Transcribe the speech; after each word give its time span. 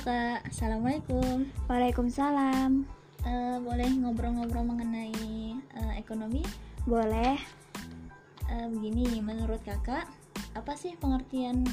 kak, 0.00 0.40
assalamualaikum. 0.48 1.44
Waalaikumsalam. 1.68 2.88
Uh, 3.20 3.60
boleh 3.60 3.88
ngobrol-ngobrol 4.00 4.64
mengenai 4.64 5.12
uh, 5.76 5.92
ekonomi? 6.00 6.40
Boleh. 6.88 7.36
Uh, 8.48 8.66
begini, 8.72 9.20
menurut 9.20 9.60
kakak, 9.60 10.08
apa 10.56 10.72
sih 10.80 10.96
pengertian 10.96 11.68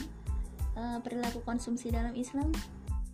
uh, 0.76 1.00
perilaku 1.00 1.40
konsumsi 1.48 1.88
dalam 1.88 2.12
Islam? 2.20 2.52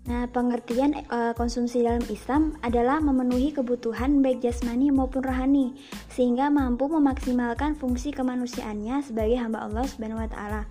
Nah, 0.10 0.26
pengertian 0.34 0.98
uh, 1.14 1.38
konsumsi 1.38 1.86
dalam 1.86 2.04
Islam 2.10 2.58
adalah 2.66 2.98
memenuhi 2.98 3.54
kebutuhan 3.54 4.26
baik 4.26 4.42
jasmani 4.42 4.90
maupun 4.90 5.22
rohani, 5.22 5.78
sehingga 6.10 6.50
mampu 6.50 6.90
memaksimalkan 6.90 7.78
fungsi 7.78 8.10
kemanusiaannya 8.10 9.06
sebagai 9.06 9.38
hamba 9.38 9.62
Allah 9.62 9.86
Subhanahu 9.86 10.26
wa 10.26 10.28
taala. 10.28 10.62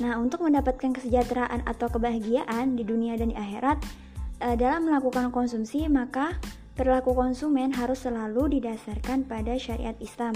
Nah, 0.00 0.16
untuk 0.16 0.48
mendapatkan 0.48 0.96
kesejahteraan 0.96 1.68
atau 1.68 1.92
kebahagiaan 1.92 2.72
di 2.72 2.82
dunia 2.88 3.20
dan 3.20 3.30
di 3.32 3.36
akhirat 3.36 3.76
uh, 4.40 4.56
dalam 4.56 4.88
melakukan 4.88 5.28
konsumsi, 5.28 5.84
maka 5.92 6.40
perilaku 6.74 7.12
konsumen 7.12 7.76
harus 7.76 8.08
selalu 8.08 8.58
didasarkan 8.58 9.28
pada 9.28 9.60
syariat 9.60 9.92
Islam. 10.00 10.32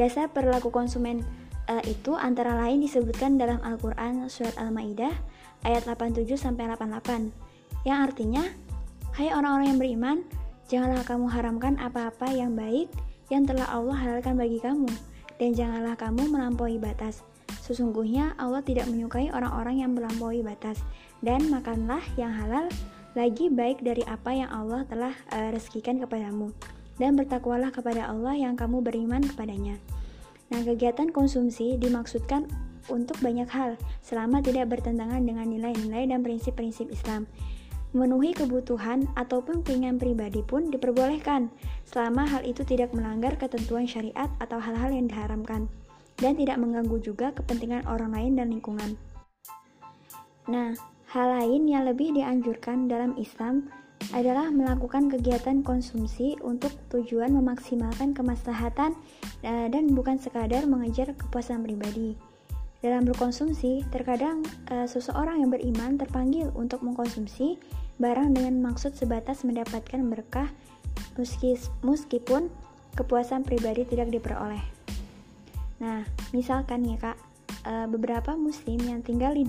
Dasar 0.00 0.32
perilaku 0.32 0.72
konsumen 0.72 1.20
uh, 1.68 1.84
itu 1.84 2.16
antara 2.16 2.56
lain 2.56 2.80
disebutkan 2.80 3.36
dalam 3.36 3.60
Al-Qur'an 3.60 4.24
surat 4.32 4.56
Al-Maidah 4.56 5.12
ayat 5.68 5.84
87 5.84 6.24
sampai 6.40 6.72
88 6.72 7.84
yang 7.84 8.08
artinya, 8.08 8.40
"Hai 9.12 9.28
orang-orang 9.36 9.76
yang 9.76 9.80
beriman, 9.80 10.16
janganlah 10.72 11.04
kamu 11.04 11.28
haramkan 11.28 11.76
apa-apa 11.76 12.32
yang 12.32 12.56
baik 12.56 12.88
yang 13.28 13.44
telah 13.44 13.68
Allah 13.68 13.96
halalkan 14.00 14.40
bagi 14.40 14.56
kamu, 14.56 14.88
dan 15.36 15.52
janganlah 15.52 15.94
kamu 16.00 16.32
melampaui 16.32 16.80
batas. 16.80 17.20
Sesungguhnya 17.68 18.32
Allah 18.40 18.64
tidak 18.64 18.88
menyukai 18.88 19.28
orang-orang 19.28 19.84
yang 19.84 19.92
melampaui 19.92 20.40
batas, 20.40 20.80
dan 21.20 21.52
makanlah 21.52 22.00
yang 22.16 22.32
halal 22.32 22.64
lagi 23.12 23.52
baik 23.52 23.84
dari 23.84 24.00
apa 24.08 24.32
yang 24.32 24.48
Allah 24.48 24.88
telah 24.88 25.12
uh, 25.36 25.52
rezekikan 25.52 26.00
kepadamu, 26.00 26.48
dan 26.96 27.12
bertakwalah 27.12 27.68
kepada 27.68 28.08
Allah 28.08 28.32
yang 28.40 28.56
kamu 28.56 28.80
beriman 28.80 29.20
kepadanya." 29.20 29.76
Nah, 30.48 30.64
kegiatan 30.64 31.12
konsumsi 31.12 31.76
dimaksudkan 31.76 32.48
untuk 32.88 33.20
banyak 33.20 33.52
hal 33.52 33.76
selama 34.00 34.40
tidak 34.40 34.72
bertentangan 34.72 35.20
dengan 35.20 35.44
nilai-nilai 35.44 36.08
dan 36.08 36.24
prinsip-prinsip 36.24 36.88
Islam. 36.88 37.28
Memenuhi 37.92 38.32
kebutuhan 38.32 39.08
ataupun 39.12 39.60
keinginan 39.60 40.00
pribadi 40.00 40.40
pun 40.40 40.72
diperbolehkan, 40.72 41.52
selama 41.84 42.24
hal 42.24 42.48
itu 42.48 42.64
tidak 42.64 42.96
melanggar 42.96 43.36
ketentuan 43.36 43.84
syariat 43.84 44.32
atau 44.40 44.56
hal-hal 44.56 44.88
yang 44.88 45.08
diharamkan, 45.08 45.68
dan 46.18 46.34
tidak 46.34 46.58
mengganggu 46.58 46.98
juga 47.02 47.30
kepentingan 47.34 47.86
orang 47.86 48.14
lain 48.14 48.32
dan 48.38 48.50
lingkungan. 48.50 48.98
Nah, 50.50 50.74
hal 51.14 51.26
lain 51.38 51.68
yang 51.68 51.86
lebih 51.86 52.14
dianjurkan 52.14 52.90
dalam 52.90 53.14
Islam 53.16 53.70
adalah 54.14 54.48
melakukan 54.48 55.10
kegiatan 55.10 55.60
konsumsi 55.60 56.38
untuk 56.40 56.70
tujuan 56.94 57.34
memaksimalkan 57.34 58.14
kemaslahatan 58.14 58.94
eh, 59.42 59.66
dan 59.68 59.90
bukan 59.92 60.16
sekadar 60.16 60.64
mengejar 60.64 61.12
kepuasan 61.18 61.66
pribadi. 61.66 62.16
Dalam 62.78 63.02
berkonsumsi, 63.10 63.82
terkadang 63.90 64.46
e, 64.70 64.86
seseorang 64.86 65.42
yang 65.42 65.50
beriman 65.50 65.98
terpanggil 65.98 66.54
untuk 66.54 66.86
mengkonsumsi 66.86 67.58
barang 67.98 68.38
dengan 68.38 68.62
maksud 68.62 68.94
sebatas 68.94 69.42
mendapatkan 69.42 69.98
berkah 70.06 70.46
meskipun 71.82 72.46
kepuasan 72.94 73.42
pribadi 73.42 73.82
tidak 73.82 74.14
diperoleh. 74.14 74.77
Nah, 75.78 76.02
misalkan 76.34 76.82
ya 76.82 76.98
kak, 76.98 77.18
e, 77.62 77.72
beberapa 77.86 78.34
muslim 78.34 78.82
yang 78.82 79.00
tinggal 79.02 79.34
di, 79.34 79.46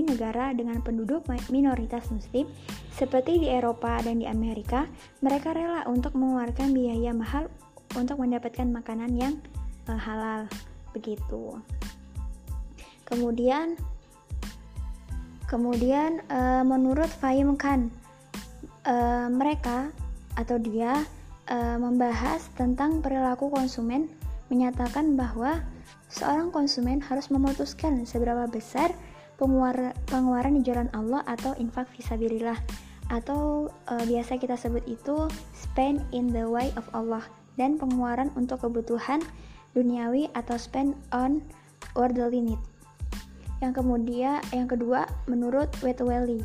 negara 0.00 0.56
dengan 0.56 0.80
penduduk 0.80 1.28
minoritas 1.52 2.08
muslim 2.08 2.48
seperti 2.96 3.44
di 3.44 3.48
Eropa 3.52 4.00
dan 4.00 4.24
di 4.24 4.26
Amerika, 4.26 4.88
mereka 5.20 5.52
rela 5.52 5.84
untuk 5.84 6.16
mengeluarkan 6.16 6.72
biaya 6.72 7.12
mahal 7.12 7.52
untuk 7.92 8.20
mendapatkan 8.20 8.68
makanan 8.72 9.12
yang 9.16 9.34
e, 9.88 9.92
halal 9.92 10.48
begitu. 10.96 11.60
Kemudian 13.06 13.78
kemudian 15.46 16.26
uh, 16.26 16.66
menurut 16.66 17.06
Fahim 17.06 17.54
Khan 17.54 17.86
mereka 19.30 19.94
atau 20.34 20.58
dia 20.58 21.06
membahas 21.78 22.42
tentang 22.58 23.02
perilaku 23.02 23.50
konsumen 23.50 24.10
menyatakan 24.48 25.18
bahwa 25.18 25.62
seorang 26.06 26.54
konsumen 26.54 27.02
harus 27.02 27.30
memutuskan 27.30 28.06
seberapa 28.06 28.46
besar 28.46 28.94
pengeluar, 29.36 29.92
pengeluaran 30.08 30.56
di 30.58 30.62
jalan 30.64 30.88
Allah 30.96 31.22
atau 31.26 31.52
infak 31.58 31.90
visabilillah 31.94 32.56
atau 33.06 33.70
uh, 33.86 34.04
biasa 34.06 34.38
kita 34.38 34.58
sebut 34.58 34.82
itu 34.90 35.30
spend 35.54 36.02
in 36.10 36.26
the 36.34 36.42
way 36.42 36.74
of 36.74 36.86
Allah 36.90 37.22
dan 37.54 37.78
pengeluaran 37.78 38.34
untuk 38.34 38.66
kebutuhan 38.66 39.22
duniawi 39.78 40.26
atau 40.34 40.58
spend 40.58 40.98
on 41.14 41.44
worldly 41.94 42.42
need. 42.42 42.60
Yang 43.62 43.80
kemudian, 43.80 44.42
yang 44.52 44.68
kedua, 44.68 45.08
menurut 45.30 45.70
Wetwelly, 45.80 46.44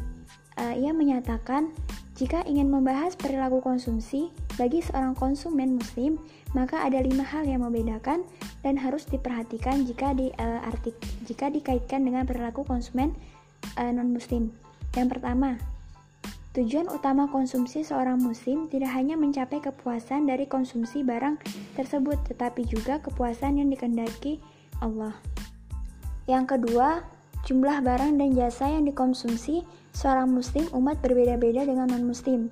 uh, 0.59 0.73
ia 0.75 0.95
menyatakan 0.95 1.73
jika 2.15 2.45
ingin 2.45 2.69
membahas 2.69 3.17
perilaku 3.17 3.59
konsumsi 3.65 4.29
bagi 4.55 4.83
seorang 4.83 5.17
konsumen 5.17 5.81
muslim, 5.81 6.21
maka 6.51 6.83
ada 6.83 6.99
lima 6.99 7.23
hal 7.23 7.47
yang 7.47 7.63
membedakan 7.63 8.27
dan 8.61 8.75
harus 8.75 9.07
diperhatikan 9.07 9.87
jika 9.87 10.11
di 10.11 10.29
uh, 10.35 10.67
artik 10.67 10.95
jika 11.23 11.47
dikaitkan 11.47 12.03
dengan 12.03 12.27
perilaku 12.27 12.67
konsumen 12.67 13.15
uh, 13.79 13.87
eh, 13.87 13.91
non 13.91 14.11
muslim. 14.11 14.51
Yang 14.91 15.17
pertama, 15.17 15.55
tujuan 16.51 16.91
utama 16.91 17.31
konsumsi 17.31 17.87
seorang 17.87 18.19
muslim 18.19 18.67
tidak 18.67 18.91
hanya 18.91 19.15
mencapai 19.15 19.63
kepuasan 19.63 20.27
dari 20.27 20.43
konsumsi 20.51 20.99
barang 21.07 21.39
tersebut, 21.79 22.19
tetapi 22.27 22.67
juga 22.67 22.99
kepuasan 22.99 23.63
yang 23.63 23.71
dikendaki 23.71 24.43
Allah. 24.83 25.15
Yang 26.27 26.59
kedua, 26.59 27.07
jumlah 27.47 27.79
barang 27.79 28.19
dan 28.19 28.35
jasa 28.35 28.67
yang 28.67 28.83
dikonsumsi 28.83 29.63
seorang 29.95 30.27
muslim 30.27 30.67
umat 30.75 30.99
berbeda-beda 30.99 31.63
dengan 31.63 31.87
non-muslim. 31.91 32.51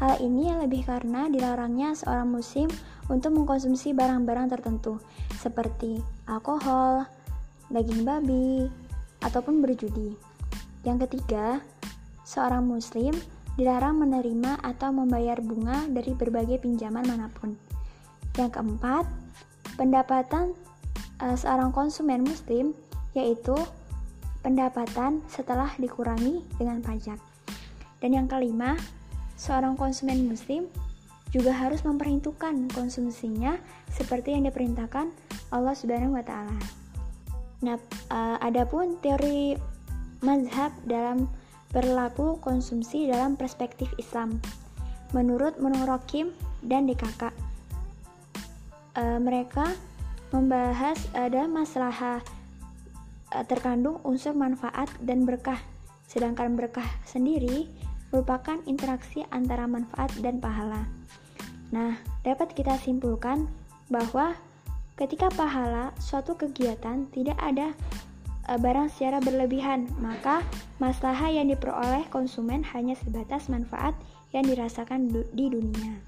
Hal 0.00 0.16
ini 0.20 0.48
lebih 0.56 0.88
karena 0.88 1.28
dilarangnya 1.28 1.92
seorang 1.92 2.32
muslim 2.32 2.72
untuk 3.10 3.34
mengkonsumsi 3.34 3.90
barang-barang 3.92 4.54
tertentu 4.54 5.02
seperti 5.36 5.98
alkohol, 6.30 7.04
daging 7.68 8.06
babi, 8.06 8.70
ataupun 9.20 9.60
berjudi. 9.60 10.14
Yang 10.86 11.10
ketiga, 11.10 11.60
seorang 12.24 12.64
muslim 12.64 13.12
dilarang 13.58 14.00
menerima 14.00 14.62
atau 14.62 14.94
membayar 14.94 15.36
bunga 15.42 15.84
dari 15.90 16.14
berbagai 16.14 16.62
pinjaman 16.62 17.04
mana 17.04 17.28
pun. 17.28 17.58
Yang 18.38 18.56
keempat, 18.56 19.04
pendapatan 19.74 20.54
uh, 21.20 21.36
seorang 21.36 21.74
konsumen 21.74 22.24
muslim 22.24 22.72
yaitu 23.12 23.58
pendapatan 24.40 25.20
setelah 25.26 25.68
dikurangi 25.76 26.46
dengan 26.56 26.80
pajak. 26.80 27.18
Dan 28.00 28.16
yang 28.16 28.30
kelima, 28.30 28.78
seorang 29.36 29.76
konsumen 29.76 30.24
muslim 30.24 30.70
juga 31.30 31.54
harus 31.54 31.86
memperhitungkan 31.86 32.70
konsumsinya 32.74 33.58
seperti 33.90 34.34
yang 34.34 34.46
diperintahkan 34.50 35.10
Allah 35.54 35.74
Subhanahu 35.74 36.18
wa 36.18 36.24
taala. 36.26 36.58
Nah, 37.62 37.78
uh, 38.10 38.36
adapun 38.42 38.98
teori 38.98 39.54
mazhab 40.20 40.74
dalam 40.84 41.30
berlaku 41.70 42.42
konsumsi 42.42 43.06
dalam 43.06 43.38
perspektif 43.38 43.86
Islam. 43.96 44.42
Menurut 45.14 45.58
Munorokim 45.58 46.34
dan 46.66 46.86
DKK, 46.90 47.30
uh, 48.98 49.18
mereka 49.22 49.70
membahas 50.30 50.98
ada 51.14 51.50
masalah 51.50 52.22
Eh, 53.30 53.46
terkandung 53.46 54.02
unsur 54.02 54.34
manfaat 54.34 54.90
dan 54.98 55.22
berkah, 55.22 55.62
sedangkan 56.10 56.58
berkah 56.58 56.86
sendiri 57.06 57.70
merupakan 58.10 58.58
interaksi 58.66 59.22
antara 59.30 59.70
manfaat 59.70 60.10
dan 60.18 60.42
pahala. 60.42 60.82
Nah, 61.70 61.98
dapat 62.26 62.54
kita 62.54 62.78
simpulkan 62.78 63.46
bahwa 63.90 64.34
ketika 64.98 65.30
pahala 65.34 65.94
suatu 66.02 66.34
kegiatan 66.34 67.06
tidak 67.14 67.38
ada 67.38 67.74
e, 68.46 68.52
barang 68.58 68.90
secara 68.90 69.22
berlebihan, 69.22 69.86
maka 70.02 70.42
masalah 70.82 71.30
yang 71.30 71.48
diperoleh 71.48 72.06
konsumen 72.10 72.66
hanya 72.74 72.98
sebatas 72.98 73.46
manfaat 73.46 73.94
yang 74.34 74.46
dirasakan 74.46 75.10
di 75.10 75.46
dunia. 75.50 75.98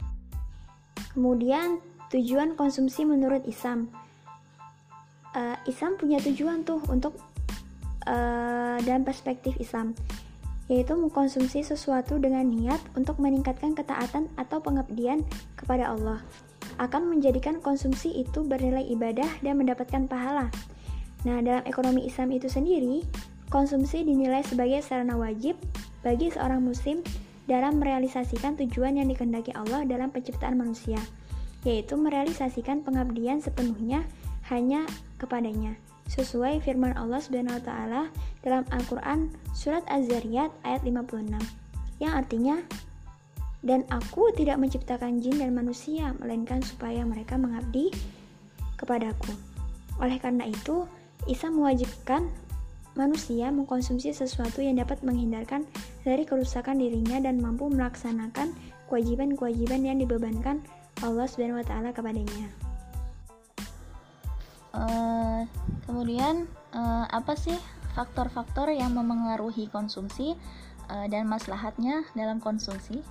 Kemudian, 1.15 1.79
tujuan 2.11 2.59
konsumsi 2.59 3.07
menurut 3.07 3.47
Islam 3.47 3.89
uh, 5.37 5.57
Islam 5.69 5.97
punya 5.97 6.21
tujuan 6.21 6.65
tuh 6.65 6.81
untuk 6.89 7.17
uh, 8.07 8.77
dalam 8.81 9.03
perspektif 9.03 9.57
Islam 9.59 9.97
yaitu 10.73 10.97
mengkonsumsi 10.97 11.61
sesuatu 11.61 12.17
dengan 12.17 12.49
niat 12.49 12.81
untuk 12.97 13.21
meningkatkan 13.21 13.77
ketaatan 13.77 14.33
atau 14.41 14.57
pengabdian 14.65 15.21
kepada 15.53 15.93
Allah 15.93 16.25
akan 16.81 17.13
menjadikan 17.13 17.61
konsumsi 17.61 18.25
itu 18.25 18.41
bernilai 18.41 18.89
ibadah 18.89 19.29
dan 19.45 19.61
mendapatkan 19.61 20.09
pahala. 20.09 20.49
Nah, 21.29 21.45
dalam 21.45 21.61
ekonomi 21.69 22.09
Islam 22.09 22.33
itu 22.33 22.49
sendiri, 22.49 23.05
konsumsi 23.53 24.01
dinilai 24.01 24.41
sebagai 24.49 24.81
sarana 24.81 25.21
wajib 25.21 25.61
bagi 26.01 26.33
seorang 26.33 26.65
muslim 26.65 27.05
dalam 27.45 27.77
merealisasikan 27.77 28.57
tujuan 28.57 28.97
yang 28.97 29.13
dikehendaki 29.13 29.53
Allah 29.53 29.85
dalam 29.85 30.09
penciptaan 30.09 30.57
manusia, 30.57 30.99
yaitu 31.69 32.01
merealisasikan 32.01 32.81
pengabdian 32.81 33.45
sepenuhnya 33.45 34.09
hanya 34.49 34.89
kepadanya. 35.21 35.77
Sesuai 36.13 36.61
firman 36.61 36.93
Allah 36.93 37.25
Subhanahu 37.25 37.57
wa 37.57 37.65
taala 37.65 38.03
dalam 38.45 38.69
Al-Qur'an 38.69 39.33
surat 39.57 39.81
Az-Zariyat 39.89 40.53
ayat 40.61 40.85
56 40.85 41.41
yang 42.05 42.13
artinya 42.13 42.61
dan 43.65 43.89
aku 43.89 44.29
tidak 44.37 44.61
menciptakan 44.61 45.25
jin 45.25 45.41
dan 45.41 45.57
manusia 45.57 46.13
melainkan 46.21 46.61
supaya 46.61 47.01
mereka 47.07 47.41
mengabdi 47.41 47.89
kepadaku. 48.77 49.33
Oleh 50.03 50.19
karena 50.21 50.45
itu, 50.51 50.85
Isa 51.31 51.49
mewajibkan 51.49 52.29
manusia 52.93 53.49
mengkonsumsi 53.49 54.13
sesuatu 54.13 54.61
yang 54.61 54.77
dapat 54.77 55.01
menghindarkan 55.01 55.65
dari 56.05 56.29
kerusakan 56.29 56.77
dirinya 56.77 57.23
dan 57.23 57.41
mampu 57.41 57.73
melaksanakan 57.73 58.53
kewajiban-kewajiban 58.91 59.81
yang 59.87 59.97
dibebankan 59.97 60.61
Allah 61.01 61.25
Subhanahu 61.25 61.63
wa 61.63 61.67
taala 61.67 61.95
kepadanya. 61.95 62.62
Uh, 64.73 65.45
kemudian 65.85 66.49
uh, 66.73 67.05
apa 67.13 67.37
sih 67.37 67.57
faktor-faktor 67.93 68.73
yang 68.73 68.97
memengaruhi 68.97 69.69
konsumsi 69.69 70.33
uh, 70.89 71.07
dan 71.13 71.29
maslahatnya 71.29 72.09
dalam 72.17 72.41
konsumsi? 72.41 73.05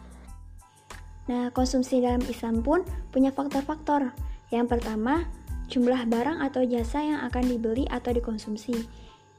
Nah, 1.29 1.53
konsumsi 1.53 2.01
dalam 2.01 2.25
Islam 2.25 2.65
pun 2.65 2.81
punya 3.13 3.29
faktor-faktor. 3.29 4.09
Yang 4.49 4.67
pertama, 4.67 5.29
jumlah 5.71 6.09
barang 6.09 6.43
atau 6.43 6.65
jasa 6.65 6.99
yang 7.05 7.19
akan 7.29 7.47
dibeli 7.47 7.85
atau 7.87 8.11
dikonsumsi. 8.11 8.83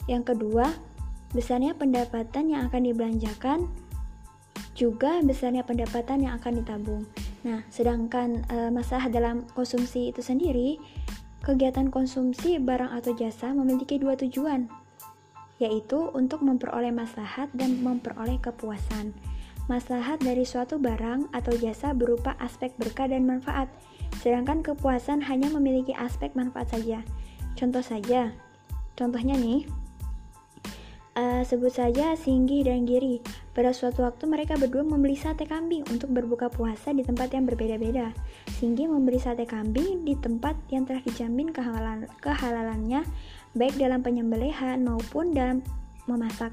Yang 0.09 0.35
kedua, 0.35 0.73
besarnya 1.37 1.77
pendapatan 1.77 2.55
yang 2.55 2.71
akan 2.71 2.83
dibelanjakan, 2.89 3.69
juga 4.73 5.21
besarnya 5.21 5.69
pendapatan 5.69 6.25
yang 6.25 6.41
akan 6.41 6.65
ditabung. 6.65 7.03
Nah, 7.45 7.61
sedangkan 7.69 8.47
e, 8.49 8.57
masalah 8.73 9.13
dalam 9.13 9.45
konsumsi 9.53 10.09
itu 10.09 10.25
sendiri, 10.25 10.81
kegiatan 11.43 11.91
konsumsi 11.91 12.63
barang 12.63 12.95
atau 13.03 13.13
jasa 13.19 13.51
memiliki 13.51 13.99
dua 13.99 14.15
tujuan, 14.15 14.71
yaitu 15.59 16.09
untuk 16.15 16.41
memperoleh 16.47 16.95
maslahat 16.95 17.51
dan 17.53 17.83
memperoleh 17.83 18.39
kepuasan. 18.39 19.11
Maslahat 19.71 20.19
dari 20.23 20.43
suatu 20.43 20.79
barang 20.79 21.31
atau 21.31 21.55
jasa 21.55 21.95
berupa 21.95 22.35
aspek 22.43 22.75
berkah 22.79 23.07
dan 23.07 23.27
manfaat, 23.27 23.71
sedangkan 24.23 24.63
kepuasan 24.63 25.23
hanya 25.23 25.51
memiliki 25.51 25.95
aspek 25.95 26.35
manfaat 26.35 26.71
saja. 26.71 27.03
Contoh 27.55 27.83
saja, 27.83 28.35
contohnya 28.99 29.39
nih, 29.39 29.67
uh, 31.17 31.43
sebut 31.45 31.73
saja 31.73 32.17
Singgi 32.17 32.65
dan 32.65 32.89
Giri. 32.89 33.21
Pada 33.53 33.73
suatu 33.77 34.05
waktu 34.05 34.25
mereka 34.29 34.57
berdua 34.57 34.85
membeli 34.85 35.17
sate 35.17 35.45
kambing 35.45 35.85
untuk 35.93 36.09
berbuka 36.13 36.49
puasa 36.49 36.93
di 36.97 37.05
tempat 37.05 37.33
yang 37.37 37.45
berbeda-beda. 37.45 38.13
Singgi 38.49 38.89
membeli 38.89 39.21
sate 39.21 39.45
kambing 39.45 40.05
di 40.09 40.17
tempat 40.17 40.57
yang 40.73 40.89
telah 40.89 41.05
dijamin 41.05 41.53
kehalalan, 41.53 42.09
kehalalannya, 42.25 43.05
baik 43.53 43.77
dalam 43.77 44.01
penyembelihan 44.01 44.81
maupun 44.81 45.37
dalam 45.37 45.61
memasak. 46.09 46.53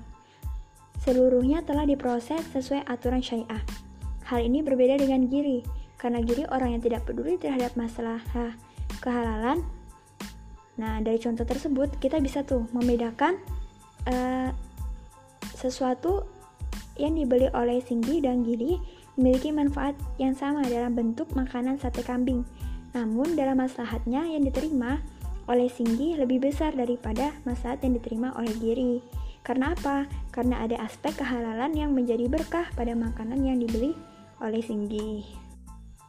Seluruhnya 1.00 1.64
telah 1.64 1.88
diproses 1.88 2.44
sesuai 2.52 2.84
aturan 2.84 3.24
syariah. 3.24 3.64
Hal 4.28 4.44
ini 4.44 4.60
berbeda 4.60 5.00
dengan 5.00 5.26
Giri, 5.32 5.64
karena 5.96 6.20
Giri 6.20 6.44
orang 6.52 6.76
yang 6.76 6.84
tidak 6.84 7.08
peduli 7.08 7.40
terhadap 7.40 7.74
masalah 7.80 8.20
kehalalan. 9.00 9.64
Nah, 10.76 11.00
dari 11.04 11.20
contoh 11.20 11.48
tersebut 11.48 12.00
kita 12.04 12.20
bisa 12.20 12.44
tuh 12.44 12.68
membedakan 12.76 13.40
uh, 14.08 14.54
sesuatu 15.58 16.24
yang 17.00 17.16
dibeli 17.16 17.48
oleh 17.56 17.84
Singgi 17.84 18.24
dan 18.24 18.44
Giri 18.44 18.80
memiliki 19.20 19.52
manfaat 19.52 19.96
yang 20.16 20.36
sama 20.36 20.64
dalam 20.68 20.96
bentuk 20.96 21.28
makanan 21.36 21.76
sate 21.80 22.04
kambing. 22.04 22.48
Namun 22.96 23.36
dalam 23.36 23.60
maslahatnya 23.60 24.24
yang 24.32 24.48
diterima 24.48 25.04
oleh 25.50 25.68
Singgi 25.68 26.16
lebih 26.16 26.46
besar 26.46 26.72
daripada 26.78 27.34
maslahat 27.44 27.82
yang 27.84 27.98
diterima 28.00 28.32
oleh 28.40 28.54
Giri. 28.60 29.04
Karena 29.44 29.74
apa? 29.74 30.06
Karena 30.30 30.62
ada 30.64 30.78
aspek 30.84 31.16
kehalalan 31.20 31.74
yang 31.74 31.92
menjadi 31.96 32.28
berkah 32.28 32.68
pada 32.76 32.94
makanan 32.94 33.42
yang 33.44 33.58
dibeli 33.58 33.96
oleh 34.40 34.62
Singgi. 34.64 35.39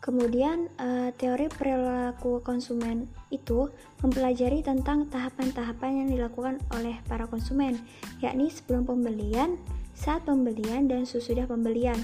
Kemudian, 0.01 0.73
uh, 0.81 1.13
teori 1.13 1.53
perilaku 1.53 2.41
konsumen 2.41 3.05
itu 3.29 3.69
mempelajari 4.01 4.65
tentang 4.65 5.05
tahapan-tahapan 5.13 6.05
yang 6.05 6.09
dilakukan 6.09 6.57
oleh 6.73 6.97
para 7.05 7.29
konsumen, 7.29 7.77
yakni 8.25 8.49
sebelum 8.49 8.89
pembelian, 8.89 9.61
saat 9.93 10.25
pembelian, 10.25 10.89
dan 10.89 11.05
sesudah 11.05 11.45
pembelian. 11.45 12.01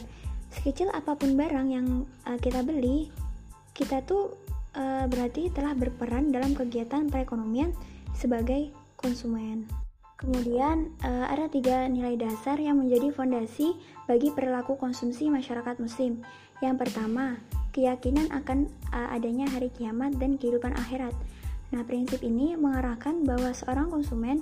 Sekecil 0.53 0.93
apa 0.93 1.17
pun 1.17 1.41
barang 1.41 1.69
yang 1.73 2.05
uh, 2.29 2.37
kita 2.37 2.61
beli, 2.61 3.09
kita 3.73 4.05
tuh 4.05 4.37
uh, 4.77 5.09
berarti 5.09 5.49
telah 5.49 5.73
berperan 5.73 6.29
dalam 6.29 6.53
kegiatan 6.53 7.09
perekonomian 7.09 7.73
sebagai 8.13 8.77
konsumen. 9.01 9.86
Kemudian 10.17 10.97
uh, 11.05 11.29
ada 11.29 11.45
tiga 11.53 11.85
nilai 11.93 12.17
dasar 12.17 12.57
yang 12.57 12.81
menjadi 12.81 13.13
fondasi 13.13 13.77
bagi 14.09 14.33
perilaku 14.33 14.81
konsumsi 14.81 15.29
masyarakat 15.29 15.77
muslim. 15.77 16.25
Yang 16.65 16.89
pertama, 16.89 17.37
keyakinan 17.77 18.33
akan 18.33 18.65
uh, 18.97 19.13
adanya 19.13 19.45
hari 19.53 19.69
kiamat 19.69 20.17
dan 20.17 20.41
kehidupan 20.41 20.73
akhirat. 20.73 21.13
Nah, 21.69 21.85
prinsip 21.85 22.25
ini 22.25 22.57
mengarahkan 22.57 23.29
bahwa 23.29 23.53
seorang 23.53 23.93
konsumen 23.93 24.41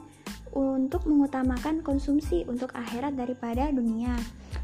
untuk 0.54 1.10
mengutamakan 1.10 1.82
konsumsi 1.82 2.46
untuk 2.46 2.70
akhirat 2.78 3.18
daripada 3.18 3.74
dunia. 3.74 4.14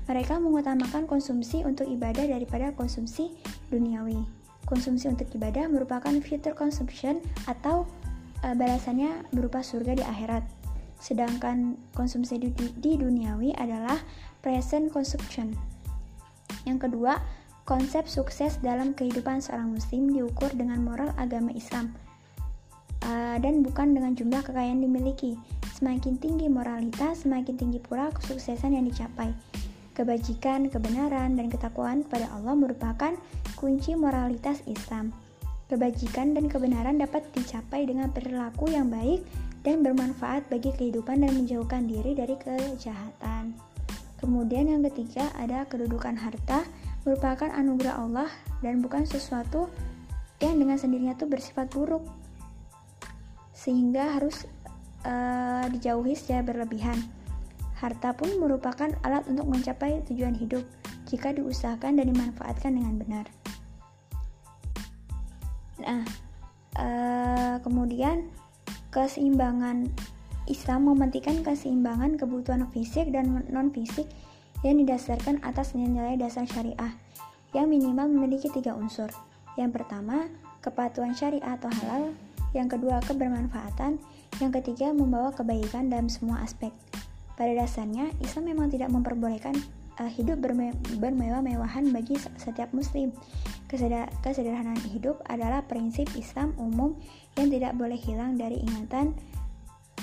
Mereka 0.06 0.38
mengutamakan 0.38 1.10
konsumsi 1.10 1.66
untuk 1.66 1.90
ibadah 1.90 2.22
daripada 2.30 2.70
konsumsi 2.78 3.34
duniawi. 3.74 4.22
Konsumsi 4.62 5.10
untuk 5.10 5.26
ibadah 5.34 5.66
merupakan 5.66 6.14
future 6.22 6.54
consumption 6.54 7.18
atau 7.50 7.90
uh, 8.46 8.54
balasannya 8.54 9.26
berupa 9.34 9.66
surga 9.66 9.98
di 9.98 10.04
akhirat. 10.06 10.59
Sedangkan 11.00 11.80
konsumsi 11.96 12.36
di, 12.36 12.52
di 12.54 12.92
duniawi 13.00 13.56
adalah 13.56 13.96
present 14.44 14.92
consumption. 14.92 15.56
Yang 16.68 16.86
kedua, 16.86 17.18
konsep 17.64 18.04
sukses 18.04 18.60
dalam 18.60 18.92
kehidupan 18.92 19.40
seorang 19.40 19.72
muslim 19.72 20.12
diukur 20.12 20.52
dengan 20.52 20.84
moral 20.84 21.10
agama 21.16 21.50
Islam 21.56 21.96
uh, 23.04 23.36
dan 23.40 23.64
bukan 23.64 23.96
dengan 23.96 24.12
jumlah 24.12 24.44
kekayaan 24.44 24.84
dimiliki. 24.84 25.36
Semakin 25.80 26.20
tinggi 26.20 26.46
moralitas, 26.52 27.24
semakin 27.24 27.56
tinggi 27.56 27.80
pula 27.80 28.12
kesuksesan 28.12 28.76
yang 28.76 28.84
dicapai. 28.84 29.32
Kebajikan, 29.96 30.68
kebenaran, 30.68 31.36
dan 31.36 31.48
ketakwaan 31.48 32.04
kepada 32.04 32.28
Allah 32.36 32.52
merupakan 32.56 33.12
kunci 33.56 33.96
moralitas 33.96 34.60
Islam. 34.68 35.12
Kebajikan 35.72 36.34
dan 36.34 36.50
kebenaran 36.50 36.98
dapat 36.98 37.24
dicapai 37.32 37.86
dengan 37.86 38.10
perilaku 38.10 38.68
yang 38.68 38.90
baik 38.90 39.22
dan 39.60 39.84
bermanfaat 39.84 40.48
bagi 40.48 40.72
kehidupan 40.72 41.20
dan 41.20 41.32
menjauhkan 41.36 41.84
diri 41.84 42.16
dari 42.16 42.36
kejahatan. 42.40 43.56
Kemudian 44.20 44.68
yang 44.68 44.84
ketiga 44.92 45.32
ada 45.36 45.64
kedudukan 45.64 46.16
harta 46.16 46.64
merupakan 47.08 47.48
anugerah 47.48 47.96
Allah 47.96 48.30
dan 48.60 48.84
bukan 48.84 49.08
sesuatu 49.08 49.72
yang 50.40 50.60
dengan 50.60 50.76
sendirinya 50.76 51.16
tuh 51.16 51.28
bersifat 51.28 51.72
buruk 51.72 52.04
sehingga 53.56 54.16
harus 54.16 54.48
uh, 55.04 55.68
dijauhi 55.68 56.16
secara 56.16 56.44
berlebihan. 56.44 56.96
Harta 57.80 58.12
pun 58.12 58.28
merupakan 58.36 58.92
alat 59.04 59.24
untuk 59.28 59.48
mencapai 59.48 60.04
tujuan 60.08 60.36
hidup 60.36 60.64
jika 61.08 61.32
diusahakan 61.32 61.96
dan 61.96 62.12
dimanfaatkan 62.12 62.76
dengan 62.76 62.94
benar. 63.00 63.26
Nah, 65.80 66.04
uh, 66.76 67.56
kemudian 67.64 68.28
keseimbangan 68.90 69.90
Islam 70.50 70.90
mementingkan 70.90 71.46
keseimbangan 71.46 72.18
kebutuhan 72.18 72.66
fisik 72.74 73.14
dan 73.14 73.46
non-fisik 73.46 74.10
yang 74.66 74.82
didasarkan 74.82 75.40
atas 75.46 75.72
nilai 75.78 76.18
dasar 76.18 76.44
syariah 76.44 76.92
yang 77.54 77.70
minimal 77.70 78.10
memiliki 78.10 78.50
tiga 78.50 78.74
unsur. 78.74 79.10
Yang 79.58 79.82
pertama, 79.82 80.30
kepatuhan 80.62 81.14
syariah 81.14 81.54
atau 81.54 81.70
halal. 81.82 82.14
Yang 82.50 82.78
kedua, 82.78 82.98
kebermanfaatan. 83.06 83.98
Yang 84.42 84.52
ketiga, 84.62 84.90
membawa 84.94 85.30
kebaikan 85.34 85.90
dalam 85.90 86.10
semua 86.10 86.42
aspek. 86.42 86.74
Pada 87.34 87.56
dasarnya, 87.56 88.10
Islam 88.22 88.54
memang 88.54 88.68
tidak 88.70 88.90
memperbolehkan 88.90 89.54
uh, 89.98 90.10
hidup 90.10 90.40
berme 90.40 90.72
bermewah-mewahan 90.98 91.92
bagi 91.92 92.16
setiap 92.16 92.70
muslim. 92.72 93.12
Kesederhanaan 93.70 94.82
hidup 94.90 95.22
adalah 95.30 95.62
prinsip 95.62 96.10
Islam 96.18 96.56
umum 96.58 96.98
yang 97.38 97.52
tidak 97.52 97.72
boleh 97.78 97.98
hilang 97.98 98.34
dari 98.34 98.58
ingatan 98.58 99.14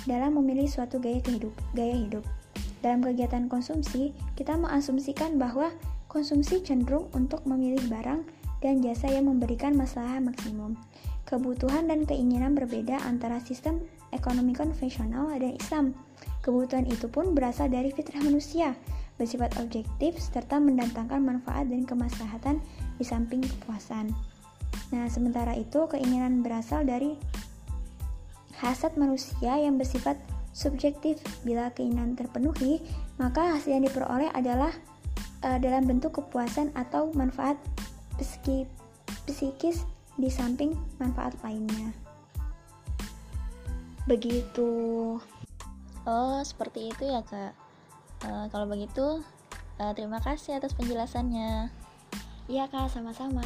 dalam 0.07 0.39
memilih 0.39 0.69
suatu 0.69 1.01
gaya 1.01 1.19
hidup. 1.27 1.51
Gaya 1.75 1.95
hidup. 1.95 2.23
Dalam 2.79 3.01
kegiatan 3.03 3.49
konsumsi, 3.49 4.13
kita 4.37 4.55
mengasumsikan 4.55 5.35
bahwa 5.41 5.73
konsumsi 6.07 6.63
cenderung 6.63 7.11
untuk 7.11 7.43
memilih 7.43 7.83
barang 7.89 8.23
dan 8.63 8.81
jasa 8.81 9.11
yang 9.11 9.27
memberikan 9.27 9.75
masalah 9.75 10.17
maksimum. 10.23 10.77
Kebutuhan 11.27 11.91
dan 11.91 12.07
keinginan 12.07 12.55
berbeda 12.55 13.03
antara 13.03 13.43
sistem 13.43 13.83
ekonomi 14.15 14.55
konvensional 14.55 15.27
dan 15.35 15.59
Islam. 15.59 15.85
Kebutuhan 16.39 16.87
itu 16.87 17.11
pun 17.11 17.35
berasal 17.35 17.67
dari 17.67 17.91
fitrah 17.91 18.23
manusia. 18.23 18.73
bersifat 19.17 19.57
objektif, 19.57 20.13
serta 20.21 20.61
mendatangkan 20.61 21.17
manfaat 21.17 21.65
dan 21.73 21.89
kemaslahatan 21.89 22.61
di 23.01 23.03
samping 23.03 23.41
kepuasan. 23.41 24.13
Nah, 24.93 25.05
sementara 25.11 25.53
itu 25.57 25.85
keinginan 25.91 26.41
berasal 26.41 26.87
dari 26.87 27.19
hasad 28.57 28.95
manusia 28.97 29.59
yang 29.59 29.77
bersifat 29.77 30.17
subjektif. 30.55 31.21
Bila 31.45 31.69
keinginan 31.75 32.17
terpenuhi, 32.17 32.81
maka 33.21 33.57
hasil 33.57 33.77
yang 33.77 33.85
diperoleh 33.85 34.33
adalah 34.33 34.73
uh, 35.45 35.57
dalam 35.61 35.85
bentuk 35.85 36.17
kepuasan 36.17 36.73
atau 36.73 37.13
manfaat 37.13 37.59
psiki, 38.17 38.65
psikis 39.29 39.85
di 40.17 40.31
samping 40.33 40.73
manfaat 40.97 41.37
lainnya. 41.45 41.93
Begitu. 44.09 44.71
Oh, 46.07 46.39
seperti 46.41 46.89
itu 46.95 47.03
ya, 47.05 47.21
Kak. 47.21 47.53
Uh, 48.23 48.47
kalau 48.49 48.65
begitu, 48.65 49.21
uh, 49.77 49.93
terima 49.93 50.23
kasih 50.23 50.57
atas 50.57 50.73
penjelasannya. 50.73 51.69
Iya, 52.47 52.71
Kak, 52.71 52.87
sama-sama. 52.89 53.43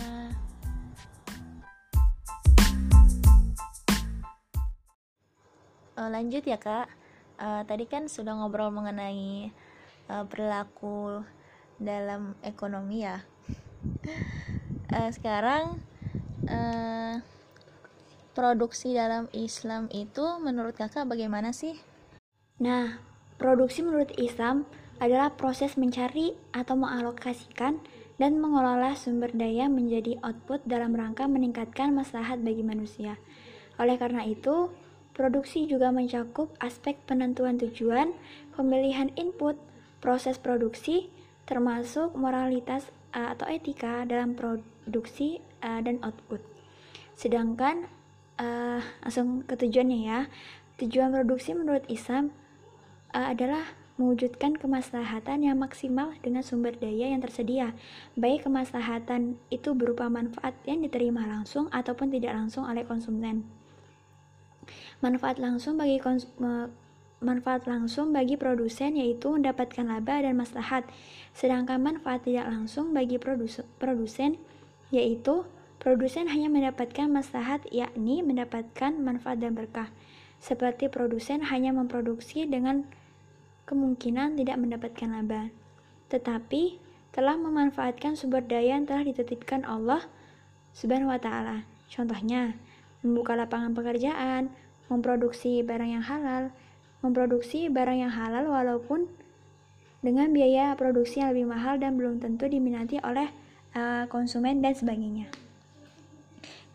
Uh, 6.02 6.10
lanjut 6.10 6.42
ya, 6.50 6.58
Kak. 6.58 6.90
Uh, 7.38 7.62
tadi 7.70 7.86
kan 7.86 8.10
sudah 8.10 8.34
ngobrol 8.34 8.74
mengenai 8.74 9.54
uh, 10.10 10.26
perilaku 10.26 11.22
dalam 11.78 12.34
ekonomi 12.42 13.06
ya. 13.06 13.22
uh, 14.90 15.10
sekarang 15.22 15.78
uh, 16.50 17.22
produksi 18.34 18.98
dalam 18.98 19.30
Islam 19.30 19.94
itu 19.94 20.26
menurut 20.42 20.74
kakak 20.74 21.06
bagaimana 21.06 21.54
sih? 21.54 21.78
Nah, 22.58 22.98
produksi 23.38 23.86
menurut 23.86 24.10
Islam 24.18 24.66
adalah 24.98 25.38
proses 25.38 25.78
mencari 25.78 26.34
atau 26.50 26.82
mengalokasikan 26.82 27.78
dan 28.18 28.42
mengelola 28.42 28.98
sumber 28.98 29.30
daya 29.38 29.70
menjadi 29.70 30.18
output 30.26 30.66
dalam 30.66 30.98
rangka 30.98 31.30
meningkatkan 31.30 31.94
maslahat 31.94 32.42
bagi 32.42 32.66
manusia. 32.66 33.22
Oleh 33.78 34.02
karena 34.02 34.26
itu, 34.26 34.74
produksi 35.12 35.68
juga 35.68 35.92
mencakup 35.92 36.52
aspek 36.64 36.98
penentuan 37.06 37.60
tujuan, 37.60 38.16
pemilihan 38.56 39.12
input, 39.20 39.60
proses 40.02 40.40
produksi, 40.42 41.12
termasuk 41.46 42.16
moralitas 42.16 42.90
uh, 43.14 43.36
atau 43.36 43.48
etika 43.52 44.08
dalam 44.08 44.34
produksi 44.34 45.44
uh, 45.62 45.80
dan 45.84 46.00
output. 46.02 46.42
Sedangkan 47.16 47.86
uh, 48.42 48.82
langsung 49.06 49.46
ke 49.46 49.54
tujuannya 49.60 50.00
ya. 50.08 50.20
Tujuan 50.82 51.14
produksi 51.14 51.54
menurut 51.54 51.86
Islam 51.86 52.34
uh, 53.14 53.30
adalah 53.30 53.78
mewujudkan 54.02 54.58
kemaslahatan 54.58 55.46
yang 55.46 55.62
maksimal 55.62 56.18
dengan 56.26 56.42
sumber 56.42 56.74
daya 56.74 57.14
yang 57.14 57.22
tersedia. 57.22 57.78
Baik 58.18 58.50
kemaslahatan 58.50 59.38
itu 59.54 59.78
berupa 59.78 60.10
manfaat 60.10 60.58
yang 60.66 60.82
diterima 60.82 61.30
langsung 61.30 61.70
ataupun 61.70 62.10
tidak 62.10 62.34
langsung 62.34 62.66
oleh 62.66 62.82
konsumen. 62.82 63.46
Manfaat 65.02 65.42
langsung 65.42 65.82
bagi 65.82 65.98
manfaat 67.22 67.70
langsung 67.70 68.14
bagi 68.14 68.38
produsen 68.38 68.98
yaitu 68.98 69.30
mendapatkan 69.30 69.86
laba 69.86 70.22
dan 70.22 70.38
maslahat. 70.38 70.86
Sedangkan 71.34 71.82
manfaat 71.82 72.26
tidak 72.26 72.50
langsung 72.50 72.94
bagi 72.94 73.18
produsen 73.18 74.38
yaitu 74.94 75.46
produsen 75.82 76.30
hanya 76.30 76.50
mendapatkan 76.50 77.10
maslahat 77.10 77.66
yakni 77.74 78.22
mendapatkan 78.22 78.94
manfaat 78.98 79.42
dan 79.42 79.58
berkah. 79.58 79.90
Seperti 80.42 80.90
produsen 80.90 81.46
hanya 81.50 81.70
memproduksi 81.70 82.50
dengan 82.50 82.86
kemungkinan 83.70 84.42
tidak 84.42 84.58
mendapatkan 84.58 85.10
laba. 85.14 85.54
Tetapi 86.10 86.82
telah 87.14 87.38
memanfaatkan 87.38 88.18
sumber 88.18 88.42
daya 88.42 88.80
yang 88.80 88.90
telah 88.90 89.06
dititipkan 89.06 89.62
Allah 89.68 90.10
Subhanahu 90.74 91.14
wa 91.14 91.22
taala. 91.22 91.68
Contohnya, 91.92 92.56
membuka 93.04 93.36
lapangan 93.36 93.76
pekerjaan, 93.76 94.50
memproduksi 94.92 95.64
barang 95.64 95.88
yang 95.88 96.04
halal, 96.04 96.52
memproduksi 97.00 97.72
barang 97.72 98.04
yang 98.04 98.12
halal 98.12 98.52
walaupun 98.52 99.08
dengan 100.04 100.36
biaya 100.36 100.76
produksi 100.76 101.24
yang 101.24 101.32
lebih 101.32 101.48
mahal 101.48 101.80
dan 101.80 101.96
belum 101.96 102.20
tentu 102.20 102.52
diminati 102.52 103.00
oleh 103.00 103.32
uh, 103.72 104.04
konsumen 104.12 104.60
dan 104.60 104.76
sebagainya. 104.76 105.32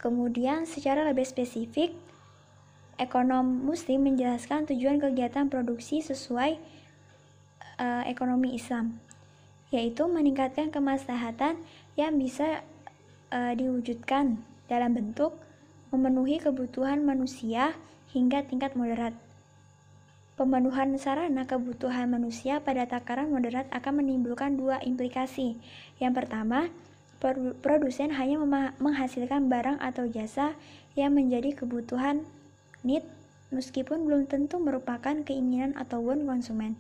Kemudian 0.00 0.64
secara 0.64 1.04
lebih 1.04 1.28
spesifik, 1.28 1.92
ekonom 2.96 3.44
muslim 3.44 4.06
menjelaskan 4.06 4.64
tujuan 4.70 4.96
kegiatan 4.96 5.52
produksi 5.52 6.00
sesuai 6.00 6.56
uh, 7.82 8.02
ekonomi 8.08 8.56
Islam, 8.56 8.96
yaitu 9.68 10.06
meningkatkan 10.08 10.72
kemaslahatan 10.72 11.60
yang 11.98 12.16
bisa 12.16 12.62
uh, 13.34 13.52
diwujudkan 13.52 14.40
dalam 14.70 14.94
bentuk 14.94 15.34
memenuhi 15.90 16.38
kebutuhan 16.42 17.02
manusia 17.02 17.74
hingga 18.16 18.48
tingkat 18.48 18.72
moderat 18.72 19.12
Pemenuhan 20.36 21.00
sarana 21.00 21.48
kebutuhan 21.48 22.12
manusia 22.12 22.60
pada 22.60 22.84
takaran 22.84 23.32
moderat 23.32 23.64
akan 23.72 24.04
menimbulkan 24.04 24.60
dua 24.60 24.76
implikasi. 24.84 25.56
Yang 25.96 26.12
pertama, 26.12 26.68
produsen 27.64 28.12
hanya 28.12 28.36
menghasilkan 28.76 29.48
barang 29.48 29.80
atau 29.80 30.04
jasa 30.04 30.52
yang 30.92 31.16
menjadi 31.16 31.56
kebutuhan 31.56 32.28
need 32.84 33.00
meskipun 33.48 34.04
belum 34.04 34.28
tentu 34.28 34.60
merupakan 34.60 35.24
keinginan 35.24 35.72
ataupun 35.72 36.28
konsumen. 36.28 36.76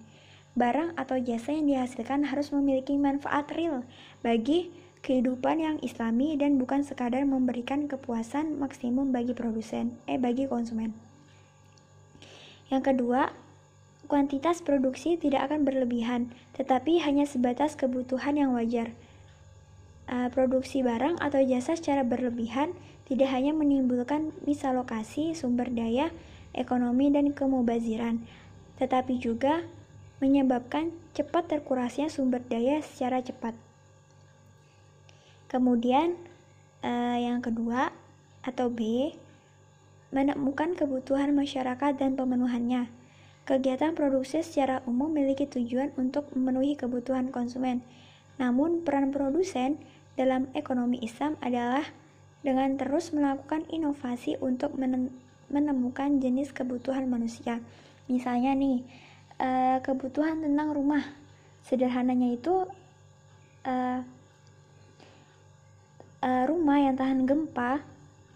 Barang 0.52 0.92
atau 1.00 1.16
jasa 1.16 1.56
yang 1.56 1.64
dihasilkan 1.64 2.28
harus 2.28 2.52
memiliki 2.52 2.92
manfaat 3.00 3.48
real 3.56 3.88
bagi 4.20 4.68
kehidupan 5.00 5.64
yang 5.64 5.76
islami 5.80 6.36
dan 6.36 6.60
bukan 6.60 6.84
sekadar 6.84 7.24
memberikan 7.24 7.88
kepuasan 7.88 8.60
maksimum 8.60 9.16
bagi 9.16 9.32
produsen, 9.32 9.96
eh 10.04 10.20
bagi 10.20 10.44
konsumen. 10.44 11.05
Yang 12.66 12.82
kedua, 12.94 13.30
kuantitas 14.10 14.62
produksi 14.62 15.14
tidak 15.18 15.50
akan 15.50 15.66
berlebihan, 15.66 16.34
tetapi 16.54 17.02
hanya 17.02 17.26
sebatas 17.26 17.78
kebutuhan 17.78 18.38
yang 18.38 18.54
wajar. 18.54 18.94
Uh, 20.06 20.30
produksi 20.30 20.86
barang 20.86 21.18
atau 21.18 21.42
jasa 21.42 21.74
secara 21.74 22.06
berlebihan 22.06 22.70
tidak 23.10 23.30
hanya 23.34 23.50
menimbulkan 23.50 24.30
misalokasi 24.46 25.34
sumber 25.34 25.66
daya, 25.70 26.14
ekonomi, 26.54 27.10
dan 27.10 27.34
kemubaziran, 27.34 28.22
tetapi 28.78 29.18
juga 29.18 29.66
menyebabkan 30.22 30.94
cepat 31.14 31.50
terkurasnya 31.50 32.10
sumber 32.10 32.42
daya 32.46 32.82
secara 32.82 33.22
cepat. 33.22 33.54
Kemudian, 35.46 36.18
uh, 36.82 37.18
yang 37.18 37.42
kedua 37.42 37.94
atau 38.42 38.70
B, 38.70 39.10
menemukan 40.16 40.72
kebutuhan 40.72 41.36
masyarakat 41.36 42.00
dan 42.00 42.16
pemenuhannya. 42.16 42.88
Kegiatan 43.44 43.92
produksi 43.92 44.40
secara 44.40 44.80
umum 44.88 45.12
memiliki 45.12 45.44
tujuan 45.44 45.92
untuk 46.00 46.32
memenuhi 46.32 46.72
kebutuhan 46.72 47.28
konsumen. 47.28 47.84
Namun, 48.40 48.80
peran 48.80 49.12
produsen 49.12 49.76
dalam 50.16 50.48
ekonomi 50.56 51.04
Islam 51.04 51.36
adalah 51.44 51.84
dengan 52.40 52.80
terus 52.80 53.12
melakukan 53.12 53.68
inovasi 53.68 54.40
untuk 54.40 54.72
menemukan 55.52 56.16
jenis 56.16 56.56
kebutuhan 56.56 57.12
manusia. 57.12 57.60
Misalnya 58.08 58.56
nih, 58.56 58.88
uh, 59.36 59.78
kebutuhan 59.84 60.40
tentang 60.40 60.72
rumah. 60.72 61.04
Sederhananya 61.60 62.32
itu 62.32 62.64
uh, 63.68 64.00
uh, 66.24 66.44
rumah 66.48 66.78
yang 66.80 66.96
tahan 66.96 67.28
gempa 67.28 67.84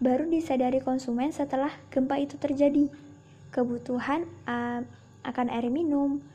baru 0.01 0.25
disadari 0.25 0.81
konsumen 0.81 1.29
setelah 1.29 1.69
gempa 1.93 2.17
itu 2.17 2.35
terjadi. 2.41 2.89
Kebutuhan 3.53 4.25
uh, 4.49 4.81
akan 5.21 5.47
air 5.53 5.69
minum, 5.69 6.25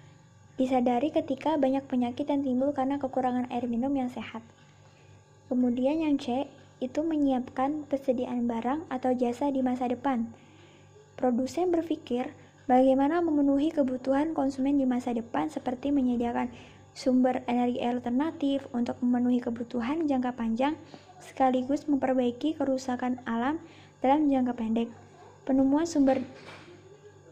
disadari 0.55 1.11
ketika 1.11 1.59
banyak 1.59 1.83
penyakit 1.91 2.31
yang 2.31 2.47
timbul 2.47 2.71
karena 2.71 3.03
kekurangan 3.03 3.51
air 3.51 3.67
minum 3.67 3.91
yang 3.93 4.07
sehat. 4.07 4.41
Kemudian 5.51 5.99
yang 5.99 6.15
C, 6.17 6.47
itu 6.79 7.03
menyiapkan 7.03 7.89
persediaan 7.91 8.47
barang 8.47 8.87
atau 8.87 9.11
jasa 9.17 9.51
di 9.51 9.67
masa 9.67 9.91
depan. 9.91 10.31
Produsen 11.19 11.73
berpikir 11.73 12.31
bagaimana 12.71 13.25
memenuhi 13.25 13.73
kebutuhan 13.73 14.37
konsumen 14.37 14.77
di 14.77 14.85
masa 14.85 15.17
depan 15.17 15.49
seperti 15.49 15.91
menyediakan 15.91 16.53
sumber 16.93 17.45
energi 17.49 17.81
alternatif 17.81 18.69
untuk 18.77 19.01
memenuhi 19.01 19.41
kebutuhan 19.41 20.05
jangka 20.05 20.37
panjang 20.37 20.77
sekaligus 21.21 21.89
memperbaiki 21.89 22.57
kerusakan 22.57 23.21
alam 23.25 23.61
dalam 24.01 24.29
jangka 24.29 24.55
pendek. 24.57 24.89
Penemuan 25.47 25.87
sumber 25.87 26.21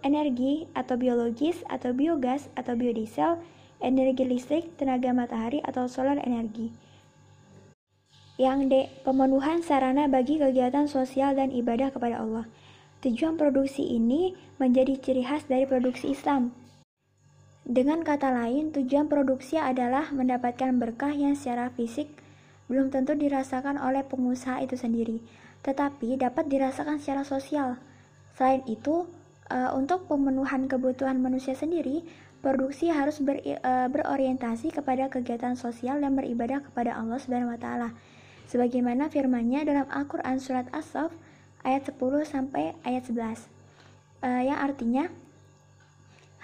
energi 0.05 0.69
atau 0.77 1.01
biologis 1.01 1.65
atau 1.67 1.97
biogas 1.97 2.53
atau 2.55 2.77
biodiesel, 2.77 3.41
energi 3.81 4.25
listrik, 4.29 4.77
tenaga 4.77 5.11
matahari 5.11 5.65
atau 5.65 5.89
solar 5.89 6.21
energi. 6.21 6.71
Yang 8.35 8.61
D. 8.67 8.73
Pemenuhan 9.07 9.63
sarana 9.63 10.11
bagi 10.11 10.43
kegiatan 10.43 10.91
sosial 10.91 11.39
dan 11.39 11.55
ibadah 11.55 11.95
kepada 11.95 12.19
Allah. 12.19 12.51
Tujuan 13.01 13.39
produksi 13.39 13.95
ini 13.95 14.35
menjadi 14.59 14.99
ciri 14.99 15.23
khas 15.23 15.47
dari 15.47 15.69
produksi 15.71 16.11
Islam. 16.11 16.51
Dengan 17.65 18.05
kata 18.05 18.35
lain, 18.35 18.75
tujuan 18.75 19.09
produksi 19.09 19.57
adalah 19.57 20.13
mendapatkan 20.13 20.75
berkah 20.77 21.15
yang 21.15 21.33
secara 21.39 21.73
fisik 21.73 22.24
belum 22.67 22.89
tentu 22.89 23.13
dirasakan 23.13 23.77
oleh 23.77 24.05
pengusaha 24.05 24.61
itu 24.65 24.75
sendiri, 24.75 25.21
tetapi 25.61 26.17
dapat 26.17 26.49
dirasakan 26.49 27.01
secara 27.01 27.23
sosial. 27.23 27.77
Selain 28.35 28.65
itu, 28.65 29.07
uh, 29.53 29.71
untuk 29.77 30.09
pemenuhan 30.09 30.67
kebutuhan 30.67 31.21
manusia 31.21 31.53
sendiri, 31.53 32.05
produksi 32.41 32.89
harus 32.93 33.21
ber, 33.21 33.41
uh, 33.41 33.89
berorientasi 33.89 34.73
kepada 34.73 35.09
kegiatan 35.09 35.57
sosial 35.57 36.01
dan 36.01 36.17
beribadah 36.17 36.65
kepada 36.65 36.97
Allah 36.97 37.21
Subhanahu 37.21 37.53
wa 37.53 37.61
taala. 37.61 37.89
Sebagaimana 38.49 39.09
firman-Nya 39.09 39.65
dalam 39.65 39.89
Al-Qur'an 39.89 40.37
surat 40.37 40.69
As-Saff 40.73 41.17
ayat 41.65 41.89
10 41.89 42.29
sampai 42.29 42.77
ayat 42.85 43.09
11. 43.09 43.49
Uh, 44.25 44.43
yang 44.45 44.61
artinya 44.61 45.09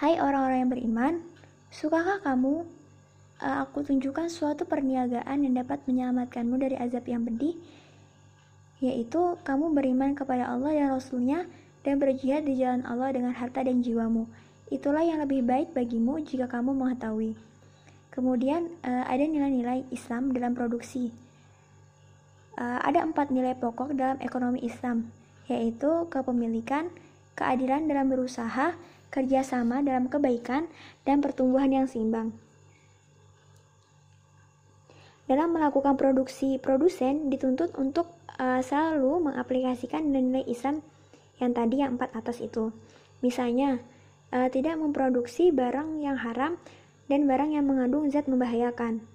Hai 0.00 0.17
orang-orang 0.17 0.65
yang 0.65 0.73
beriman, 0.73 1.15
sukakah 1.69 2.25
kamu 2.25 2.65
aku 3.40 3.80
tunjukkan 3.80 4.28
suatu 4.28 4.68
perniagaan 4.68 5.49
yang 5.49 5.56
dapat 5.56 5.80
menyelamatkanmu 5.88 6.61
dari 6.61 6.76
azab 6.76 7.09
yang 7.09 7.25
pedih? 7.25 7.56
Yaitu 8.85 9.40
kamu 9.44 9.73
beriman 9.73 10.12
kepada 10.12 10.49
Allah 10.49 10.76
dan 10.76 10.88
Rasulnya 10.92 11.49
dan 11.80 11.97
berjihad 11.97 12.44
di 12.44 12.61
jalan 12.61 12.85
Allah 12.85 13.12
dengan 13.16 13.32
harta 13.32 13.64
dan 13.64 13.80
jiwamu. 13.80 14.28
Itulah 14.68 15.02
yang 15.02 15.25
lebih 15.25 15.40
baik 15.44 15.73
bagimu 15.73 16.20
jika 16.20 16.47
kamu 16.47 16.76
mengetahui. 16.76 17.35
Kemudian 18.12 18.68
uh, 18.85 19.04
ada 19.09 19.25
nilai-nilai 19.25 19.88
Islam 19.88 20.37
dalam 20.37 20.52
produksi. 20.52 21.09
Uh, 22.61 22.78
ada 22.85 23.00
empat 23.00 23.32
nilai 23.32 23.56
pokok 23.56 23.97
dalam 23.97 24.20
ekonomi 24.20 24.61
Islam, 24.61 25.09
yaitu 25.49 26.04
kepemilikan, 26.12 26.92
keadilan 27.38 27.88
dalam 27.88 28.12
berusaha, 28.12 28.76
kerjasama 29.09 29.80
dalam 29.80 30.12
kebaikan, 30.12 30.68
dan 31.09 31.25
pertumbuhan 31.25 31.73
yang 31.73 31.87
seimbang. 31.88 32.37
Dalam 35.31 35.55
melakukan 35.55 35.95
produksi, 35.95 36.59
produsen 36.59 37.31
dituntut 37.31 37.71
untuk 37.79 38.11
uh, 38.43 38.59
selalu 38.59 39.31
mengaplikasikan 39.31 40.03
nilai 40.11 40.43
Islam 40.51 40.83
yang 41.39 41.55
tadi 41.55 41.87
yang 41.87 41.95
empat 41.95 42.11
atas 42.19 42.43
itu. 42.43 42.75
Misalnya, 43.23 43.79
uh, 44.35 44.51
tidak 44.51 44.75
memproduksi 44.83 45.55
barang 45.55 46.03
yang 46.03 46.19
haram 46.19 46.59
dan 47.07 47.31
barang 47.31 47.55
yang 47.55 47.63
mengandung 47.63 48.11
zat 48.11 48.27
membahayakan. 48.27 49.07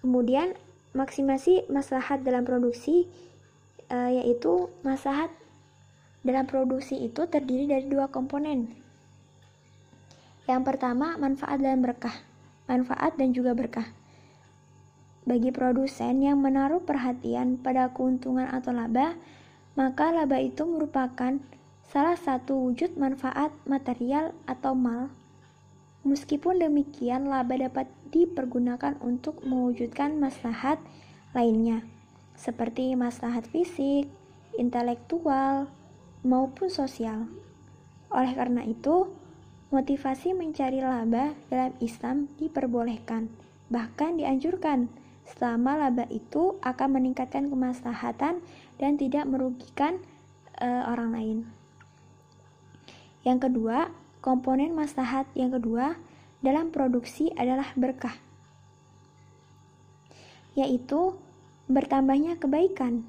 Kemudian, 0.00 0.56
maksimasi 0.96 1.68
maslahat 1.68 2.24
dalam 2.24 2.48
produksi, 2.48 3.04
uh, 3.92 4.08
yaitu 4.08 4.72
maslahat 4.80 5.28
dalam 6.24 6.48
produksi 6.48 6.96
itu 7.04 7.28
terdiri 7.28 7.68
dari 7.68 7.84
dua 7.84 8.08
komponen, 8.08 8.72
yang 10.46 10.62
pertama, 10.62 11.18
manfaat 11.18 11.58
dan 11.58 11.82
berkah. 11.82 12.14
Manfaat 12.70 13.18
dan 13.18 13.34
juga 13.34 13.50
berkah. 13.50 13.86
Bagi 15.26 15.50
produsen 15.50 16.22
yang 16.22 16.38
menaruh 16.38 16.86
perhatian 16.86 17.58
pada 17.58 17.90
keuntungan 17.90 18.46
atau 18.46 18.70
laba, 18.70 19.18
maka 19.74 20.14
laba 20.14 20.38
itu 20.38 20.62
merupakan 20.62 21.42
salah 21.82 22.14
satu 22.14 22.54
wujud 22.70 22.94
manfaat 22.94 23.50
material 23.66 24.30
atau 24.46 24.78
mal. 24.78 25.10
Meskipun 26.06 26.62
demikian, 26.62 27.26
laba 27.26 27.58
dapat 27.58 27.90
dipergunakan 28.14 29.02
untuk 29.02 29.42
mewujudkan 29.42 30.14
maslahat 30.14 30.78
lainnya, 31.34 31.82
seperti 32.38 32.94
maslahat 32.94 33.50
fisik, 33.50 34.06
intelektual, 34.54 35.66
maupun 36.22 36.70
sosial. 36.70 37.26
Oleh 38.14 38.30
karena 38.38 38.62
itu, 38.62 39.10
Motivasi 39.66 40.30
mencari 40.30 40.78
laba 40.78 41.34
dalam 41.50 41.74
Islam 41.82 42.30
diperbolehkan, 42.38 43.26
bahkan 43.66 44.14
dianjurkan, 44.14 44.86
selama 45.26 45.74
laba 45.74 46.06
itu 46.08 46.54
akan 46.62 47.02
meningkatkan 47.02 47.50
kemaslahatan 47.50 48.38
dan 48.78 48.92
tidak 48.94 49.26
merugikan 49.26 49.98
uh, 50.62 50.86
orang 50.86 51.10
lain. 51.10 51.38
Yang 53.26 53.50
kedua, 53.50 53.90
komponen 54.22 54.70
maslahat 54.72 55.26
yang 55.34 55.50
kedua 55.50 55.98
dalam 56.38 56.70
produksi 56.70 57.34
adalah 57.34 57.74
berkah, 57.74 58.14
yaitu 60.54 61.18
bertambahnya 61.66 62.38
kebaikan 62.38 63.02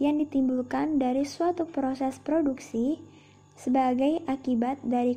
yang 0.00 0.16
ditimbulkan 0.16 0.96
dari 0.96 1.28
suatu 1.28 1.68
proses 1.68 2.16
produksi 2.18 2.96
sebagai 3.52 4.24
akibat 4.24 4.80
dari 4.80 5.14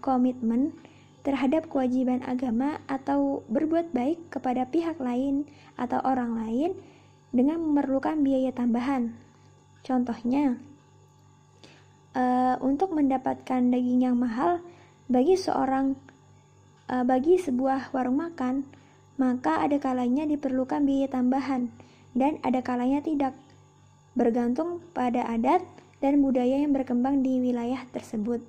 komitmen 0.00 0.72
terhadap 1.20 1.68
kewajiban 1.68 2.24
agama 2.24 2.80
atau 2.88 3.44
berbuat 3.52 3.92
baik 3.92 4.32
kepada 4.32 4.64
pihak 4.64 4.96
lain 4.96 5.44
atau 5.76 6.00
orang 6.00 6.36
lain 6.40 6.70
dengan 7.30 7.60
memerlukan 7.60 8.24
biaya 8.24 8.50
tambahan. 8.50 9.12
Contohnya, 9.84 10.56
uh, 12.16 12.56
untuk 12.64 12.92
mendapatkan 12.92 13.60
daging 13.70 14.04
yang 14.04 14.16
mahal 14.16 14.64
bagi 15.10 15.36
seorang 15.36 15.96
uh, 16.88 17.04
bagi 17.04 17.36
sebuah 17.36 17.92
warung 17.94 18.20
makan, 18.20 18.66
maka 19.20 19.60
ada 19.60 19.76
kalanya 19.76 20.24
diperlukan 20.24 20.82
biaya 20.82 21.08
tambahan 21.12 21.68
dan 22.16 22.42
ada 22.42 22.64
kalanya 22.64 23.04
tidak, 23.04 23.36
bergantung 24.16 24.82
pada 24.96 25.22
adat 25.28 25.62
dan 26.00 26.24
budaya 26.24 26.58
yang 26.64 26.72
berkembang 26.72 27.20
di 27.20 27.38
wilayah 27.38 27.84
tersebut. 27.92 28.42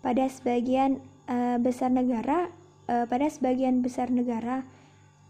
Pada 0.00 0.26
sebagian 0.28 1.00
uh, 1.28 1.56
besar 1.60 1.90
negara, 1.90 2.50
uh, 2.88 3.04
pada 3.08 3.26
sebagian 3.28 3.80
besar 3.80 4.08
negara 4.08 4.64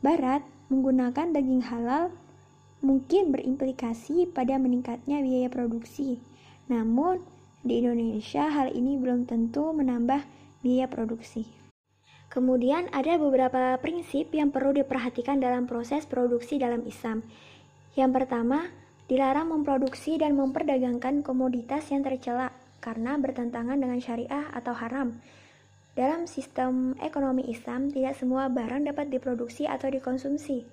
barat 0.04 0.44
menggunakan 0.68 1.32
daging 1.32 1.64
halal 1.64 2.12
mungkin 2.84 3.32
berimplikasi 3.32 4.28
pada 4.28 4.60
meningkatnya 4.60 5.24
biaya 5.24 5.48
produksi. 5.48 6.20
Namun, 6.68 7.24
di 7.64 7.80
Indonesia 7.80 8.52
hal 8.52 8.76
ini 8.76 9.00
belum 9.00 9.24
tentu 9.24 9.72
menambah 9.72 10.20
biaya 10.60 10.84
produksi. 10.88 11.48
Kemudian 12.28 12.92
ada 12.92 13.16
beberapa 13.16 13.78
prinsip 13.80 14.34
yang 14.36 14.52
perlu 14.52 14.76
diperhatikan 14.76 15.40
dalam 15.40 15.64
proses 15.64 16.04
produksi 16.04 16.60
dalam 16.60 16.84
Islam. 16.84 17.24
Yang 17.96 18.10
pertama, 18.10 18.68
Dilarang 19.04 19.52
memproduksi 19.52 20.16
dan 20.16 20.32
memperdagangkan 20.32 21.20
komoditas 21.20 21.92
yang 21.92 22.00
tercela 22.00 22.56
karena 22.80 23.20
bertentangan 23.20 23.76
dengan 23.76 24.00
syariah 24.00 24.48
atau 24.56 24.72
haram. 24.72 25.20
Dalam 25.94 26.26
sistem 26.26 26.98
ekonomi 26.98 27.46
Islam, 27.46 27.86
tidak 27.86 28.18
semua 28.18 28.50
barang 28.50 28.90
dapat 28.90 29.14
diproduksi 29.14 29.70
atau 29.70 29.86
dikonsumsi. 29.86 30.66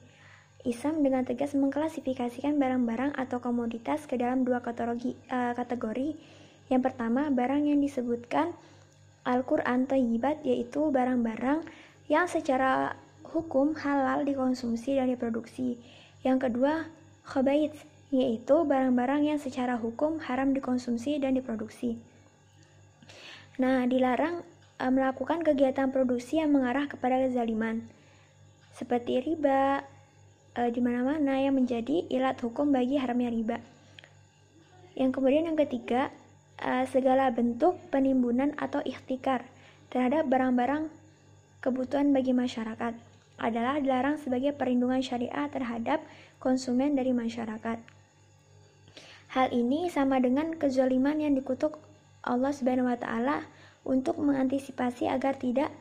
Islam 0.65 1.05
dengan 1.05 1.21
tegas 1.25 1.53
mengklasifikasikan 1.53 2.57
barang-barang 2.57 3.13
atau 3.13 3.38
komoditas 3.38 4.10
ke 4.10 4.17
dalam 4.17 4.41
dua 4.41 4.65
kategori, 4.65 5.13
uh, 5.29 5.53
kategori. 5.53 6.17
Yang 6.73 6.81
pertama, 6.89 7.29
barang 7.29 7.69
yang 7.69 7.77
disebutkan 7.86 8.57
Al-Quran 9.21 9.86
Tayyibat, 9.86 10.41
yaitu 10.41 10.89
barang-barang 10.89 11.69
yang 12.10 12.25
secara 12.25 12.97
hukum 13.21 13.77
halal 13.77 14.25
dikonsumsi 14.25 14.97
dan 14.97 15.05
diproduksi. 15.05 15.77
Yang 16.25 16.49
kedua, 16.49 16.89
khabait, 17.29 17.77
yaitu 18.10 18.65
barang-barang 18.65 19.29
yang 19.29 19.38
secara 19.38 19.77
hukum 19.77 20.17
haram 20.25 20.57
dikonsumsi 20.57 21.21
dan 21.21 21.38
diproduksi. 21.38 22.01
Nah, 23.62 23.86
dilarang 23.86 24.41
melakukan 24.89 25.46
kegiatan 25.46 25.94
produksi 25.94 26.41
yang 26.41 26.56
mengarah 26.56 26.89
kepada 26.89 27.22
kezaliman, 27.22 27.86
seperti 28.74 29.22
riba 29.22 29.86
e, 30.58 30.72
di 30.74 30.82
mana-mana 30.82 31.38
yang 31.38 31.54
menjadi 31.54 32.08
ilat 32.10 32.39
hukum 32.41 32.74
bagi 32.74 32.98
haramnya 32.98 33.30
riba. 33.30 33.58
Yang 34.98 35.12
kemudian 35.20 35.46
yang 35.52 35.60
ketiga, 35.60 36.10
e, 36.58 36.88
segala 36.89 37.30
bentuk 37.30 37.78
penimbunan 37.94 38.58
atau 38.58 38.82
ikhtikar 38.82 39.46
terhadap 39.94 40.26
barang-barang 40.26 40.89
kebutuhan 41.62 42.10
bagi 42.15 42.34
masyarakat 42.34 42.98
adalah 43.38 43.78
dilarang 43.78 44.17
sebagai 44.17 44.56
perlindungan 44.56 45.02
syariah 45.04 45.46
terhadap 45.52 46.02
konsumen 46.41 46.98
dari 46.98 47.13
masyarakat. 47.13 47.78
Hal 49.32 49.48
ini 49.56 49.88
sama 49.88 50.20
dengan 50.20 50.58
kezaliman 50.58 51.22
yang 51.22 51.38
dikutuk 51.38 51.80
Allah 52.22 52.52
Subhanahu 52.54 52.91
wa 52.91 53.00
taala 53.00 53.38
untuk 53.82 54.17
mengantisipasi 54.22 55.10
agar 55.10 55.38
tidak 55.38 55.74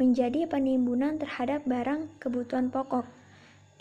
menjadi 0.00 0.48
penimbunan 0.48 1.20
terhadap 1.20 1.60
barang 1.68 2.08
kebutuhan 2.22 2.72
pokok. 2.72 3.04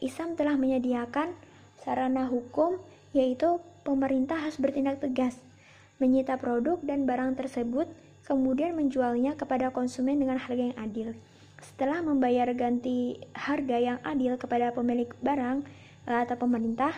Islam 0.04 0.36
telah 0.36 0.60
menyediakan 0.60 1.32
sarana 1.80 2.28
hukum 2.28 2.80
yaitu 3.16 3.60
pemerintah 3.88 4.36
harus 4.38 4.60
bertindak 4.60 5.00
tegas, 5.00 5.40
menyita 5.98 6.36
produk 6.36 6.78
dan 6.84 7.08
barang 7.08 7.40
tersebut 7.40 7.88
kemudian 8.28 8.78
menjualnya 8.78 9.34
kepada 9.40 9.72
konsumen 9.74 10.20
dengan 10.20 10.38
harga 10.38 10.70
yang 10.70 10.78
adil. 10.78 11.10
Setelah 11.60 12.00
membayar 12.04 12.48
ganti 12.56 13.20
harga 13.36 13.78
yang 13.80 14.00
adil 14.06 14.40
kepada 14.40 14.72
pemilik 14.72 15.10
barang 15.20 15.66
atau 16.08 16.38
pemerintah 16.40 16.94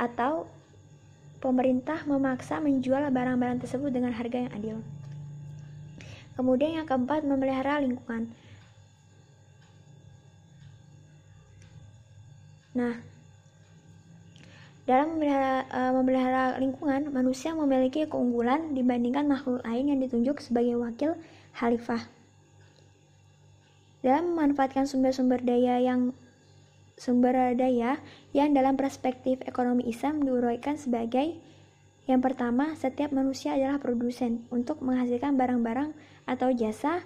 atau 0.00 0.48
pemerintah 1.40 2.04
memaksa 2.08 2.58
menjual 2.58 3.04
barang-barang 3.12 3.64
tersebut 3.64 3.90
dengan 3.92 4.12
harga 4.16 4.48
yang 4.48 4.52
adil. 4.56 4.76
Kemudian 6.34 6.82
yang 6.82 6.86
keempat, 6.86 7.26
memelihara 7.26 7.82
lingkungan. 7.82 8.30
Nah, 12.70 13.02
dalam 14.90 15.18
memelihara, 15.18 15.66
uh, 15.70 15.92
memelihara 15.94 16.44
lingkungan, 16.58 17.14
manusia 17.14 17.54
memiliki 17.54 18.06
keunggulan 18.10 18.74
dibandingkan 18.74 19.26
makhluk 19.26 19.62
lain 19.62 19.90
yang 19.90 19.98
ditunjuk 20.02 20.42
sebagai 20.42 20.78
wakil 20.78 21.14
khalifah. 21.54 22.06
Dalam 24.00 24.32
memanfaatkan 24.32 24.88
sumber-sumber 24.88 25.44
daya 25.44 25.76
yang 25.78 26.16
sumber 26.96 27.52
daya 27.52 28.00
yang 28.32 28.50
dalam 28.56 28.74
perspektif 28.74 29.40
ekonomi 29.44 29.86
Islam 29.88 30.24
diuraikan 30.24 30.80
sebagai 30.80 31.36
yang 32.08 32.24
pertama, 32.24 32.72
setiap 32.78 33.12
manusia 33.12 33.54
adalah 33.54 33.76
produsen 33.76 34.44
untuk 34.48 34.80
menghasilkan 34.80 35.36
barang-barang 35.36 35.92
atau 36.24 36.48
jasa 36.54 37.04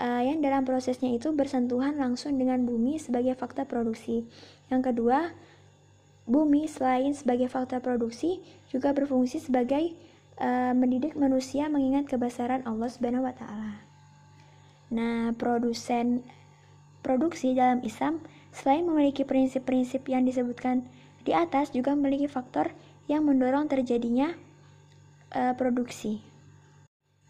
uh, 0.00 0.22
yang 0.22 0.42
dalam 0.42 0.66
prosesnya 0.66 1.12
itu 1.12 1.30
bersentuhan 1.30 1.96
langsung 1.96 2.36
dengan 2.36 2.64
bumi 2.66 2.98
sebagai 2.98 3.38
faktor 3.38 3.68
produksi. 3.68 4.26
Yang 4.72 4.92
kedua, 4.92 5.32
bumi 6.26 6.66
selain 6.70 7.14
sebagai 7.14 7.50
faktor 7.50 7.82
produksi 7.82 8.42
juga 8.70 8.94
berfungsi 8.94 9.42
sebagai 9.42 9.94
uh, 10.40 10.72
mendidik 10.72 11.18
manusia 11.18 11.66
mengingat 11.68 12.08
kebesaran 12.10 12.62
Allah 12.66 12.88
Subhanahu 12.90 13.26
wa 13.26 13.34
taala. 13.34 13.82
Nah, 14.92 15.32
produsen 15.34 16.20
produksi 17.00 17.56
dalam 17.56 17.82
Islam 17.82 18.22
selain 18.52 18.84
memiliki 18.84 19.24
prinsip-prinsip 19.24 20.04
yang 20.06 20.28
disebutkan 20.28 20.84
di 21.24 21.32
atas 21.32 21.72
juga 21.72 21.96
memiliki 21.96 22.28
faktor 22.28 22.74
yang 23.10 23.26
mendorong 23.26 23.66
terjadinya 23.66 24.34
uh, 25.34 25.54
produksi. 25.58 26.22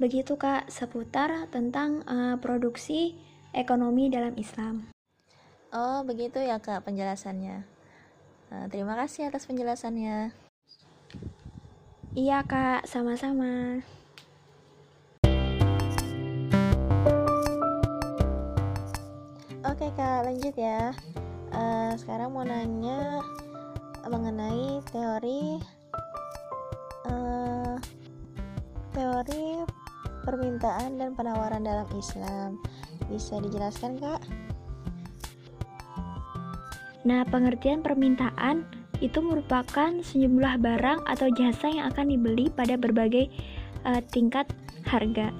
Begitu 0.00 0.34
Kak 0.34 0.66
seputar 0.72 1.46
tentang 1.48 2.02
uh, 2.10 2.34
produksi 2.42 3.14
ekonomi 3.54 4.10
dalam 4.10 4.34
Islam. 4.34 4.90
Oh, 5.72 6.04
begitu 6.04 6.42
ya 6.42 6.58
Kak 6.58 6.84
penjelasannya. 6.84 7.64
Uh, 8.52 8.66
terima 8.68 8.98
kasih 8.98 9.32
atas 9.32 9.48
penjelasannya. 9.48 10.34
Iya 12.12 12.44
Kak, 12.44 12.84
sama-sama. 12.84 13.80
Oke 19.64 19.88
Kak, 19.96 20.28
lanjut 20.28 20.52
ya. 20.52 20.92
Uh, 21.52 21.96
sekarang 21.96 22.36
mau 22.36 22.44
nanya 22.44 23.24
mengenai 24.06 24.82
teori 24.90 25.60
uh, 27.06 27.76
teori 28.94 29.62
permintaan 30.22 30.98
dan 30.98 31.14
penawaran 31.18 31.66
dalam 31.66 31.86
Islam. 31.98 32.58
Bisa 33.10 33.42
dijelaskan, 33.42 33.98
Kak? 33.98 34.22
Nah, 37.02 37.26
pengertian 37.26 37.82
permintaan 37.82 38.62
itu 39.02 39.18
merupakan 39.18 39.90
sejumlah 39.90 40.62
barang 40.62 41.02
atau 41.10 41.26
jasa 41.34 41.66
yang 41.66 41.90
akan 41.90 42.14
dibeli 42.14 42.46
pada 42.54 42.78
berbagai 42.78 43.26
uh, 43.82 43.98
tingkat 44.14 44.46
harga. 44.86 45.34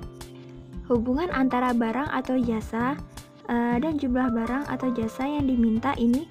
Hubungan 0.90 1.30
antara 1.30 1.70
barang 1.70 2.10
atau 2.10 2.34
jasa 2.42 2.98
uh, 3.46 3.76
dan 3.78 4.02
jumlah 4.02 4.34
barang 4.34 4.66
atau 4.66 4.90
jasa 4.90 5.30
yang 5.30 5.46
diminta 5.46 5.94
ini 5.94 6.26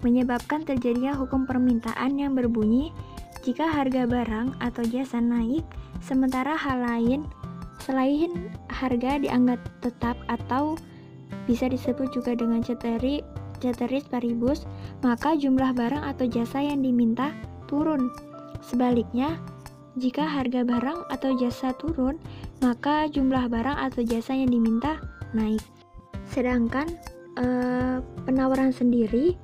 menyebabkan 0.00 0.64
terjadinya 0.64 1.16
hukum 1.16 1.44
permintaan 1.44 2.16
yang 2.16 2.36
berbunyi 2.36 2.92
jika 3.40 3.68
harga 3.68 4.04
barang 4.04 4.60
atau 4.60 4.84
jasa 4.84 5.20
naik 5.20 5.64
sementara 6.04 6.56
hal 6.56 6.80
lain 6.84 7.24
Selain 7.80 8.52
harga 8.68 9.16
dianggap 9.16 9.58
tetap 9.80 10.14
atau 10.28 10.76
bisa 11.48 11.66
disebut 11.66 12.12
juga 12.12 12.36
dengan 12.36 12.60
ceteri, 12.60 13.24
ceteris 13.58 14.04
paribus, 14.04 14.68
maka 15.00 15.32
jumlah 15.32 15.72
barang 15.72 16.04
atau 16.04 16.28
jasa 16.28 16.60
yang 16.60 16.84
diminta 16.84 17.32
turun. 17.66 18.12
Sebaliknya, 18.60 19.40
jika 19.96 20.28
harga 20.28 20.60
barang 20.62 21.08
atau 21.08 21.32
jasa 21.40 21.72
turun, 21.80 22.20
maka 22.60 23.08
jumlah 23.08 23.48
barang 23.48 23.78
atau 23.90 24.04
jasa 24.04 24.36
yang 24.36 24.52
diminta 24.52 25.00
naik. 25.32 25.64
Sedangkan 26.28 26.86
eh, 27.40 27.98
penawaran 28.28 28.76
sendiri 28.76 29.34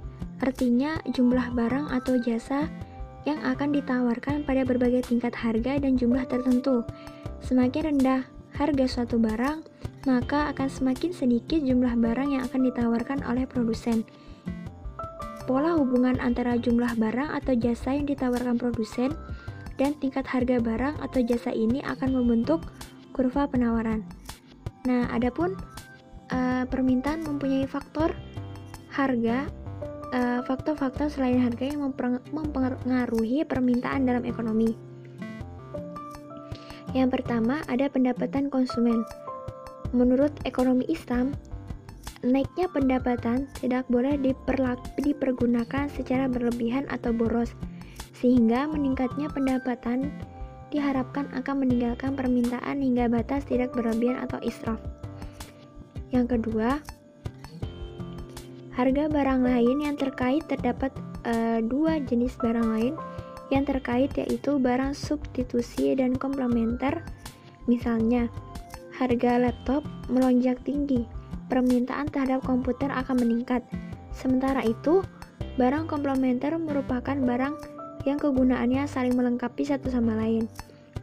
artinya 0.40 1.00
jumlah 1.08 1.52
barang 1.56 1.92
atau 1.92 2.20
jasa 2.20 2.68
yang 3.26 3.42
akan 3.42 3.74
ditawarkan 3.74 4.46
pada 4.46 4.62
berbagai 4.62 5.10
tingkat 5.10 5.34
harga 5.34 5.82
dan 5.82 5.98
jumlah 5.98 6.22
tertentu. 6.30 6.86
Semakin 7.42 7.94
rendah 7.94 8.22
harga 8.54 8.84
suatu 8.86 9.18
barang, 9.18 9.66
maka 10.06 10.54
akan 10.54 10.68
semakin 10.70 11.10
sedikit 11.10 11.58
jumlah 11.60 11.98
barang 11.98 12.28
yang 12.38 12.42
akan 12.46 12.70
ditawarkan 12.70 13.26
oleh 13.26 13.44
produsen. 13.44 14.06
Pola 15.46 15.78
hubungan 15.78 16.18
antara 16.18 16.58
jumlah 16.58 16.98
barang 16.98 17.30
atau 17.42 17.54
jasa 17.54 17.94
yang 17.94 18.06
ditawarkan 18.06 18.58
produsen 18.58 19.14
dan 19.78 19.94
tingkat 19.98 20.26
harga 20.26 20.58
barang 20.58 20.98
atau 21.02 21.20
jasa 21.22 21.54
ini 21.54 21.82
akan 21.86 22.18
membentuk 22.18 22.66
kurva 23.14 23.46
penawaran. 23.46 24.02
Nah, 24.86 25.10
adapun 25.10 25.54
uh, 26.30 26.64
permintaan 26.66 27.26
mempunyai 27.26 27.66
faktor 27.66 28.14
harga 28.90 29.46
faktor-faktor 30.44 31.06
uh, 31.08 31.12
selain 31.12 31.40
harga 31.42 31.64
yang 31.68 31.92
mempengaruhi 32.32 33.44
permintaan 33.44 34.08
dalam 34.08 34.24
ekonomi. 34.24 34.76
Yang 36.96 37.20
pertama, 37.20 37.60
ada 37.68 37.92
pendapatan 37.92 38.48
konsumen. 38.48 39.04
Menurut 39.92 40.32
ekonomi 40.48 40.88
Islam, 40.88 41.36
naiknya 42.24 42.72
pendapatan 42.72 43.50
tidak 43.60 43.84
boleh 43.92 44.16
dipergunakan 44.96 45.92
secara 45.92 46.26
berlebihan 46.26 46.88
atau 46.88 47.12
boros, 47.12 47.52
sehingga 48.16 48.64
meningkatnya 48.66 49.28
pendapatan 49.28 50.08
diharapkan 50.72 51.30
akan 51.36 51.62
meninggalkan 51.62 52.16
permintaan 52.18 52.82
hingga 52.82 53.06
batas 53.06 53.46
tidak 53.46 53.70
berlebihan 53.76 54.18
atau 54.18 54.40
israf. 54.42 54.80
Yang 56.10 56.38
kedua, 56.38 56.80
harga 58.76 59.08
barang 59.08 59.40
lain 59.40 59.88
yang 59.88 59.96
terkait 59.96 60.44
terdapat 60.44 60.92
e, 61.24 61.64
dua 61.64 61.96
jenis 62.04 62.36
barang 62.36 62.68
lain 62.68 62.94
yang 63.48 63.64
terkait 63.64 64.12
yaitu 64.20 64.60
barang 64.60 64.92
substitusi 64.92 65.96
dan 65.96 66.12
komplementer. 66.20 67.00
Misalnya, 67.64 68.28
harga 68.94 69.40
laptop 69.40 69.82
melonjak 70.12 70.60
tinggi, 70.62 71.08
permintaan 71.48 72.12
terhadap 72.12 72.44
komputer 72.44 72.92
akan 72.92 73.16
meningkat. 73.24 73.64
Sementara 74.12 74.60
itu, 74.62 75.00
barang 75.56 75.88
komplementer 75.88 76.52
merupakan 76.60 77.16
barang 77.16 77.54
yang 78.06 78.20
kegunaannya 78.20 78.86
saling 78.86 79.16
melengkapi 79.16 79.66
satu 79.66 79.90
sama 79.90 80.14
lain. 80.14 80.46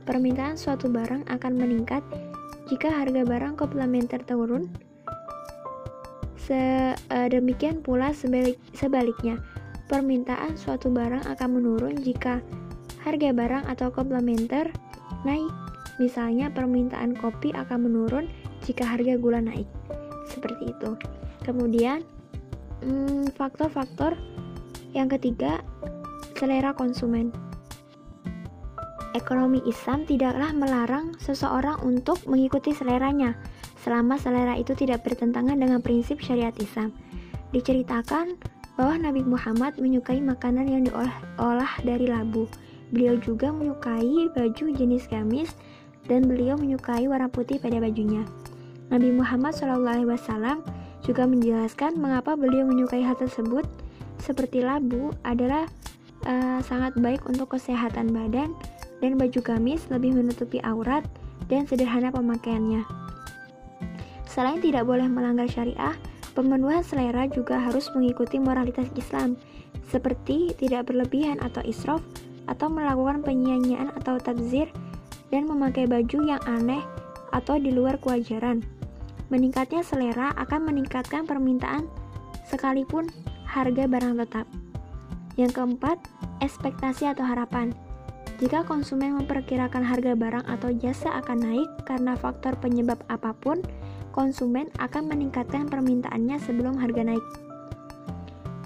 Permintaan 0.04 0.60
suatu 0.60 0.92
barang 0.92 1.28
akan 1.32 1.54
meningkat 1.56 2.04
jika 2.68 2.92
harga 2.92 3.24
barang 3.24 3.60
komplementer 3.60 4.24
turun. 4.24 4.93
Sedemikian 6.44 7.80
eh, 7.80 7.84
pula 7.84 8.12
sebalik, 8.12 8.60
sebaliknya, 8.76 9.40
permintaan 9.88 10.60
suatu 10.60 10.92
barang 10.92 11.24
akan 11.24 11.50
menurun 11.56 11.96
jika 12.04 12.44
harga 13.04 13.32
barang 13.32 13.64
atau 13.72 13.88
komplementer 13.96 14.72
naik. 15.24 15.52
Misalnya 16.02 16.52
permintaan 16.52 17.16
kopi 17.16 17.56
akan 17.56 17.88
menurun 17.88 18.26
jika 18.68 18.84
harga 18.84 19.16
gula 19.16 19.40
naik. 19.40 19.68
Seperti 20.28 20.74
itu. 20.76 21.00
Kemudian 21.48 22.04
hmm, 22.84 23.32
faktor-faktor 23.36 24.20
hmm, 24.20 24.92
yang 24.92 25.08
ketiga 25.08 25.64
selera 26.36 26.76
konsumen. 26.76 27.32
Ekonomi 29.14 29.62
Islam 29.70 30.10
tidaklah 30.10 30.52
melarang 30.52 31.14
seseorang 31.22 31.86
untuk 31.86 32.18
mengikuti 32.26 32.74
seleranya 32.74 33.38
selama 33.84 34.16
selera 34.16 34.56
itu 34.56 34.72
tidak 34.74 35.04
bertentangan 35.04 35.60
dengan 35.60 35.84
prinsip 35.84 36.24
syariat 36.24 36.56
Islam. 36.58 36.96
Diceritakan 37.52 38.40
bahwa 38.80 38.96
Nabi 38.98 39.22
Muhammad 39.22 39.78
menyukai 39.78 40.18
makanan 40.24 40.66
yang 40.66 40.82
diolah 40.88 41.74
dari 41.86 42.10
labu. 42.10 42.50
Beliau 42.90 43.20
juga 43.22 43.54
menyukai 43.54 44.32
baju 44.34 44.66
jenis 44.74 45.06
gamis 45.12 45.54
dan 46.10 46.26
beliau 46.26 46.58
menyukai 46.58 47.06
warna 47.06 47.30
putih 47.30 47.62
pada 47.62 47.78
bajunya. 47.78 48.26
Nabi 48.90 49.14
Muhammad 49.14 49.54
SAW 49.58 50.62
juga 51.04 51.24
menjelaskan 51.28 52.00
mengapa 52.00 52.34
beliau 52.34 52.64
menyukai 52.66 53.04
hal 53.04 53.18
tersebut 53.20 53.68
seperti 54.24 54.64
labu 54.64 55.12
adalah 55.28 55.68
uh, 56.24 56.60
sangat 56.64 56.96
baik 56.96 57.28
untuk 57.28 57.58
kesehatan 57.58 58.14
badan 58.16 58.56
dan 59.04 59.20
baju 59.20 59.40
gamis 59.44 59.84
lebih 59.92 60.16
menutupi 60.16 60.64
aurat 60.64 61.04
dan 61.52 61.68
sederhana 61.68 62.08
pemakaiannya. 62.14 62.88
Selain 64.34 64.58
tidak 64.58 64.90
boleh 64.90 65.06
melanggar 65.06 65.46
syariah, 65.46 65.94
Pemenuhan 66.34 66.82
selera 66.82 67.30
juga 67.30 67.62
harus 67.62 67.94
mengikuti 67.94 68.42
moralitas 68.42 68.90
Islam, 68.98 69.38
seperti 69.86 70.50
tidak 70.58 70.90
berlebihan 70.90 71.38
atau 71.38 71.62
israf, 71.62 72.02
atau 72.50 72.74
melakukan 72.74 73.22
penyanyian 73.22 73.94
atau 74.02 74.18
tabzir, 74.18 74.66
dan 75.30 75.46
memakai 75.46 75.86
baju 75.86 76.26
yang 76.26 76.42
aneh 76.50 76.82
atau 77.30 77.62
di 77.62 77.70
luar 77.70 78.02
kewajaran. 78.02 78.66
Meningkatnya 79.30 79.86
selera 79.86 80.34
akan 80.42 80.74
meningkatkan 80.74 81.30
permintaan 81.30 81.86
sekalipun 82.50 83.14
harga 83.46 83.86
barang 83.86 84.18
tetap. 84.26 84.50
Yang 85.38 85.62
keempat, 85.62 86.02
ekspektasi 86.42 87.14
atau 87.14 87.26
harapan. 87.26 87.78
Jika 88.42 88.66
konsumen 88.66 89.14
memperkirakan 89.22 89.86
harga 89.86 90.18
barang 90.18 90.46
atau 90.50 90.74
jasa 90.74 91.14
akan 91.22 91.46
naik 91.46 91.70
karena 91.86 92.18
faktor 92.18 92.58
penyebab 92.58 92.98
apa 93.10 93.38
pun, 93.38 93.62
konsumen 94.14 94.70
akan 94.78 95.10
meningkatkan 95.10 95.66
permintaannya 95.66 96.38
sebelum 96.38 96.78
harga 96.78 97.02
naik. 97.02 97.26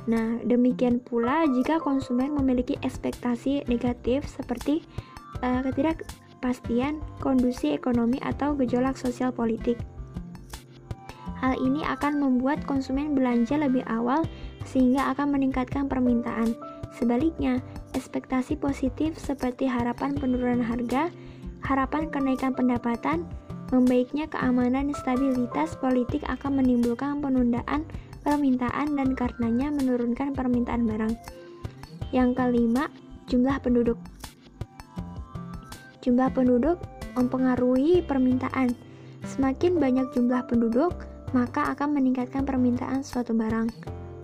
Nah, 0.07 0.39
demikian 0.43 1.03
pula 1.03 1.43
jika 1.47 1.79
konsumen 1.79 2.35
memiliki 2.35 2.79
ekspektasi 2.79 3.67
negatif 3.67 4.27
seperti 4.27 4.83
uh, 5.43 5.63
ketidakpastian 5.67 6.99
kondisi 7.19 7.75
ekonomi 7.75 8.19
atau 8.23 8.55
gejolak 8.55 8.95
sosial 8.99 9.31
politik. 9.31 9.75
Hal 11.43 11.59
ini 11.59 11.83
akan 11.85 12.17
membuat 12.17 12.63
konsumen 12.65 13.13
belanja 13.13 13.59
lebih 13.59 13.83
awal 13.85 14.25
sehingga 14.63 15.11
akan 15.15 15.37
meningkatkan 15.37 15.85
permintaan. 15.85 16.55
Sebaliknya, 16.95 17.61
ekspektasi 17.93 18.57
positif 18.57 19.19
seperti 19.21 19.69
harapan 19.69 20.17
penurunan 20.17 20.65
harga, 20.65 21.13
harapan 21.61 22.09
kenaikan 22.09 22.57
pendapatan, 22.57 23.27
membaiknya 23.73 24.27
keamanan 24.31 24.91
dan 24.91 24.95
stabilitas 24.95 25.75
politik 25.79 26.23
akan 26.27 26.63
menimbulkan 26.63 27.19
penundaan 27.19 27.83
permintaan 28.23 28.99
dan 28.99 29.15
karenanya 29.15 29.71
menurunkan 29.71 30.35
permintaan 30.35 30.83
barang. 30.83 31.13
Yang 32.11 32.29
kelima, 32.39 32.87
jumlah 33.27 33.57
penduduk. 33.59 33.99
Jumlah 36.03 36.31
penduduk 36.31 36.79
mempengaruhi 37.19 38.03
permintaan. 38.03 38.75
Semakin 39.27 39.79
banyak 39.81 40.07
jumlah 40.15 40.43
penduduk, 40.47 41.03
maka 41.35 41.75
akan 41.75 41.99
meningkatkan 41.99 42.47
permintaan 42.47 43.03
suatu 43.03 43.35
barang. 43.35 43.67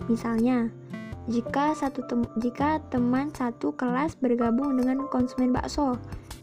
Misalnya, 0.08 0.72
jika 1.24 1.72
satu 1.72 2.04
tem 2.04 2.20
jika 2.40 2.84
teman 2.92 3.32
satu 3.32 3.72
kelas 3.72 4.16
bergabung 4.20 4.76
dengan 4.76 5.08
konsumen 5.08 5.52
bakso, 5.56 5.96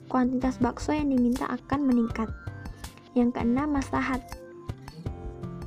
kuantitas 0.09 0.57
bakso 0.57 0.93
yang 0.93 1.13
diminta 1.13 1.45
akan 1.49 1.85
meningkat. 1.85 2.29
Yang 3.11 3.39
keenam, 3.39 3.75
maslahat. 3.75 4.23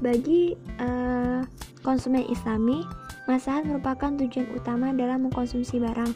Bagi 0.01 0.57
uh, 0.81 1.45
konsumen 1.85 2.25
Islami, 2.29 2.85
maslahat 3.29 3.69
merupakan 3.69 4.13
tujuan 4.17 4.49
utama 4.57 4.93
dalam 4.93 5.29
mengkonsumsi 5.29 5.81
barang, 5.81 6.13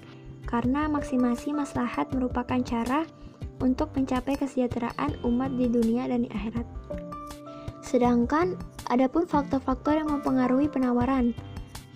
karena 0.49 0.89
maksimasi 0.89 1.53
maslahat 1.53 2.09
merupakan 2.13 2.61
cara 2.65 3.05
untuk 3.61 3.93
mencapai 3.93 4.39
kesejahteraan 4.39 5.21
umat 5.27 5.53
di 5.57 5.69
dunia 5.69 6.09
dan 6.09 6.25
di 6.25 6.31
akhirat. 6.33 6.65
Sedangkan 7.85 8.57
ada 8.89 9.09
pun 9.09 9.25
faktor-faktor 9.25 10.01
yang 10.01 10.09
mempengaruhi 10.09 10.69
penawaran. 10.69 11.33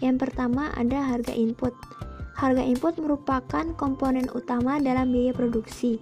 Yang 0.01 0.29
pertama 0.29 0.73
ada 0.77 1.01
harga 1.01 1.33
input. 1.33 1.73
Harga 2.33 2.65
input 2.65 2.97
merupakan 2.97 3.65
komponen 3.77 4.27
utama 4.33 4.81
dalam 4.81 5.13
biaya 5.13 5.37
produksi. 5.37 6.01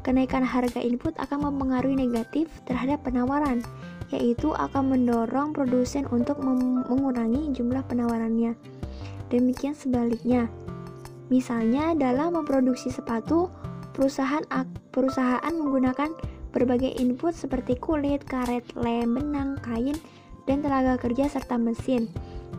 Kenaikan 0.00 0.40
harga 0.40 0.80
input 0.80 1.12
akan 1.20 1.52
mempengaruhi 1.52 1.96
negatif 1.96 2.48
terhadap 2.64 3.04
penawaran, 3.04 3.60
yaitu 4.08 4.56
akan 4.56 4.96
mendorong 4.96 5.52
produsen 5.52 6.08
untuk 6.08 6.40
mengurangi 6.40 7.52
jumlah 7.52 7.84
penawarannya. 7.84 8.56
Demikian 9.28 9.76
sebaliknya. 9.76 10.48
Misalnya 11.28 11.94
dalam 11.94 12.34
memproduksi 12.34 12.90
sepatu, 12.90 13.52
perusahaan 13.94 14.42
perusahaan 14.90 15.52
menggunakan 15.54 16.10
Berbagai 16.50 16.98
input 16.98 17.30
seperti 17.30 17.78
kulit, 17.78 18.26
karet, 18.26 18.66
lem, 18.74 19.14
benang, 19.14 19.54
kain, 19.62 19.94
dan 20.50 20.58
tenaga 20.58 20.98
kerja 20.98 21.30
serta 21.30 21.54
mesin. 21.54 22.10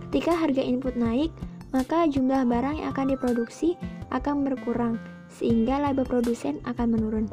Ketika 0.07 0.31
harga 0.31 0.63
input 0.63 0.95
naik, 0.95 1.31
maka 1.75 2.07
jumlah 2.07 2.47
barang 2.47 2.79
yang 2.79 2.95
akan 2.95 3.11
diproduksi 3.15 3.75
akan 4.15 4.47
berkurang, 4.47 4.95
sehingga 5.31 5.79
laba 5.79 6.03
produsen 6.03 6.59
akan 6.67 6.87
menurun. 6.91 7.25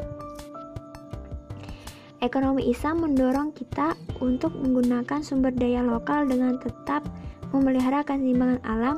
Ekonomi 2.18 2.66
Islam 2.66 3.06
mendorong 3.06 3.54
kita 3.54 3.94
untuk 4.18 4.50
menggunakan 4.58 5.22
sumber 5.22 5.54
daya 5.54 5.86
lokal 5.86 6.26
dengan 6.26 6.58
tetap 6.58 7.06
memelihara 7.54 8.02
keseimbangan 8.02 8.58
alam 8.66 8.96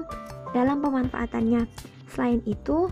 dalam 0.56 0.80
pemanfaatannya. 0.80 1.68
Selain 2.08 2.40
itu, 2.48 2.88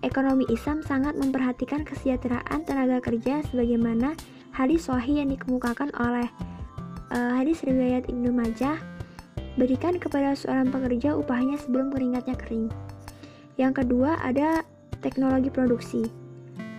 Ekonomi 0.00 0.46
Islam 0.46 0.80
sangat 0.86 1.18
memperhatikan 1.18 1.82
kesejahteraan 1.82 2.62
tenaga 2.62 3.02
kerja 3.02 3.42
sebagaimana 3.50 4.14
hadis 4.54 4.86
sahih 4.86 5.20
yang 5.20 5.28
dikemukakan 5.34 5.90
oleh 5.98 6.30
uh, 7.10 7.34
hadis 7.34 7.66
riwayat 7.66 8.06
Ibnu 8.06 8.30
Majah 8.30 8.78
berikan 9.58 9.98
kepada 9.98 10.38
seorang 10.38 10.70
pekerja 10.70 11.18
upahnya 11.18 11.58
sebelum 11.58 11.90
keringatnya 11.90 12.38
kering. 12.38 12.70
Yang 13.58 13.82
kedua 13.84 14.22
ada 14.22 14.62
teknologi 15.04 15.50
produksi. 15.50 16.06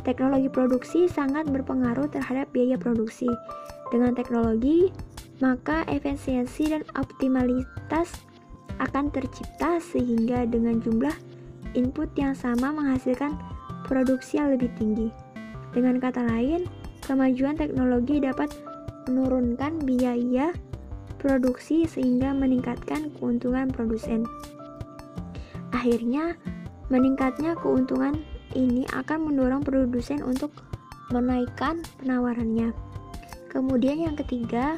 Teknologi 0.04 0.48
produksi 0.48 1.12
sangat 1.12 1.48
berpengaruh 1.52 2.08
terhadap 2.08 2.50
biaya 2.56 2.80
produksi. 2.80 3.28
Dengan 3.92 4.16
teknologi, 4.16 4.90
maka 5.44 5.84
efisiensi 5.88 6.72
dan 6.72 6.84
optimalitas 6.96 8.12
akan 8.80 9.12
tercipta 9.12 9.80
sehingga 9.84 10.48
dengan 10.48 10.80
jumlah 10.80 11.14
input 11.76 12.10
yang 12.16 12.32
sama 12.32 12.72
menghasilkan 12.72 13.36
produksi 13.86 14.40
yang 14.40 14.56
lebih 14.56 14.72
tinggi. 14.80 15.12
Dengan 15.76 16.00
kata 16.02 16.26
lain, 16.26 16.66
kemajuan 17.06 17.60
teknologi 17.60 18.24
dapat 18.24 18.50
menurunkan 19.10 19.84
biaya 19.84 20.54
produksi 21.20 21.84
sehingga 21.86 22.32
meningkatkan 22.32 23.12
keuntungan 23.20 23.70
produsen. 23.70 24.24
Akhirnya, 25.76 26.40
meningkatnya 26.90 27.54
keuntungan 27.58 28.18
ini 28.58 28.86
akan 28.90 29.30
mendorong 29.30 29.62
produsen 29.62 30.26
untuk 30.26 30.54
menaikkan 31.14 31.82
penawarannya. 32.02 32.74
Kemudian 33.50 34.06
yang 34.06 34.16
ketiga, 34.18 34.78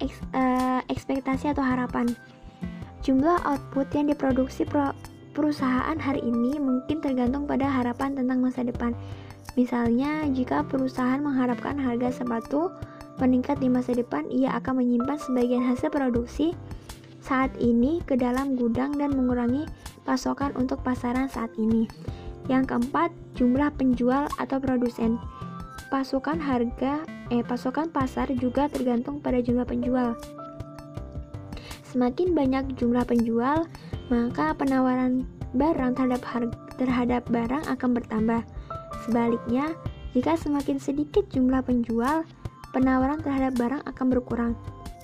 eks, 0.00 0.20
uh, 0.36 0.80
ekspektasi 0.88 1.52
atau 1.52 1.64
harapan. 1.64 2.12
Jumlah 3.00 3.40
output 3.48 3.88
yang 3.96 4.12
diproduksi 4.12 4.68
pro 4.68 4.92
perusahaan 5.32 5.96
hari 5.96 6.20
ini 6.20 6.60
mungkin 6.60 7.00
tergantung 7.00 7.48
pada 7.48 7.64
harapan 7.64 8.12
tentang 8.12 8.44
masa 8.44 8.60
depan. 8.60 8.92
Misalnya, 9.56 10.28
jika 10.30 10.66
perusahaan 10.66 11.22
mengharapkan 11.22 11.80
harga 11.80 12.12
sepatu 12.12 12.68
meningkat 13.16 13.56
di 13.62 13.72
masa 13.72 13.96
depan, 13.96 14.28
ia 14.28 14.52
akan 14.58 14.84
menyimpan 14.84 15.16
sebagian 15.16 15.64
hasil 15.64 15.88
produksi 15.88 16.52
saat 17.20 17.52
ini 17.60 18.00
ke 18.04 18.16
dalam 18.16 18.56
gudang 18.56 18.96
dan 18.96 19.12
mengurangi 19.12 19.68
pasokan 20.10 20.50
untuk 20.58 20.82
pasaran 20.82 21.30
saat 21.30 21.54
ini. 21.54 21.86
Yang 22.50 22.74
keempat, 22.74 23.14
jumlah 23.38 23.70
penjual 23.78 24.26
atau 24.42 24.58
produsen. 24.58 25.22
Pasokan 25.86 26.42
harga 26.42 27.06
eh 27.30 27.46
pasokan 27.46 27.94
pasar 27.94 28.26
juga 28.34 28.66
tergantung 28.66 29.22
pada 29.22 29.38
jumlah 29.38 29.62
penjual. 29.62 30.18
Semakin 31.86 32.34
banyak 32.34 32.74
jumlah 32.74 33.06
penjual, 33.06 33.70
maka 34.10 34.50
penawaran 34.58 35.30
barang 35.54 35.94
terhadap 35.94 36.22
harga, 36.26 36.58
terhadap 36.74 37.22
barang 37.30 37.62
akan 37.70 37.90
bertambah. 37.94 38.42
Sebaliknya, 39.06 39.74
jika 40.10 40.34
semakin 40.34 40.82
sedikit 40.82 41.22
jumlah 41.30 41.62
penjual, 41.62 42.26
penawaran 42.74 43.22
terhadap 43.22 43.54
barang 43.54 43.82
akan 43.86 44.06
berkurang. 44.10 44.52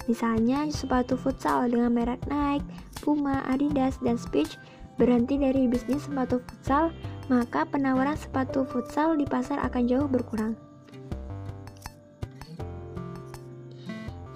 Misalnya, 0.06 0.66
sepatu 0.70 1.18
futsal 1.18 1.66
dengan 1.66 1.90
merek 1.94 2.22
Nike, 2.30 2.62
Puma, 3.02 3.42
Adidas, 3.50 3.98
dan 4.02 4.14
Speech 4.14 4.54
berhenti 4.96 5.36
dari 5.36 5.68
bisnis 5.68 6.04
sepatu 6.08 6.40
futsal, 6.40 6.92
maka 7.28 7.68
penawaran 7.68 8.16
sepatu 8.16 8.64
futsal 8.68 9.16
di 9.16 9.28
pasar 9.28 9.60
akan 9.64 9.82
jauh 9.88 10.08
berkurang. 10.08 10.56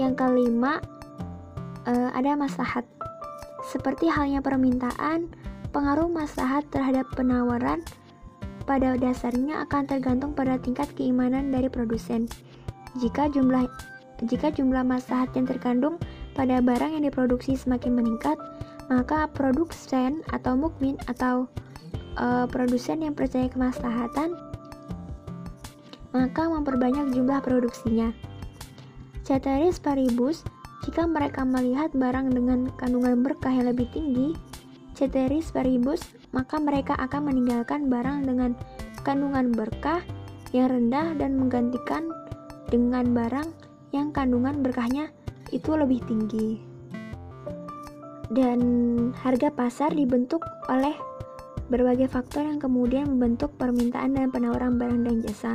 Yang 0.00 0.16
kelima, 0.16 0.80
uh, 1.84 2.10
ada 2.16 2.32
maslahat. 2.36 2.88
Seperti 3.68 4.08
halnya 4.08 4.40
permintaan, 4.40 5.28
pengaruh 5.70 6.08
maslahat 6.08 6.64
terhadap 6.72 7.04
penawaran 7.12 7.84
pada 8.64 8.96
dasarnya 8.96 9.66
akan 9.68 9.86
tergantung 9.86 10.32
pada 10.32 10.56
tingkat 10.56 10.88
keimanan 10.96 11.52
dari 11.52 11.68
produsen. 11.68 12.26
Jika 12.98 13.30
jumlah 13.30 13.68
jika 14.28 14.52
jumlah 14.52 14.84
maslahat 14.84 15.32
yang 15.32 15.48
terkandung 15.48 15.96
pada 16.36 16.60
barang 16.60 16.92
yang 16.92 17.04
diproduksi 17.08 17.56
semakin 17.56 17.96
meningkat, 17.96 18.36
maka 18.90 19.30
produsen 19.30 20.26
atau 20.34 20.58
mukmin 20.58 20.98
atau 21.06 21.46
uh, 22.18 22.44
produsen 22.50 23.06
yang 23.06 23.14
percaya 23.14 23.46
kemaslahatan 23.46 24.34
maka 26.10 26.42
memperbanyak 26.50 27.14
jumlah 27.14 27.38
produksinya. 27.38 28.10
Ceteris 29.22 29.78
paribus 29.78 30.42
jika 30.82 31.06
mereka 31.06 31.46
melihat 31.46 31.94
barang 31.94 32.34
dengan 32.34 32.72
kandungan 32.80 33.22
berkah 33.22 33.52
yang 33.52 33.70
lebih 33.70 33.86
tinggi, 33.94 34.34
ceteris 34.96 35.52
paribus, 35.52 36.02
maka 36.32 36.58
mereka 36.58 36.98
akan 36.98 37.30
meninggalkan 37.30 37.86
barang 37.92 38.26
dengan 38.26 38.56
kandungan 39.06 39.52
berkah 39.52 40.02
yang 40.50 40.72
rendah 40.72 41.14
dan 41.14 41.38
menggantikan 41.38 42.10
dengan 42.72 43.12
barang 43.14 43.48
yang 43.94 44.10
kandungan 44.10 44.64
berkahnya 44.64 45.12
itu 45.54 45.70
lebih 45.78 46.02
tinggi. 46.08 46.69
Dan 48.30 48.60
harga 49.26 49.50
pasar 49.50 49.90
dibentuk 49.90 50.46
oleh 50.70 50.94
berbagai 51.66 52.10
faktor 52.10 52.46
yang 52.46 52.62
kemudian 52.62 53.06
membentuk 53.10 53.54
permintaan 53.58 54.14
dan 54.14 54.30
penawaran 54.30 54.78
barang 54.78 55.02
dan 55.06 55.16
jasa. 55.22 55.54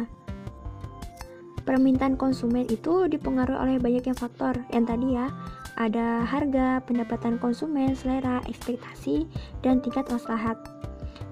Permintaan 1.66 2.14
konsumen 2.16 2.70
itu 2.70 3.10
dipengaruhi 3.10 3.58
oleh 3.58 3.78
banyaknya 3.82 4.14
faktor 4.14 4.54
yang 4.70 4.86
tadi 4.86 5.18
ya, 5.18 5.34
ada 5.76 6.24
harga, 6.24 6.80
pendapatan 6.88 7.36
konsumen, 7.42 7.98
selera, 7.98 8.40
ekspektasi, 8.48 9.28
dan 9.60 9.84
tingkat 9.84 10.08
maslahat. 10.08 10.56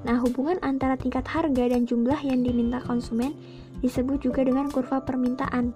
Nah, 0.04 0.20
hubungan 0.20 0.60
antara 0.60 1.00
tingkat 1.00 1.24
harga 1.30 1.72
dan 1.72 1.88
jumlah 1.88 2.20
yang 2.26 2.44
diminta 2.44 2.84
konsumen 2.84 3.32
disebut 3.80 4.20
juga 4.20 4.44
dengan 4.44 4.68
kurva 4.68 5.00
permintaan. 5.00 5.72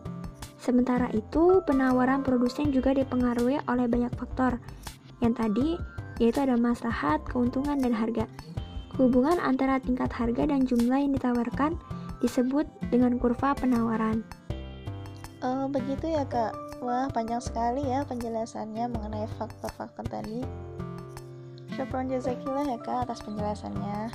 Sementara 0.59 1.07
itu, 1.15 1.63
penawaran 1.63 2.27
produsen 2.27 2.75
juga 2.75 2.91
dipengaruhi 2.91 3.63
oleh 3.71 3.87
banyak 3.87 4.11
faktor. 4.19 4.59
Yang 5.23 5.33
tadi, 5.41 5.67
yaitu 6.21 6.39
ada 6.43 6.55
maslahat, 6.57 7.23
keuntungan, 7.25 7.77
dan 7.77 7.93
harga. 7.93 8.25
Hubungan 8.97 9.37
antara 9.37 9.77
tingkat 9.77 10.09
harga 10.09 10.49
dan 10.49 10.65
jumlah 10.65 10.97
yang 10.97 11.13
ditawarkan 11.13 11.77
disebut 12.21 12.65
dengan 12.89 13.21
kurva 13.21 13.53
penawaran. 13.53 14.25
Oh, 15.45 15.69
begitu 15.69 16.09
ya, 16.09 16.25
Kak. 16.25 16.67
Wah, 16.77 17.09
panjang 17.09 17.41
sekali 17.41 17.89
ya 17.89 18.05
penjelasannya 18.05 18.85
mengenai 18.93 19.25
faktor-faktor 19.41 20.05
tadi. 20.05 20.45
Syukron 21.73 22.09
jazakillah 22.09 22.65
ya 22.65 22.77
kak 22.81 23.09
atas 23.09 23.21
penjelasannya. 23.21 24.13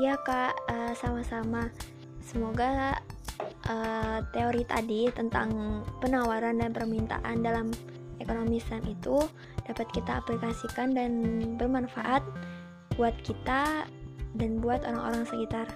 Iya 0.00 0.16
kak, 0.24 0.52
uh, 0.68 0.92
sama-sama. 0.96 1.72
Semoga 2.24 2.96
uh, 3.68 4.18
teori 4.32 4.64
tadi 4.68 5.08
tentang 5.12 5.80
penawaran 6.00 6.60
dan 6.60 6.72
permintaan 6.72 7.40
dalam 7.40 7.72
ekonomi 8.16 8.60
Islam 8.60 8.84
itu 8.88 9.24
dapat 9.68 9.86
kita 9.92 10.24
aplikasikan 10.24 10.96
dan 10.96 11.12
bermanfaat 11.60 12.24
buat 12.96 13.12
kita 13.20 13.84
dan 14.40 14.50
buat 14.64 14.80
orang-orang 14.88 15.28
sekitar. 15.28 15.68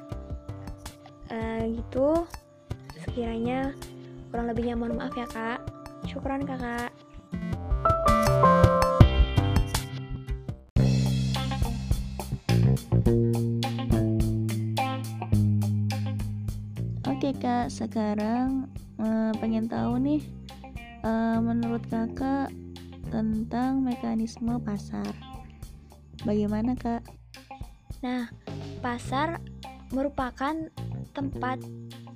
Uh, 1.28 1.76
gitu, 1.76 2.24
sekiranya 3.04 3.76
kurang 4.32 4.48
lebihnya 4.48 4.74
mohon 4.80 4.96
maaf 4.96 5.12
ya 5.12 5.28
kak. 5.28 5.60
Syukran 6.08 6.48
kakak. 6.48 6.88
Oke 17.06 17.30
kak, 17.38 17.70
sekarang 17.70 18.66
uh, 18.98 19.30
pengen 19.38 19.70
tahu 19.70 20.00
nih 20.00 20.24
uh, 21.06 21.38
menurut 21.38 21.84
kakak 21.86 22.50
tentang 23.12 23.84
mekanisme 23.84 24.56
pasar. 24.64 25.12
Bagaimana 26.24 26.72
kak? 26.72 27.04
Nah, 28.00 28.32
pasar 28.80 29.36
merupakan 29.92 30.56
tempat 31.12 31.60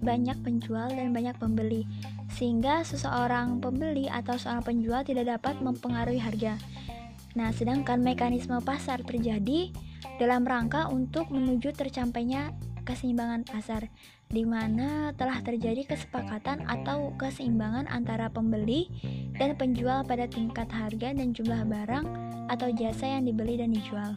banyak 0.01 0.41
penjual 0.41 0.89
dan 0.89 1.13
banyak 1.13 1.37
pembeli, 1.37 1.85
sehingga 2.33 2.81
seseorang 2.81 3.61
pembeli 3.61 4.09
atau 4.09 4.41
seorang 4.41 4.65
penjual 4.65 5.05
tidak 5.05 5.37
dapat 5.37 5.61
mempengaruhi 5.61 6.17
harga. 6.17 6.57
Nah, 7.37 7.53
sedangkan 7.53 8.01
mekanisme 8.01 8.57
pasar 8.65 9.05
terjadi 9.05 9.69
dalam 10.17 10.49
rangka 10.49 10.89
untuk 10.89 11.29
menuju 11.29 11.77
tercapainya 11.77 12.57
keseimbangan 12.87 13.43
pasar 13.43 13.91
di 14.31 14.47
mana 14.47 15.11
telah 15.19 15.43
terjadi 15.43 15.83
kesepakatan 15.83 16.63
atau 16.71 17.11
keseimbangan 17.19 17.91
antara 17.91 18.31
pembeli 18.31 18.87
dan 19.35 19.59
penjual 19.59 20.07
pada 20.07 20.31
tingkat 20.31 20.71
harga 20.71 21.11
dan 21.11 21.35
jumlah 21.35 21.67
barang 21.67 22.07
atau 22.47 22.71
jasa 22.71 23.19
yang 23.19 23.27
dibeli 23.27 23.59
dan 23.59 23.75
dijual. 23.75 24.15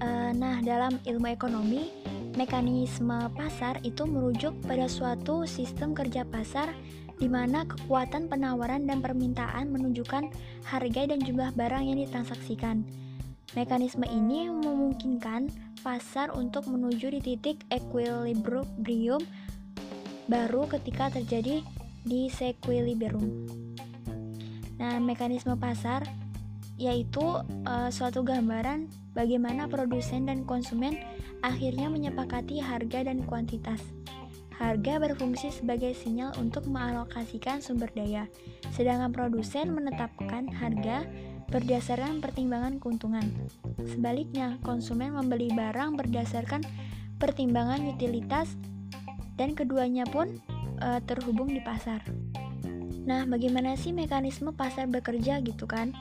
Uh, 0.00 0.32
nah, 0.36 0.60
dalam 0.64 0.96
ilmu 1.04 1.28
ekonomi, 1.28 1.92
mekanisme 2.36 3.28
pasar 3.36 3.80
itu 3.84 4.04
merujuk 4.08 4.56
pada 4.64 4.88
suatu 4.88 5.44
sistem 5.44 5.92
kerja 5.92 6.24
pasar 6.24 6.72
di 7.20 7.28
mana 7.28 7.68
kekuatan 7.68 8.32
penawaran 8.32 8.88
dan 8.88 9.04
permintaan 9.04 9.68
menunjukkan 9.68 10.32
harga 10.64 11.02
dan 11.04 11.20
jumlah 11.20 11.52
barang 11.52 11.84
yang 11.84 12.00
ditransaksikan. 12.00 12.80
Mekanisme 13.52 14.08
ini 14.08 14.48
memungkinkan 14.48 15.52
pasar 15.80 16.30
untuk 16.36 16.68
menuju 16.68 17.10
di 17.16 17.20
titik 17.20 17.64
equilibrium 17.72 19.24
baru 20.30 20.68
ketika 20.68 21.10
terjadi 21.10 21.64
disequilibrium. 22.04 23.48
Nah, 24.80 24.96
mekanisme 25.00 25.56
pasar 25.60 26.04
yaitu 26.80 27.20
uh, 27.68 27.92
suatu 27.92 28.24
gambaran 28.24 28.88
bagaimana 29.12 29.68
produsen 29.68 30.24
dan 30.24 30.48
konsumen 30.48 30.96
akhirnya 31.44 31.92
menyepakati 31.92 32.56
harga 32.60 33.04
dan 33.04 33.20
kuantitas. 33.28 33.84
Harga 34.56 35.00
berfungsi 35.00 35.52
sebagai 35.52 35.96
sinyal 35.96 36.36
untuk 36.36 36.68
mengalokasikan 36.68 37.64
sumber 37.64 37.88
daya, 37.96 38.28
sedangkan 38.76 39.08
produsen 39.12 39.72
menetapkan 39.72 40.52
harga 40.52 41.08
berdasarkan 41.50 42.22
pertimbangan 42.22 42.78
keuntungan. 42.78 43.26
Sebaliknya, 43.90 44.56
konsumen 44.62 45.18
membeli 45.18 45.50
barang 45.50 45.98
berdasarkan 45.98 46.62
pertimbangan 47.18 47.84
utilitas 47.90 48.54
dan 49.34 49.58
keduanya 49.58 50.06
pun 50.08 50.38
e, 50.80 50.88
terhubung 51.04 51.50
di 51.50 51.60
pasar. 51.60 52.00
Nah, 53.04 53.26
bagaimana 53.26 53.74
sih 53.74 53.90
mekanisme 53.90 54.54
pasar 54.54 54.86
bekerja 54.86 55.42
gitu 55.42 55.66
kan? 55.66 55.92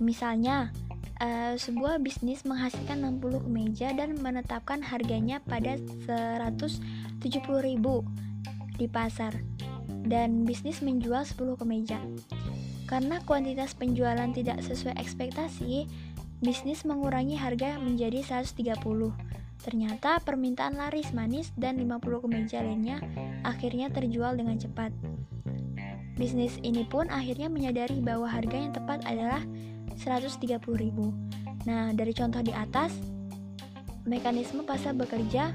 Misalnya, 0.00 0.72
e, 1.20 1.60
sebuah 1.60 2.00
bisnis 2.00 2.42
menghasilkan 2.48 3.04
60 3.20 3.44
kemeja 3.44 3.92
dan 3.92 4.16
menetapkan 4.18 4.80
harganya 4.80 5.38
pada 5.44 5.76
170.000 6.08 7.20
di 8.74 8.86
pasar 8.90 9.36
dan 10.04 10.44
bisnis 10.44 10.84
menjual 10.84 11.24
10 11.24 11.60
kemeja. 11.60 12.00
Karena 12.94 13.18
kuantitas 13.26 13.74
penjualan 13.74 14.30
tidak 14.30 14.62
sesuai 14.62 14.94
ekspektasi, 15.02 15.90
bisnis 16.38 16.86
mengurangi 16.86 17.34
harga 17.34 17.74
menjadi 17.82 18.22
130. 18.22 18.70
Ternyata 19.66 20.22
permintaan 20.22 20.78
laris 20.78 21.10
manis 21.10 21.50
dan 21.58 21.74
50 21.74 22.22
kemeja 22.22 22.62
lainnya 22.62 23.02
akhirnya 23.42 23.90
terjual 23.90 24.38
dengan 24.38 24.62
cepat. 24.62 24.94
Bisnis 26.14 26.54
ini 26.62 26.86
pun 26.86 27.10
akhirnya 27.10 27.50
menyadari 27.50 27.98
bahwa 27.98 28.30
harga 28.30 28.62
yang 28.62 28.70
tepat 28.70 29.02
adalah 29.10 29.42
130.000. 29.98 30.54
Nah, 31.66 31.90
dari 31.98 32.14
contoh 32.14 32.46
di 32.46 32.54
atas, 32.54 32.94
mekanisme 34.06 34.62
pasar 34.62 34.94
bekerja 34.94 35.50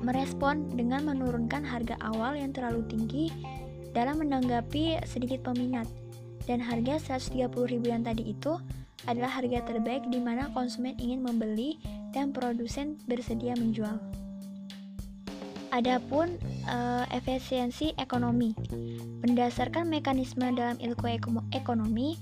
merespon 0.00 0.72
dengan 0.72 1.04
menurunkan 1.04 1.68
harga 1.68 2.00
awal 2.00 2.32
yang 2.32 2.56
terlalu 2.56 2.80
tinggi 2.88 3.28
dalam 3.96 4.20
menanggapi 4.20 5.00
sedikit 5.08 5.40
peminat 5.48 5.88
dan 6.44 6.60
harga 6.60 7.16
130.000 7.16 7.48
yang 7.80 8.04
tadi 8.04 8.36
itu 8.36 8.60
adalah 9.08 9.40
harga 9.40 9.64
terbaik 9.64 10.04
di 10.12 10.20
mana 10.20 10.52
konsumen 10.52 10.92
ingin 11.00 11.24
membeli 11.24 11.80
dan 12.12 12.36
produsen 12.36 13.00
bersedia 13.08 13.56
menjual. 13.56 13.96
Adapun 15.72 16.36
uh, 16.68 17.04
efisiensi 17.10 17.96
ekonomi. 17.96 18.52
Berdasarkan 19.24 19.90
mekanisme 19.90 20.46
dalam 20.54 20.78
ilmu 20.78 21.42
ekonomi, 21.56 22.16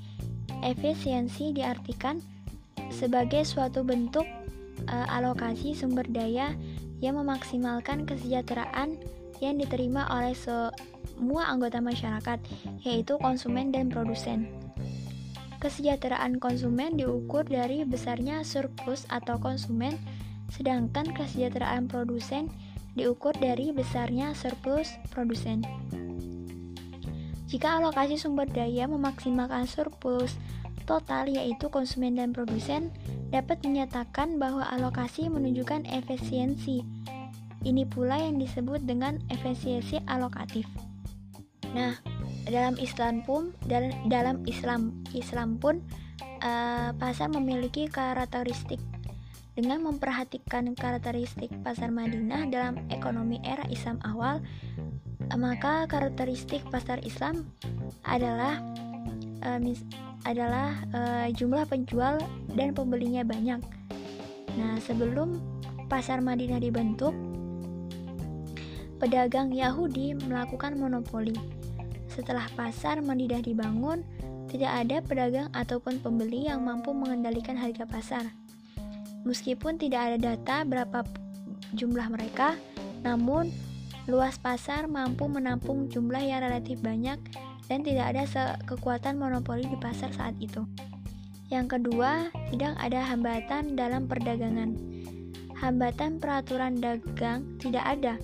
efisiensi 0.64 1.52
diartikan 1.52 2.22
sebagai 2.88 3.44
suatu 3.44 3.84
bentuk 3.84 4.24
uh, 4.88 5.06
alokasi 5.12 5.76
sumber 5.76 6.06
daya 6.08 6.56
yang 7.04 7.20
memaksimalkan 7.20 8.08
kesejahteraan 8.08 8.96
yang 9.42 9.60
diterima 9.60 10.08
oleh 10.08 10.32
semua 11.14 11.46
anggota 11.46 11.78
masyarakat, 11.78 12.42
yaitu 12.82 13.14
konsumen 13.22 13.70
dan 13.70 13.86
produsen. 13.86 14.50
Kesejahteraan 15.62 16.42
konsumen 16.42 16.98
diukur 16.98 17.46
dari 17.46 17.86
besarnya 17.86 18.42
surplus 18.42 19.06
atau 19.08 19.38
konsumen, 19.38 19.96
sedangkan 20.52 21.08
kesejahteraan 21.14 21.86
produsen 21.86 22.50
diukur 22.98 23.32
dari 23.38 23.70
besarnya 23.70 24.34
surplus 24.34 24.98
produsen. 25.14 25.62
Jika 27.48 27.78
alokasi 27.78 28.18
sumber 28.18 28.50
daya 28.50 28.90
memaksimalkan 28.90 29.70
surplus 29.70 30.34
total 30.84 31.30
yaitu 31.32 31.72
konsumen 31.72 32.18
dan 32.18 32.36
produsen, 32.36 32.92
dapat 33.32 33.62
menyatakan 33.64 34.36
bahwa 34.36 34.68
alokasi 34.68 35.32
menunjukkan 35.32 35.88
efisiensi. 35.88 36.84
Ini 37.64 37.88
pula 37.88 38.20
yang 38.20 38.36
disebut 38.36 38.84
dengan 38.84 39.16
efisiensi 39.32 39.96
alokatif. 40.04 40.68
Nah, 41.74 41.98
dalam 42.46 42.78
Islam 42.78 43.26
pun 43.26 43.50
dalam, 43.66 43.90
dalam 44.06 44.36
Islam 44.46 45.02
Islam 45.10 45.58
pun 45.58 45.82
uh, 46.40 46.94
pasar 46.94 47.28
memiliki 47.34 47.90
karakteristik 47.90 48.78
dengan 49.54 49.82
memperhatikan 49.86 50.74
karakteristik 50.74 51.50
pasar 51.62 51.90
Madinah 51.94 52.50
dalam 52.50 52.78
ekonomi 52.90 53.38
era 53.46 53.62
Islam 53.70 54.02
awal, 54.02 54.42
maka 55.34 55.86
karakteristik 55.86 56.62
pasar 56.70 56.98
Islam 57.06 57.46
adalah 58.02 58.58
uh, 59.46 59.58
mis 59.62 59.82
adalah 60.24 60.74
uh, 60.90 61.26
jumlah 61.30 61.68
penjual 61.70 62.18
dan 62.54 62.74
pembelinya 62.74 63.22
banyak. 63.22 63.60
Nah, 64.54 64.78
sebelum 64.82 65.38
pasar 65.86 66.24
Madinah 66.24 66.58
dibentuk, 66.58 67.12
pedagang 68.98 69.52
Yahudi 69.52 70.16
melakukan 70.16 70.80
monopoli. 70.80 71.36
Setelah 72.14 72.46
pasar 72.54 73.02
Madinah 73.02 73.42
dibangun, 73.42 74.06
tidak 74.46 74.70
ada 74.70 74.96
pedagang 75.02 75.48
ataupun 75.50 75.98
pembeli 75.98 76.46
yang 76.46 76.62
mampu 76.62 76.94
mengendalikan 76.94 77.58
harga 77.58 77.82
pasar. 77.90 78.24
Meskipun 79.26 79.82
tidak 79.82 80.14
ada 80.14 80.18
data 80.32 80.62
berapa 80.62 81.02
jumlah 81.74 82.06
mereka, 82.14 82.54
namun 83.02 83.50
luas 84.06 84.38
pasar 84.38 84.86
mampu 84.86 85.26
menampung 85.26 85.90
jumlah 85.90 86.22
yang 86.22 86.44
relatif 86.44 86.78
banyak 86.78 87.18
dan 87.66 87.80
tidak 87.82 88.14
ada 88.14 88.54
kekuatan 88.68 89.18
monopoli 89.18 89.66
di 89.66 89.74
pasar 89.80 90.12
saat 90.14 90.36
itu. 90.38 90.62
Yang 91.48 91.80
kedua, 91.80 92.30
tidak 92.52 92.76
ada 92.78 93.00
hambatan 93.10 93.74
dalam 93.74 94.06
perdagangan. 94.06 94.76
Hambatan 95.58 96.20
peraturan 96.20 96.78
dagang 96.78 97.58
tidak 97.58 97.84
ada. 97.84 98.14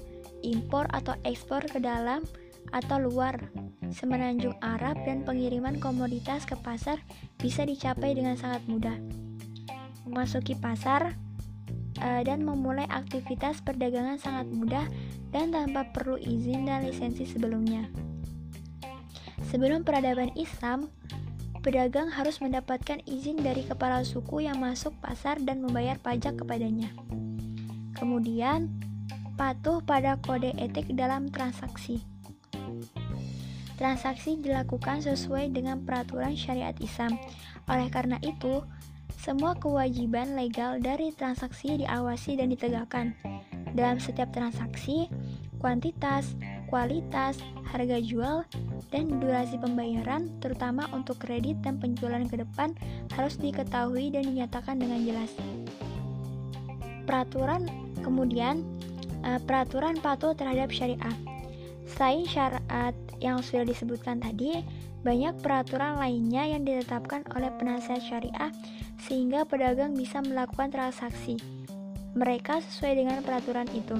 Impor 0.41 0.89
atau 0.93 1.17
ekspor 1.25 1.65
ke 1.69 1.81
dalam 1.81 2.25
atau 2.71 3.03
luar 3.03 3.51
semenanjung 3.91 4.55
Arab 4.63 4.99
dan 5.03 5.27
pengiriman 5.27 5.79
komoditas 5.83 6.47
ke 6.47 6.55
pasar 6.59 7.03
bisa 7.39 7.67
dicapai 7.67 8.15
dengan 8.15 8.39
sangat 8.39 8.63
mudah 8.71 8.95
memasuki 10.11 10.59
pasar 10.59 11.15
uh, 12.03 12.23
dan 12.27 12.43
memulai 12.43 12.91
aktivitas 12.91 13.63
perdagangan 13.63 14.19
sangat 14.19 14.51
mudah 14.51 14.87
dan 15.31 15.55
tanpa 15.55 15.87
perlu 15.95 16.19
izin 16.19 16.67
dan 16.67 16.83
lisensi 16.83 17.23
sebelumnya. 17.23 17.87
Sebelum 19.55 19.87
peradaban 19.87 20.35
Islam, 20.35 20.91
pedagang 21.63 22.11
harus 22.11 22.43
mendapatkan 22.43 22.99
izin 23.07 23.39
dari 23.39 23.63
kepala 23.63 24.03
suku 24.03 24.47
yang 24.47 24.59
masuk 24.59 24.95
pasar 24.99 25.39
dan 25.39 25.63
membayar 25.63 25.99
pajak 26.03 26.43
kepadanya. 26.43 26.91
Kemudian, 27.95 28.71
patuh 29.39 29.79
pada 29.87 30.19
kode 30.19 30.55
etik 30.59 30.91
dalam 30.99 31.31
transaksi. 31.31 32.03
Transaksi 33.81 34.37
dilakukan 34.37 35.01
sesuai 35.01 35.57
dengan 35.57 35.81
peraturan 35.89 36.37
syariat 36.37 36.77
Islam. 36.85 37.17
Oleh 37.65 37.89
karena 37.89 38.21
itu, 38.21 38.61
semua 39.17 39.57
kewajiban 39.57 40.37
legal 40.37 40.77
dari 40.85 41.17
transaksi 41.17 41.81
diawasi 41.81 42.37
dan 42.37 42.53
ditegakkan. 42.53 43.17
Dalam 43.73 43.97
setiap 43.97 44.29
transaksi, 44.37 45.09
kuantitas, 45.65 46.37
kualitas, 46.69 47.41
harga 47.73 48.05
jual, 48.05 48.45
dan 48.93 49.17
durasi 49.17 49.57
pembayaran, 49.57 50.29
terutama 50.45 50.85
untuk 50.93 51.17
kredit 51.17 51.65
dan 51.65 51.81
penjualan 51.81 52.29
ke 52.29 52.37
depan, 52.37 52.77
harus 53.17 53.41
diketahui 53.41 54.13
dan 54.13 54.29
dinyatakan 54.29 54.77
dengan 54.77 55.01
jelas. 55.09 55.33
Peraturan 57.09 57.65
kemudian 58.05 58.61
uh, 59.25 59.41
peraturan 59.41 59.97
patuh 60.05 60.37
terhadap 60.37 60.69
syariah. 60.69 61.17
Selain 61.97 62.25
syarat 62.25 62.95
yang 63.19 63.43
sudah 63.43 63.67
disebutkan 63.67 64.23
tadi, 64.23 64.63
banyak 65.01 65.41
peraturan 65.41 65.97
lainnya 65.97 66.45
yang 66.45 66.63
ditetapkan 66.65 67.25
oleh 67.33 67.49
penasihat 67.57 68.01
syariah 68.05 68.53
sehingga 69.01 69.49
pedagang 69.49 69.97
bisa 69.97 70.21
melakukan 70.21 70.69
transaksi. 70.69 71.41
Mereka 72.13 72.61
sesuai 72.61 72.95
dengan 73.01 73.19
peraturan 73.25 73.69
itu. 73.73 73.97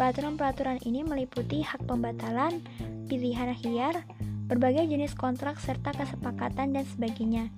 Peraturan-peraturan 0.00 0.80
ini 0.88 1.04
meliputi 1.04 1.60
hak 1.60 1.84
pembatalan, 1.84 2.62
pilihan 3.10 3.52
hiar, 3.52 4.00
berbagai 4.48 4.88
jenis 4.88 5.12
kontrak 5.12 5.60
serta 5.60 5.92
kesepakatan 5.92 6.72
dan 6.72 6.84
sebagainya. 6.88 7.52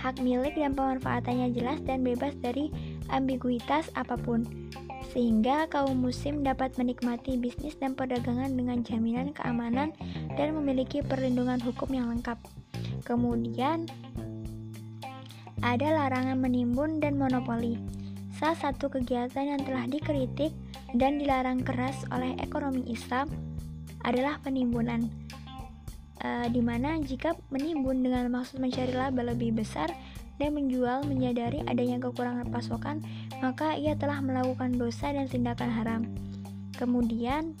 Hak 0.00 0.24
milik 0.24 0.56
dan 0.56 0.72
pemanfaatannya 0.72 1.52
jelas 1.52 1.84
dan 1.84 2.00
bebas 2.00 2.32
dari 2.40 2.72
ambiguitas 3.12 3.92
apa 3.92 4.16
pun 4.16 4.48
sehingga 5.10 5.66
kaum 5.66 6.06
muslim 6.06 6.46
dapat 6.46 6.78
menikmati 6.78 7.34
bisnis 7.34 7.74
dan 7.78 7.98
perdagangan 7.98 8.54
dengan 8.54 8.86
jaminan 8.86 9.34
keamanan 9.34 9.90
dan 10.38 10.54
memiliki 10.54 11.02
perlindungan 11.02 11.58
hukum 11.58 11.90
yang 11.90 12.06
lengkap. 12.14 12.38
Kemudian, 13.02 13.90
ada 15.60 15.88
larangan 15.92 16.38
menimbun 16.38 17.02
dan 17.02 17.18
monopoli. 17.18 17.76
Salah 18.38 18.56
satu 18.56 18.88
kegiatan 18.88 19.44
yang 19.44 19.60
telah 19.66 19.84
dikritik 19.84 20.54
dan 20.96 21.20
dilarang 21.20 21.60
keras 21.60 22.06
oleh 22.14 22.38
ekonomi 22.40 22.86
Islam 22.88 23.28
adalah 24.06 24.40
penimbunan. 24.40 25.10
E, 26.22 26.48
di 26.48 26.64
mana 26.64 26.96
jika 27.02 27.36
menimbun 27.52 28.00
dengan 28.00 28.32
maksud 28.32 28.56
mencari 28.56 28.96
laba 28.96 29.20
lebih 29.20 29.52
besar, 29.60 29.92
dan 30.40 30.56
menjual 30.56 31.04
menyadari 31.04 31.60
adanya 31.68 32.00
kekurangan 32.00 32.48
pasokan, 32.48 33.04
maka 33.40 33.76
ia 33.76 33.96
telah 33.96 34.20
melakukan 34.20 34.76
dosa 34.76 35.12
dan 35.12 35.26
tindakan 35.26 35.70
haram. 35.72 36.02
Kemudian, 36.76 37.56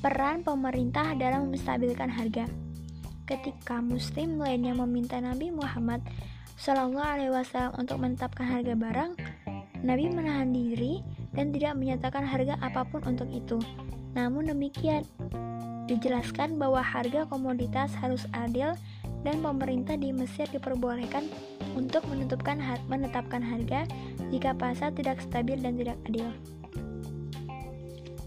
peran 0.00 0.44
pemerintah 0.44 1.16
dalam 1.16 1.52
menstabilkan 1.52 2.08
harga. 2.08 2.46
Ketika 3.28 3.84
Muslim 3.84 4.40
lainnya 4.40 4.72
meminta 4.72 5.20
Nabi 5.20 5.52
Muhammad 5.52 6.00
Shallallahu 6.56 7.04
Alaihi 7.04 7.32
Wasallam 7.32 7.76
untuk 7.76 8.00
menetapkan 8.00 8.46
harga 8.48 8.72
barang, 8.72 9.12
Nabi 9.84 10.10
menahan 10.10 10.50
diri 10.50 11.04
dan 11.36 11.52
tidak 11.52 11.76
menyatakan 11.76 12.24
harga 12.24 12.56
apa 12.64 12.88
pun 12.88 13.04
untuk 13.04 13.28
itu. 13.30 13.60
Namun 14.16 14.48
demikian, 14.50 15.04
dijelaskan 15.86 16.60
bahwa 16.60 16.84
harga 16.84 17.24
komoditas 17.30 17.94
harus 17.96 18.26
adil 18.34 18.76
dan 19.26 19.42
pemerintah 19.42 19.98
di 19.98 20.14
Mesir 20.14 20.46
diperbolehkan 20.50 21.26
untuk 21.74 22.06
menentukan 22.10 22.58
menetapkan 22.86 23.42
harga 23.42 23.86
jika 24.30 24.54
pasar 24.54 24.94
tidak 24.94 25.22
stabil 25.22 25.58
dan 25.58 25.78
tidak 25.78 25.98
adil. 26.06 26.28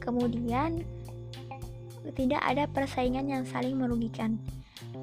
Kemudian, 0.02 0.82
tidak 2.18 2.42
ada 2.42 2.66
persaingan 2.66 3.30
yang 3.30 3.44
saling 3.46 3.78
merugikan. 3.78 4.42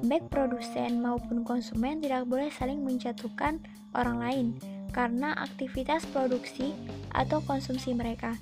Baik 0.03 0.27
produsen 0.27 0.99
maupun 0.99 1.47
konsumen 1.47 2.03
tidak 2.03 2.27
boleh 2.27 2.51
saling 2.51 2.83
menjatuhkan 2.83 3.63
orang 3.95 4.17
lain 4.19 4.47
karena 4.91 5.33
aktivitas 5.39 6.03
produksi 6.11 6.75
atau 7.15 7.39
konsumsi 7.43 7.95
mereka. 7.95 8.35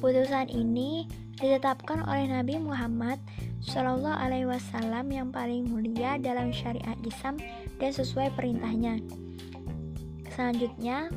Putusan 0.00 0.48
ini 0.48 1.04
ditetapkan 1.36 2.04
oleh 2.04 2.28
Nabi 2.28 2.56
Muhammad 2.56 3.20
Shallallahu 3.60 4.16
Alaihi 4.16 4.48
Wasallam 4.48 5.12
yang 5.12 5.28
paling 5.28 5.68
mulia 5.68 6.16
dalam 6.16 6.48
syariat 6.48 6.96
Islam 7.04 7.36
dan 7.76 7.92
sesuai 7.92 8.32
perintahnya. 8.32 8.96
Selanjutnya, 10.32 11.12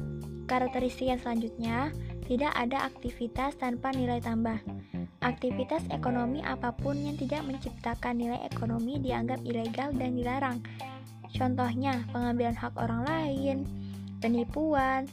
karakteristik 0.52 1.08
yang 1.08 1.22
selanjutnya 1.24 1.96
tidak 2.28 2.52
ada 2.56 2.88
aktivitas 2.92 3.56
tanpa 3.56 3.96
nilai 3.96 4.20
tambah. 4.20 4.60
Aktivitas 5.24 5.88
ekonomi 5.88 6.44
apa 6.44 6.76
pun 6.76 7.00
yang 7.00 7.16
tidak 7.16 7.48
menciptakan 7.48 8.20
nilai 8.20 8.44
ekonomi 8.44 9.00
dianggap 9.00 9.40
ilegal 9.48 9.96
dan 9.96 10.20
dilarang. 10.20 10.60
Contohnya, 11.32 12.04
pengambilan 12.12 12.60
hak 12.60 12.76
orang 12.76 13.08
lain, 13.08 13.58
penipuan, 14.20 15.08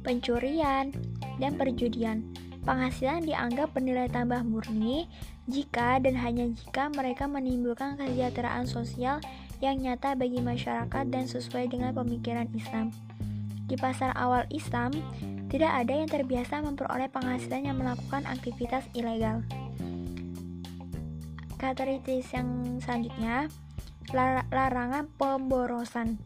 pencurian, 0.00 0.96
dan 1.36 1.52
perjudian. 1.60 2.24
Penghasilan 2.64 3.24
dianggap 3.24 3.72
bernilai 3.72 4.08
tambah 4.08 4.44
murni 4.44 5.08
jika 5.50 5.98
dan 5.98 6.14
hanya 6.16 6.46
jika 6.48 6.88
mereka 6.94 7.26
menimbulkan 7.26 7.98
kesejahteraan 7.98 8.64
sosial 8.70 9.18
yang 9.60 9.76
nyata 9.82 10.16
bagi 10.16 10.40
masyarakat 10.40 11.04
dan 11.10 11.28
sesuai 11.28 11.68
dengan 11.68 11.92
pemikiran 11.92 12.48
Islam. 12.56 12.94
Di 13.68 13.78
pasar 13.78 14.16
awal 14.18 14.48
Islam, 14.50 14.90
tidak 15.50 15.70
ada 15.70 15.92
yang 15.94 16.08
terbiasa 16.10 16.62
memperoleh 16.62 17.10
penghasilan 17.10 17.66
yang 17.66 17.76
melakukan 17.78 18.26
aktivitas 18.26 18.86
ilegal. 18.94 19.42
Karakteristik 21.60 22.24
yang 22.32 22.80
selanjutnya, 22.80 23.52
larangan 24.50 25.06
pemborosan. 25.20 26.18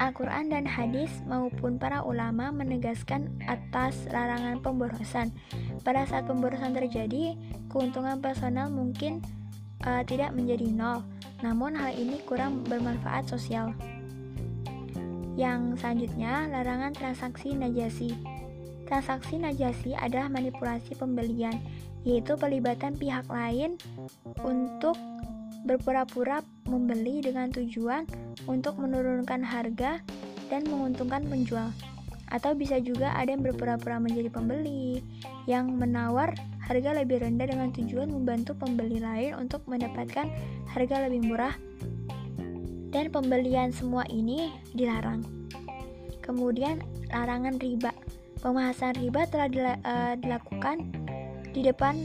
Al-Quran 0.00 0.48
dan 0.48 0.64
hadis 0.64 1.12
maupun 1.28 1.76
para 1.76 2.00
ulama 2.00 2.48
menegaskan 2.48 3.28
atas 3.44 4.08
larangan 4.08 4.64
pemborosan. 4.64 5.28
Pada 5.84 6.08
saat 6.08 6.24
pemborosan 6.24 6.72
terjadi, 6.72 7.36
keuntungan 7.68 8.18
personal 8.24 8.72
mungkin 8.72 9.20
uh, 9.84 10.00
tidak 10.08 10.32
menjadi 10.32 10.72
nol, 10.72 11.04
namun 11.44 11.76
hal 11.76 11.92
ini 11.92 12.24
kurang 12.24 12.64
bermanfaat 12.64 13.28
sosial. 13.28 13.76
Yang 15.36 15.80
selanjutnya, 15.80 16.48
larangan 16.48 16.92
transaksi 16.92 17.56
najasi. 17.56 18.16
Transaksi 18.88 19.38
najasi 19.38 19.94
adalah 19.94 20.26
manipulasi 20.26 20.98
pembelian, 20.98 21.54
yaitu 22.02 22.34
pelibatan 22.34 22.96
pihak 22.96 23.24
lain 23.30 23.78
untuk 24.42 24.98
berpura-pura 25.64 26.40
membeli 26.70 27.18
dengan 27.18 27.50
tujuan 27.50 28.06
untuk 28.46 28.78
menurunkan 28.78 29.42
harga 29.42 29.98
dan 30.46 30.62
menguntungkan 30.70 31.26
penjual. 31.26 31.74
Atau 32.30 32.54
bisa 32.54 32.78
juga 32.78 33.10
ada 33.18 33.34
yang 33.34 33.42
berpura-pura 33.42 33.98
menjadi 33.98 34.30
pembeli 34.30 35.02
yang 35.50 35.74
menawar 35.74 36.30
harga 36.62 36.94
lebih 37.02 37.26
rendah 37.26 37.50
dengan 37.50 37.74
tujuan 37.74 38.06
membantu 38.06 38.54
pembeli 38.54 39.02
lain 39.02 39.34
untuk 39.34 39.66
mendapatkan 39.66 40.30
harga 40.70 40.96
lebih 41.10 41.26
murah. 41.26 41.58
Dan 42.90 43.10
pembelian 43.10 43.74
semua 43.74 44.06
ini 44.06 44.54
dilarang. 44.74 45.26
Kemudian 46.22 46.78
larangan 47.10 47.58
riba. 47.58 47.90
Pembahasan 48.38 48.94
riba 48.98 49.26
telah 49.26 49.50
uh, 49.82 50.14
dilakukan 50.16 50.90
di 51.50 51.66
depan 51.66 51.98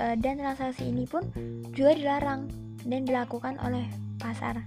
uh, 0.00 0.14
dan 0.20 0.40
transaksi 0.40 0.88
ini 0.88 1.08
pun 1.08 1.24
juga 1.72 1.96
dilarang 1.96 2.65
dan 2.86 3.04
dilakukan 3.04 3.58
oleh 3.60 3.84
pasar. 4.22 4.62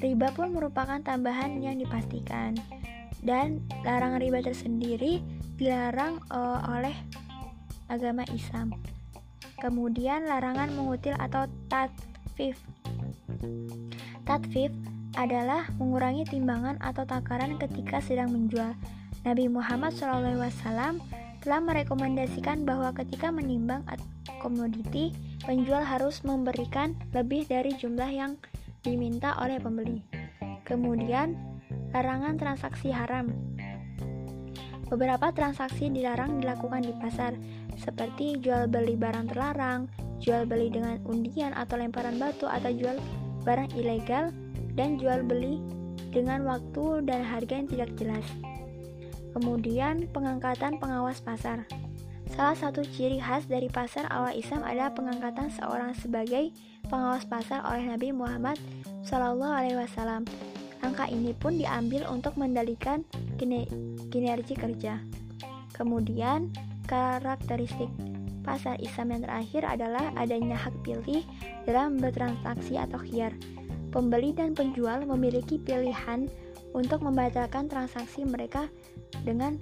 Riba 0.00 0.32
pun 0.36 0.52
merupakan 0.52 1.00
tambahan 1.00 1.60
yang 1.60 1.80
dipastikan 1.80 2.56
dan 3.24 3.64
larangan 3.84 4.20
riba 4.20 4.44
tersendiri 4.44 5.24
dilarang 5.56 6.20
uh, 6.28 6.60
oleh 6.76 6.92
agama 7.88 8.24
Islam. 8.32 8.74
Kemudian 9.60 10.28
larangan 10.28 10.72
mengutil 10.76 11.16
atau 11.16 11.48
tatfif. 11.72 12.60
Tatfif 14.28 14.72
adalah 15.14 15.70
mengurangi 15.78 16.26
timbangan 16.26 16.76
atau 16.82 17.06
takaran 17.06 17.56
ketika 17.56 18.02
sedang 18.02 18.34
menjual. 18.34 18.74
Nabi 19.24 19.48
Muhammad 19.48 19.96
SAW 19.96 21.00
telah 21.40 21.60
merekomendasikan 21.64 22.68
bahwa 22.68 22.92
ketika 22.92 23.32
menimbang 23.32 23.80
komoditi, 24.40 25.12
penjual 25.44 25.84
harus 25.84 26.24
memberikan 26.24 26.96
lebih 27.12 27.44
dari 27.48 27.76
jumlah 27.76 28.10
yang 28.10 28.36
diminta 28.84 29.36
oleh 29.40 29.60
pembeli. 29.60 30.04
Kemudian, 30.64 31.36
larangan 31.92 32.36
transaksi 32.40 32.92
haram. 32.92 33.32
Beberapa 34.88 35.32
transaksi 35.32 35.88
dilarang 35.88 36.44
dilakukan 36.44 36.84
di 36.84 36.92
pasar, 37.00 37.34
seperti 37.80 38.38
jual 38.40 38.68
beli 38.68 38.94
barang 38.94 39.32
terlarang, 39.32 39.88
jual 40.20 40.44
beli 40.44 40.68
dengan 40.68 41.00
undian 41.08 41.56
atau 41.56 41.80
lemparan 41.80 42.20
batu, 42.20 42.44
atau 42.44 42.70
jual 42.70 42.96
barang 43.44 43.72
ilegal, 43.76 44.30
dan 44.76 45.00
jual 45.00 45.24
beli 45.24 45.60
dengan 46.12 46.46
waktu 46.46 47.02
dan 47.08 47.24
harga 47.24 47.54
yang 47.58 47.68
tidak 47.70 47.90
jelas. 47.98 48.26
Kemudian, 49.34 50.06
pengangkatan 50.14 50.78
pengawas 50.78 51.18
pasar. 51.18 51.66
Salah 52.32 52.56
satu 52.56 52.80
ciri 52.80 53.20
khas 53.20 53.44
dari 53.44 53.68
pasar 53.68 54.08
awal 54.08 54.32
Islam 54.32 54.64
adalah 54.64 54.96
pengangkatan 54.96 55.52
seorang 55.52 55.92
sebagai 55.92 56.48
pengawas 56.88 57.28
pasar 57.28 57.60
oleh 57.68 57.84
Nabi 57.92 58.16
Muhammad 58.16 58.56
SAW. 59.04 60.24
Langkah 60.80 61.08
ini 61.08 61.36
pun 61.36 61.56
diambil 61.56 62.08
untuk 62.08 62.36
mendalikan 62.40 63.04
kinerja 64.08 64.54
kerja. 64.56 65.00
Kemudian, 65.72 66.52
karakteristik 66.84 67.88
pasar 68.44 68.76
Islam 68.78 69.16
yang 69.16 69.22
terakhir 69.24 69.62
adalah 69.64 70.12
adanya 70.20 70.54
hak 70.60 70.76
pilih 70.84 71.24
dalam 71.64 71.96
bertransaksi 71.96 72.76
atau 72.76 73.00
khiyar. 73.00 73.32
Pembeli 73.88 74.36
dan 74.36 74.52
penjual 74.52 75.02
memiliki 75.08 75.56
pilihan 75.56 76.28
untuk 76.76 77.00
membatalkan 77.00 77.70
transaksi 77.70 78.26
mereka 78.26 78.68
dengan 79.24 79.56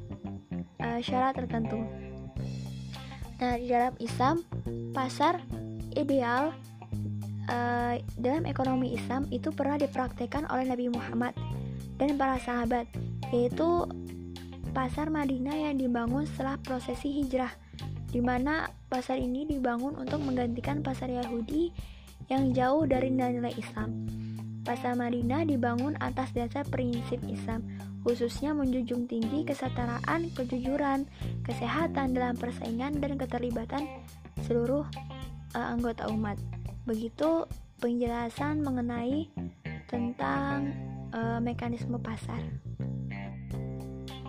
uh, 0.83 0.99
syarat 0.99 1.39
tertentu. 1.39 2.02
Nah, 3.43 3.59
di 3.59 3.66
dalam 3.66 3.90
Islam, 3.99 4.47
pasar 4.95 5.43
ideal 5.99 6.55
uh, 7.51 7.99
dalam 8.14 8.47
ekonomi 8.47 8.95
Islam 8.95 9.26
itu 9.34 9.51
pernah 9.51 9.82
dipraktekkan 9.82 10.47
oleh 10.47 10.70
Nabi 10.70 10.86
Muhammad 10.95 11.34
dan 11.99 12.14
para 12.14 12.38
sahabat, 12.38 12.86
yaitu 13.34 13.90
pasar 14.70 15.11
Madinah 15.11 15.59
yang 15.59 15.74
dibangun 15.74 16.22
setelah 16.22 16.55
prosesi 16.62 17.18
hijrah, 17.18 17.51
di 18.14 18.22
mana 18.22 18.70
pasar 18.86 19.18
ini 19.18 19.43
dibangun 19.43 19.99
untuk 19.99 20.22
menggantikan 20.22 20.78
pasar 20.78 21.11
Yahudi 21.11 21.74
yang 22.30 22.55
jauh 22.55 22.86
dari 22.86 23.11
nilai 23.11 23.59
Islam. 23.59 24.07
Pasar 24.62 24.95
Madinah 24.95 25.43
dibangun 25.51 25.99
atas 25.99 26.30
dasar 26.30 26.62
prinsip 26.70 27.18
Islam, 27.26 27.66
khususnya 28.03 28.51
menjunjung 28.55 29.07
tinggi 29.07 29.47
kesetaraan, 29.47 30.31
kejujuran, 30.35 31.07
kesehatan 31.47 32.15
dalam 32.15 32.35
persaingan 32.35 32.99
dan 32.99 33.15
keterlibatan 33.15 33.87
seluruh 34.47 34.87
uh, 35.55 35.67
anggota 35.71 36.11
umat. 36.11 36.39
Begitu 36.87 37.47
penjelasan 37.79 38.63
mengenai 38.63 39.31
tentang 39.87 40.75
uh, 41.15 41.39
mekanisme 41.39 41.99
pasar. 42.03 42.43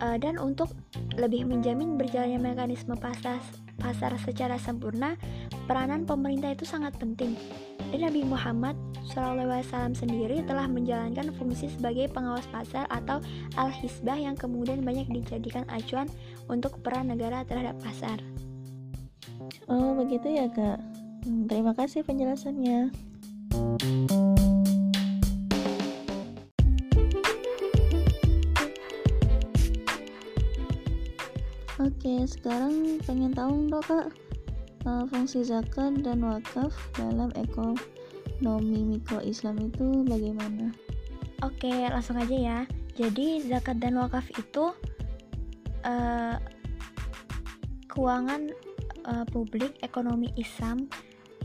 Uh, 0.02 0.18
dan 0.18 0.38
untuk 0.42 0.74
lebih 1.14 1.46
menjamin 1.46 1.94
berjalannya 1.94 2.42
mekanisme 2.42 2.98
pasar 2.98 3.38
pasar 3.78 4.14
secara 4.20 4.56
sempurna, 4.56 5.18
peranan 5.66 6.06
pemerintah 6.06 6.52
itu 6.54 6.66
sangat 6.66 6.94
penting. 6.98 7.34
Dan 7.90 8.06
Nabi 8.06 8.26
Muhammad 8.26 8.74
SAW 9.10 9.94
sendiri 9.94 10.42
telah 10.46 10.66
menjalankan 10.66 11.30
fungsi 11.36 11.70
sebagai 11.70 12.10
pengawas 12.10 12.46
pasar 12.50 12.88
atau 12.90 13.22
al-hisbah 13.54 14.18
yang 14.18 14.34
kemudian 14.34 14.82
banyak 14.82 15.06
dijadikan 15.10 15.66
acuan 15.70 16.10
untuk 16.50 16.80
peran 16.82 17.10
negara 17.10 17.46
terhadap 17.46 17.78
pasar. 17.82 18.18
Oh, 19.70 19.96
begitu 19.96 20.28
ya, 20.28 20.46
Kak. 20.50 20.78
Hmm, 21.24 21.48
terima 21.48 21.72
kasih 21.72 22.04
penjelasannya. 22.04 22.92
Oke, 32.04 32.28
sekarang 32.28 33.00
pengen 33.08 33.32
tahu 33.32 33.64
dong 33.72 33.80
kak 33.80 34.12
uh, 34.84 35.08
fungsi 35.08 35.40
zakat 35.40 36.04
dan 36.04 36.20
wakaf 36.20 36.68
dalam 37.00 37.32
ekonomi 37.32 38.92
mikro 38.92 39.24
Islam 39.24 39.56
itu 39.72 40.04
bagaimana? 40.04 40.68
Oke, 41.40 41.72
langsung 41.72 42.20
aja 42.20 42.36
ya. 42.36 42.58
Jadi 42.92 43.48
zakat 43.48 43.80
dan 43.80 43.96
wakaf 43.96 44.28
itu 44.36 44.76
uh, 45.88 46.36
keuangan 47.88 48.52
uh, 49.08 49.24
publik 49.32 49.72
ekonomi 49.80 50.28
Islam 50.36 50.92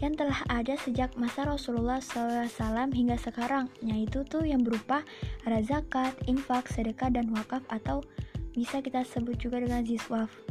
yang 0.03 0.19
telah 0.19 0.43
ada 0.51 0.75
sejak 0.75 1.15
masa 1.15 1.47
Rasulullah 1.47 2.03
SAW 2.03 2.91
hingga 2.91 3.15
sekarang, 3.15 3.71
yaitu 3.79 4.27
tuh 4.27 4.43
yang 4.43 4.67
berupa 4.67 5.07
ada 5.47 5.63
zakat, 5.63 6.19
infak, 6.27 6.67
sedekah, 6.67 7.07
dan 7.07 7.31
wakaf 7.31 7.63
atau 7.71 8.03
bisa 8.51 8.83
kita 8.83 9.07
sebut 9.07 9.39
juga 9.39 9.63
dengan 9.63 9.87
ziswaf. 9.87 10.48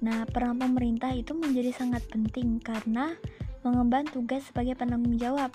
Nah, 0.00 0.24
peran 0.24 0.56
pemerintah 0.56 1.12
itu 1.12 1.36
menjadi 1.36 1.76
sangat 1.76 2.04
penting 2.08 2.56
karena 2.60 3.12
mengemban 3.60 4.08
tugas 4.08 4.48
sebagai 4.48 4.72
penanggung 4.80 5.20
jawab 5.20 5.52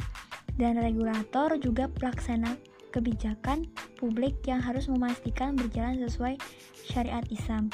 dan 0.61 0.77
regulator 0.77 1.57
juga 1.57 1.89
pelaksana 1.89 2.53
kebijakan 2.93 3.67
publik 3.99 4.39
yang 4.47 4.63
harus 4.63 4.87
memastikan 4.87 5.57
berjalan 5.57 5.99
sesuai 5.99 6.39
syariat 6.85 7.25
Islam. 7.27 7.73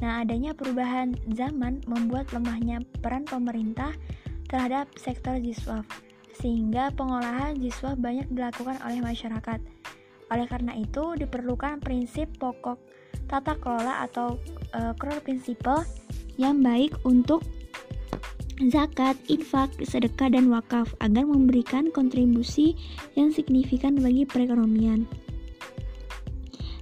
Nah, 0.00 0.24
adanya 0.24 0.56
perubahan 0.56 1.12
zaman 1.34 1.84
membuat 1.84 2.30
lemahnya 2.32 2.80
peran 3.02 3.26
pemerintah 3.28 3.92
terhadap 4.48 4.88
sektor 4.96 5.36
jiswaf, 5.42 5.84
sehingga 6.38 6.94
pengolahan 6.94 7.58
jiswaf 7.58 7.98
banyak 7.98 8.30
dilakukan 8.32 8.80
oleh 8.86 9.02
masyarakat. 9.02 9.60
Oleh 10.32 10.46
karena 10.48 10.72
itu, 10.78 11.18
diperlukan 11.18 11.82
prinsip 11.82 12.30
pokok 12.40 12.80
tata 13.26 13.58
kelola 13.58 14.06
atau 14.06 14.38
uh, 14.74 14.94
core 14.98 15.22
principle 15.22 15.82
yang 16.40 16.62
baik 16.62 16.94
untuk 17.04 17.42
zakat, 18.72 19.16
infak, 19.28 19.68
sedekah, 19.84 20.32
dan 20.32 20.48
wakaf 20.48 20.88
agar 21.04 21.28
memberikan 21.28 21.92
kontribusi 21.92 22.72
yang 23.12 23.28
signifikan 23.28 24.00
bagi 24.00 24.24
perekonomian. 24.24 25.04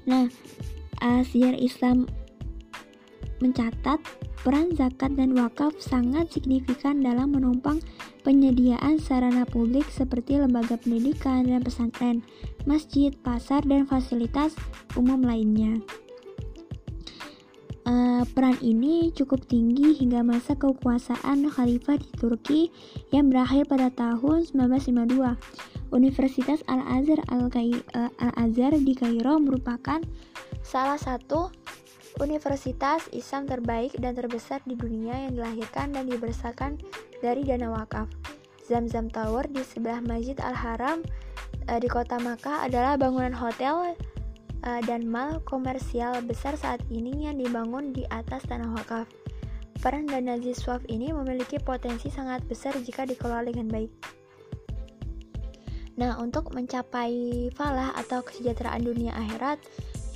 Nah, 0.07 0.31
uh, 1.03 1.23
sejarah 1.27 1.59
Islam 1.59 2.07
mencatat 3.43 3.99
peran 4.45 4.77
zakat 4.77 5.17
dan 5.17 5.35
wakaf 5.35 5.75
sangat 5.81 6.31
signifikan 6.31 7.01
dalam 7.01 7.33
menopang 7.33 7.81
penyediaan 8.23 9.01
sarana 9.01 9.49
publik 9.49 9.89
seperti 9.89 10.39
lembaga 10.39 10.77
pendidikan 10.77 11.49
dan 11.49 11.65
pesantren, 11.65 12.21
masjid, 12.69 13.11
pasar, 13.25 13.65
dan 13.65 13.89
fasilitas 13.89 14.53
umum 14.95 15.25
lainnya. 15.25 15.81
Uh, 17.85 18.25
peran 18.33 18.57
ini 18.65 19.13
cukup 19.13 19.45
tinggi 19.45 19.93
hingga 20.01 20.25
masa 20.25 20.57
kekuasaan 20.57 21.45
khalifah 21.53 22.01
di 22.01 22.11
Turki 22.17 22.61
yang 23.13 23.29
berakhir 23.29 23.69
pada 23.69 23.93
tahun 23.93 24.49
1952. 24.49 25.93
Universitas 25.93 26.65
Al-Azhar 26.65 27.21
Al 27.29 27.53
di 28.81 28.95
Kairo 28.97 29.37
merupakan 29.37 30.01
salah 30.65 30.97
satu 30.97 31.53
universitas 32.25 33.05
Islam 33.13 33.45
terbaik 33.45 33.93
dan 34.01 34.17
terbesar 34.17 34.65
di 34.65 34.81
dunia 34.81 35.29
yang 35.29 35.37
dilahirkan 35.37 35.93
dan 35.93 36.09
dibesarkan 36.09 36.81
dari 37.21 37.45
dana 37.45 37.69
wakaf. 37.69 38.09
Zamzam 38.65 39.13
Tower 39.13 39.45
di 39.45 39.61
sebelah 39.61 40.01
Masjid 40.01 40.41
Al-Haram 40.41 41.05
uh, 41.69 41.79
di 41.79 41.89
kota 41.93 42.17
Makkah 42.17 42.65
adalah 42.65 42.97
bangunan 42.97 43.37
hotel 43.37 43.93
uh, 44.65 44.81
dan 44.85 45.07
mal 45.07 45.39
komersial 45.45 46.25
besar 46.25 46.57
saat 46.57 46.81
ini 46.89 47.29
yang 47.29 47.37
dibangun 47.39 47.93
di 47.93 48.09
atas 48.09 48.43
tanah 48.49 48.73
wakaf. 48.75 49.07
Peran 49.85 50.09
dana 50.09 50.41
Ziswaf 50.41 50.81
ini 50.89 51.13
memiliki 51.13 51.61
potensi 51.61 52.09
sangat 52.09 52.41
besar 52.49 52.73
jika 52.81 53.05
dikelola 53.05 53.53
dengan 53.53 53.69
baik. 53.69 53.93
Nah, 55.95 56.19
untuk 56.19 56.51
mencapai 56.57 57.47
falah 57.55 57.95
atau 57.95 58.25
kesejahteraan 58.25 58.83
dunia 58.83 59.13
akhirat 59.15 59.63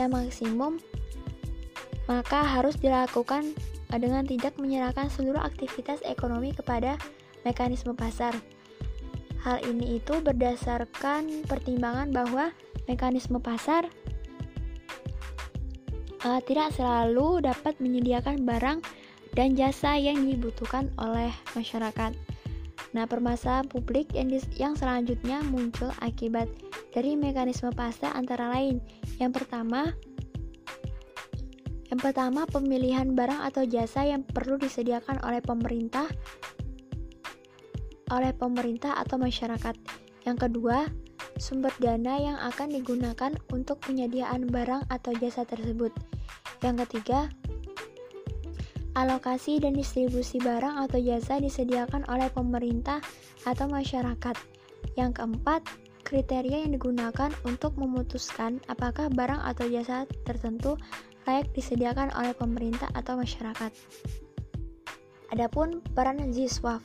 yang 0.01 0.11
maksimum, 0.11 0.81
maka 2.11 2.43
harus 2.43 2.75
dilakukan 2.81 3.55
dengan 3.93 4.27
tidak 4.27 4.57
menyerahkan 4.59 5.07
seluruh 5.13 5.39
aktivitas 5.39 6.01
ekonomi 6.03 6.51
kepada 6.57 6.99
mekanisme 7.47 7.95
pasar. 7.95 8.35
Hal 9.45 9.63
ini 9.63 10.03
itu 10.03 10.19
berdasarkan 10.19 11.47
pertimbangan 11.47 12.11
bahwa 12.11 12.51
mekanisme 12.91 13.39
pasar 13.39 13.87
uh, 16.25 16.41
tidak 16.43 16.75
selalu 16.75 17.45
dapat 17.45 17.79
menyediakan 17.79 18.43
barang 18.43 18.79
dan 19.37 19.55
jasa 19.55 19.95
yang 19.95 20.25
dibutuhkan 20.25 20.91
oleh 20.99 21.31
masyarakat. 21.55 22.17
Nah, 22.97 23.05
permasalahan 23.05 23.69
publik 23.69 24.17
yang, 24.17 24.33
yang 24.57 24.73
selanjutnya 24.73 25.45
muncul 25.45 25.93
akibat 26.01 26.49
dari 26.97 27.15
mekanisme 27.15 27.69
pasar 27.77 28.17
antara 28.17 28.49
lain. 28.49 28.81
Yang 29.21 29.45
pertama, 29.45 29.93
yang 31.93 32.01
pertama 32.01 32.49
pemilihan 32.49 33.13
barang 33.13 33.45
atau 33.53 33.69
jasa 33.69 34.09
yang 34.09 34.25
perlu 34.25 34.57
disediakan 34.57 35.21
oleh 35.25 35.45
pemerintah 35.45 36.09
oleh 38.09 38.33
pemerintah 38.33 38.97
atau 38.97 39.21
masyarakat. 39.21 39.77
Yang 40.25 40.49
kedua, 40.49 40.89
sumber 41.39 41.73
dana 41.79 42.19
yang 42.19 42.39
akan 42.39 42.75
digunakan 42.75 43.33
untuk 43.55 43.81
penyediaan 43.83 44.51
barang 44.51 44.91
atau 44.91 45.15
jasa 45.17 45.47
tersebut. 45.47 45.95
Yang 46.61 46.87
ketiga, 46.87 47.31
alokasi 48.99 49.63
dan 49.63 49.79
distribusi 49.79 50.43
barang 50.43 50.91
atau 50.91 50.99
jasa 50.99 51.39
disediakan 51.39 52.03
oleh 52.11 52.27
pemerintah 52.35 52.99
atau 53.47 53.71
masyarakat. 53.71 54.35
Yang 54.99 55.23
keempat, 55.23 55.63
kriteria 56.03 56.67
yang 56.67 56.75
digunakan 56.75 57.31
untuk 57.47 57.79
memutuskan 57.79 58.59
apakah 58.67 59.07
barang 59.09 59.39
atau 59.39 59.71
jasa 59.71 60.05
tertentu 60.27 60.75
layak 61.29 61.47
disediakan 61.55 62.11
oleh 62.19 62.35
pemerintah 62.35 62.89
atau 62.97 63.21
masyarakat. 63.21 63.71
Adapun 65.29 65.85
peran 65.93 66.33
Ziswaf 66.33 66.81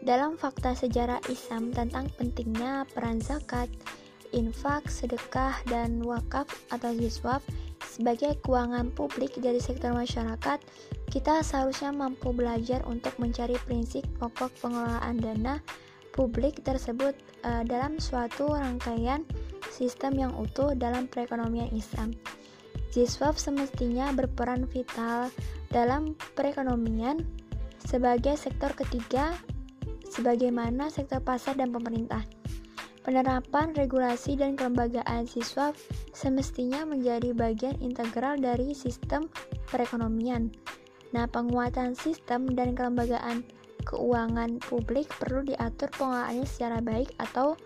dalam 0.00 0.40
fakta 0.40 0.72
sejarah 0.72 1.20
Islam 1.28 1.72
tentang 1.76 2.08
pentingnya 2.16 2.88
peran 2.92 3.20
zakat, 3.20 3.68
infak, 4.32 4.88
sedekah, 4.88 5.54
dan 5.68 6.00
wakaf 6.02 6.48
atau 6.72 6.94
Ziswaf 6.96 7.44
sebagai 7.84 8.38
keuangan 8.44 8.92
publik 8.94 9.36
dari 9.42 9.58
sektor 9.58 9.92
masyarakat, 9.92 10.58
kita 11.10 11.42
seharusnya 11.42 11.90
mampu 11.90 12.30
belajar 12.30 12.80
untuk 12.86 13.12
mencari 13.18 13.58
prinsip 13.66 14.06
pokok 14.16 14.52
pengelolaan 14.62 15.18
dana 15.18 15.54
publik 16.14 16.62
tersebut 16.62 17.14
uh, 17.42 17.62
dalam 17.66 17.98
suatu 17.98 18.54
rangkaian 18.54 19.26
sistem 19.68 20.16
yang 20.16 20.32
utuh 20.38 20.72
dalam 20.76 21.06
perekonomian 21.10 21.70
Islam. 21.74 22.14
Jiswaf 22.90 23.38
semestinya 23.38 24.10
berperan 24.10 24.66
vital 24.66 25.30
dalam 25.70 26.18
perekonomian 26.34 27.22
sebagai 27.86 28.34
sektor 28.34 28.74
ketiga 28.74 29.38
sebagaimana 30.10 30.90
sektor 30.90 31.22
pasar 31.22 31.54
dan 31.54 31.70
pemerintah. 31.70 32.26
Penerapan 33.00 33.72
regulasi 33.72 34.36
dan 34.36 34.60
kelembagaan 34.60 35.24
siswa 35.24 35.72
semestinya 36.12 36.84
menjadi 36.84 37.32
bagian 37.32 37.80
integral 37.80 38.36
dari 38.36 38.76
sistem 38.76 39.24
perekonomian. 39.72 40.52
Nah, 41.16 41.24
penguatan 41.24 41.96
sistem 41.96 42.52
dan 42.52 42.76
kelembagaan 42.76 43.40
keuangan 43.88 44.60
publik 44.60 45.08
perlu 45.16 45.48
diatur 45.48 45.88
pengelolaannya 45.96 46.44
secara 46.44 46.78
baik 46.84 47.16
atau 47.16 47.56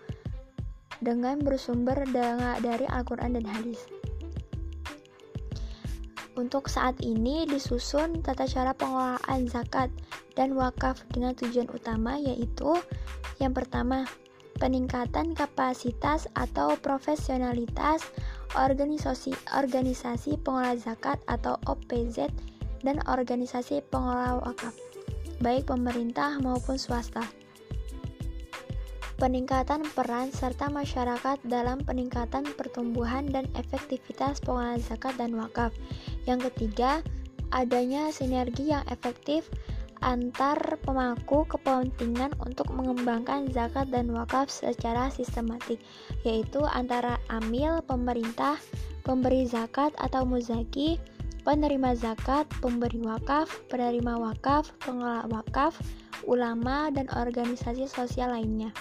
dengan 1.03 1.43
bersumber 1.43 2.07
dari 2.63 2.85
Al-Quran 2.87 3.35
dan 3.35 3.45
hadis. 3.45 3.83
Untuk 6.35 6.67
saat 6.67 6.99
ini 6.99 7.47
disusun 7.47 8.19
tata 8.19 8.43
cara 8.43 8.75
pengelolaan 8.75 9.47
zakat 9.47 9.87
dan 10.35 10.51
wakaf 10.59 10.99
dengan 11.15 11.31
tujuan 11.31 11.71
utama 11.71 12.19
yaitu 12.19 12.75
yang 13.39 13.55
pertama 13.55 14.03
peningkatan 14.59 15.31
kapasitas 15.31 16.27
atau 16.35 16.75
profesionalitas 16.79 18.03
organisasi 18.55 19.35
organisasi 19.55 20.39
pengelola 20.43 20.75
zakat 20.75 21.19
atau 21.27 21.55
OPZ 21.67 22.31
dan 22.83 22.99
organisasi 23.07 23.83
pengelola 23.87 24.43
wakaf 24.43 24.75
baik 25.39 25.67
pemerintah 25.67 26.39
maupun 26.39 26.79
swasta 26.79 27.23
peningkatan 29.15 29.87
peran 29.95 30.27
serta 30.31 30.67
masyarakat 30.67 31.39
dalam 31.47 31.79
peningkatan 31.83 32.43
pertumbuhan 32.59 33.27
dan 33.31 33.47
efektivitas 33.55 34.43
pengelolaan 34.43 34.83
zakat 34.83 35.15
dan 35.15 35.31
wakaf. 35.39 35.71
Yang 36.25 36.51
ketiga, 36.51 37.01
adanya 37.53 38.09
sinergi 38.09 38.73
yang 38.73 38.85
efektif 38.89 39.49
antar 40.03 40.57
pemangku 40.85 41.47
kepentingan 41.49 42.35
untuk 42.43 42.69
mengembangkan 42.69 43.49
zakat 43.49 43.89
dan 43.89 44.11
wakaf 44.11 44.51
secara 44.51 45.09
sistematik, 45.09 45.81
yaitu 46.21 46.61
antara 46.67 47.17
amil, 47.31 47.79
pemerintah, 47.85 48.59
pemberi 49.01 49.49
zakat 49.49 49.95
atau 49.97 50.27
muzaki, 50.27 51.01
penerima 51.41 51.97
zakat, 51.97 52.45
pemberi 52.61 53.01
wakaf, 53.01 53.49
penerima 53.69 54.17
wakaf, 54.17 54.73
pengelola 54.81 55.25
wakaf, 55.29 55.77
ulama, 56.25 56.93
dan 56.93 57.09
organisasi 57.13 57.85
sosial 57.89 58.33
lainnya. 58.33 58.73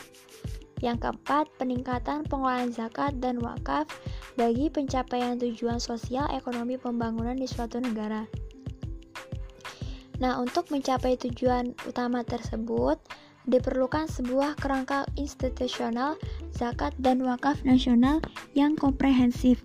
Yang 0.85 1.09
keempat, 1.09 1.49
peningkatan 1.57 2.29
pengelolaan 2.29 2.69
zakat 2.69 3.17
dan 3.17 3.41
wakaf 3.41 3.89
bagi 4.37 4.69
pencapaian 4.69 5.41
tujuan 5.41 5.81
sosial 5.81 6.29
ekonomi 6.29 6.77
pembangunan 6.77 7.41
di 7.41 7.49
suatu 7.49 7.81
negara. 7.81 8.29
Nah, 10.21 10.37
untuk 10.45 10.69
mencapai 10.69 11.17
tujuan 11.17 11.73
utama 11.89 12.21
tersebut, 12.21 13.01
diperlukan 13.49 14.13
sebuah 14.13 14.61
kerangka 14.61 15.09
institusional 15.17 16.21
zakat 16.53 16.93
dan 17.01 17.25
wakaf 17.25 17.65
nasional 17.65 18.21
yang 18.53 18.77
komprehensif. 18.77 19.65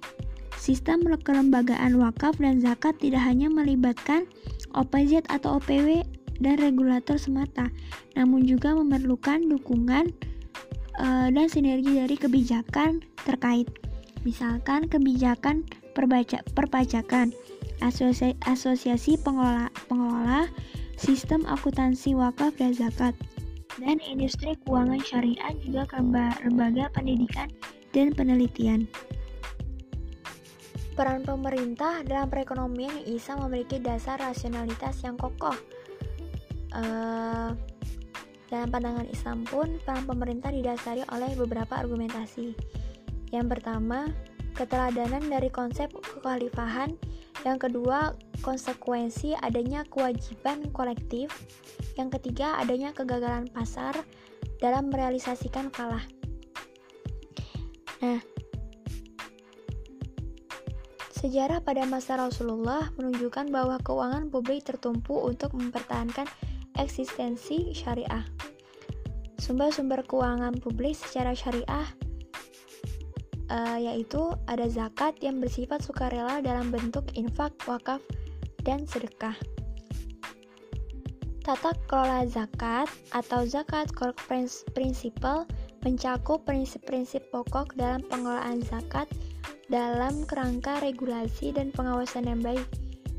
Sistem 0.55 1.03
kelembagaan 1.03 1.99
wakaf 1.99 2.39
dan 2.39 2.63
zakat 2.63 2.95
tidak 2.99 3.23
hanya 3.27 3.51
melibatkan 3.51 4.23
OPZ 4.71 5.27
atau 5.27 5.59
OPW 5.59 6.03
dan 6.39 6.59
regulator 6.59 7.19
semata, 7.19 7.71
namun 8.15 8.47
juga 8.47 8.71
memerlukan 8.71 9.43
dukungan 9.47 10.11
uh, 10.99 11.27
dan 11.31 11.47
sinergi 11.47 11.97
dari 11.97 12.15
kebijakan 12.19 13.01
terkait. 13.23 13.67
Misalkan 14.27 14.91
kebijakan 14.91 15.63
perbaca, 15.95 16.43
perpajakan, 16.51 17.31
asosiasi, 17.79 18.35
asosiasi 18.43 19.15
pengelola, 19.23 19.71
pengelola 19.87 20.51
sistem 20.99 21.47
akuntansi 21.47 22.11
wakaf 22.11 22.51
dan 22.59 22.75
zakat, 22.75 23.15
dan 23.79 24.03
industri 24.03 24.59
keuangan 24.67 24.99
syariah 24.99 25.55
juga 25.63 25.87
lembaga 26.43 26.91
pendidikan 26.91 27.47
dan 27.95 28.11
penelitian. 28.11 28.83
Peran 30.99 31.23
pemerintah 31.23 32.03
dalam 32.03 32.27
perekonomian 32.27 32.91
yang 32.91 33.15
bisa 33.15 33.31
memiliki 33.39 33.79
dasar 33.79 34.19
rasionalitas 34.19 34.99
yang 34.99 35.15
kokoh. 35.15 35.55
Uh, 36.75 37.55
dalam 38.49 38.73
pandangan 38.73 39.07
Islam 39.07 39.45
pun, 39.45 39.77
peran 39.85 40.09
pemerintah 40.09 40.49
didasari 40.49 41.05
oleh 41.13 41.31
beberapa 41.37 41.77
argumentasi. 41.77 42.57
Yang 43.29 43.47
pertama, 43.57 44.09
keteladanan 44.57 45.29
dari 45.29 45.53
konsep 45.53 45.93
kekhalifahan 45.93 46.97
yang 47.47 47.55
kedua, 47.55 48.19
konsekuensi 48.43 49.31
adanya 49.39 49.87
kewajiban 49.87 50.67
kolektif. 50.75 51.31
Yang 51.95 52.19
ketiga, 52.19 52.59
adanya 52.59 52.91
kegagalan 52.91 53.47
pasar 53.47 53.95
dalam 54.59 54.91
merealisasikan 54.91 55.71
falah. 55.71 56.03
Nah, 58.03 58.19
sejarah 61.15 61.63
pada 61.63 61.87
masa 61.87 62.19
Rasulullah 62.19 62.91
menunjukkan 62.99 63.51
bahwa 63.51 63.79
keuangan 63.83 64.27
publik 64.27 64.67
tertumpu 64.67 65.15
untuk 65.15 65.55
mempertahankan 65.55 66.27
eksistensi 66.79 67.75
syariah. 67.75 68.23
Sumber-sumber 69.35 70.07
keuangan 70.07 70.55
publik 70.63 70.95
secara 70.95 71.35
syariah 71.35 71.87
uh, 73.49 73.77
yaitu 73.77 74.33
ada 74.47 74.65
zakat 74.69 75.17
yang 75.19 75.41
bersifat 75.41 75.83
sukarela 75.83 76.39
dalam 76.39 76.71
bentuk 76.71 77.05
infak, 77.17 77.51
wakaf, 77.67 77.99
dan 78.63 78.85
sedekah. 78.85 79.35
Tata 81.43 81.73
kelola 81.89 82.29
zakat 82.29 82.87
atau 83.09 83.41
zakat 83.41 83.89
core 83.89 84.13
principle 84.77 85.49
mencakup 85.81 86.45
prinsip-prinsip 86.45 87.25
pokok 87.33 87.73
dalam 87.73 88.05
pengelolaan 88.05 88.61
zakat 88.61 89.09
dalam 89.71 90.27
kerangka 90.29 90.77
regulasi 90.83 91.55
dan 91.55 91.73
pengawasan 91.73 92.29
yang 92.29 92.41
baik. 92.43 92.67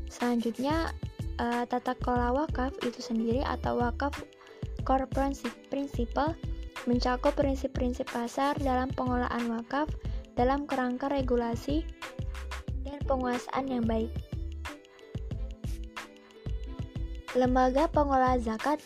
Selanjutnya, 0.07 0.95
uh, 1.41 1.65
tata 1.65 1.97
kelola 1.97 2.45
wakaf 2.45 2.71
itu 2.85 3.01
sendiri 3.01 3.41
atau 3.41 3.81
wakaf 3.81 4.13
core 4.85 5.09
principle 5.73 6.37
mencakup 6.85 7.33
prinsip-prinsip 7.37 8.09
pasar 8.09 8.57
dalam 8.61 8.89
pengelolaan 8.93 9.49
wakaf 9.53 9.89
dalam 10.33 10.65
kerangka 10.65 11.09
regulasi 11.09 11.85
dan 12.81 12.97
penguasaan 13.05 13.69
yang 13.69 13.85
baik. 13.85 14.09
Lembaga 17.37 17.87
pengelola 17.87 18.35
zakat 18.41 18.81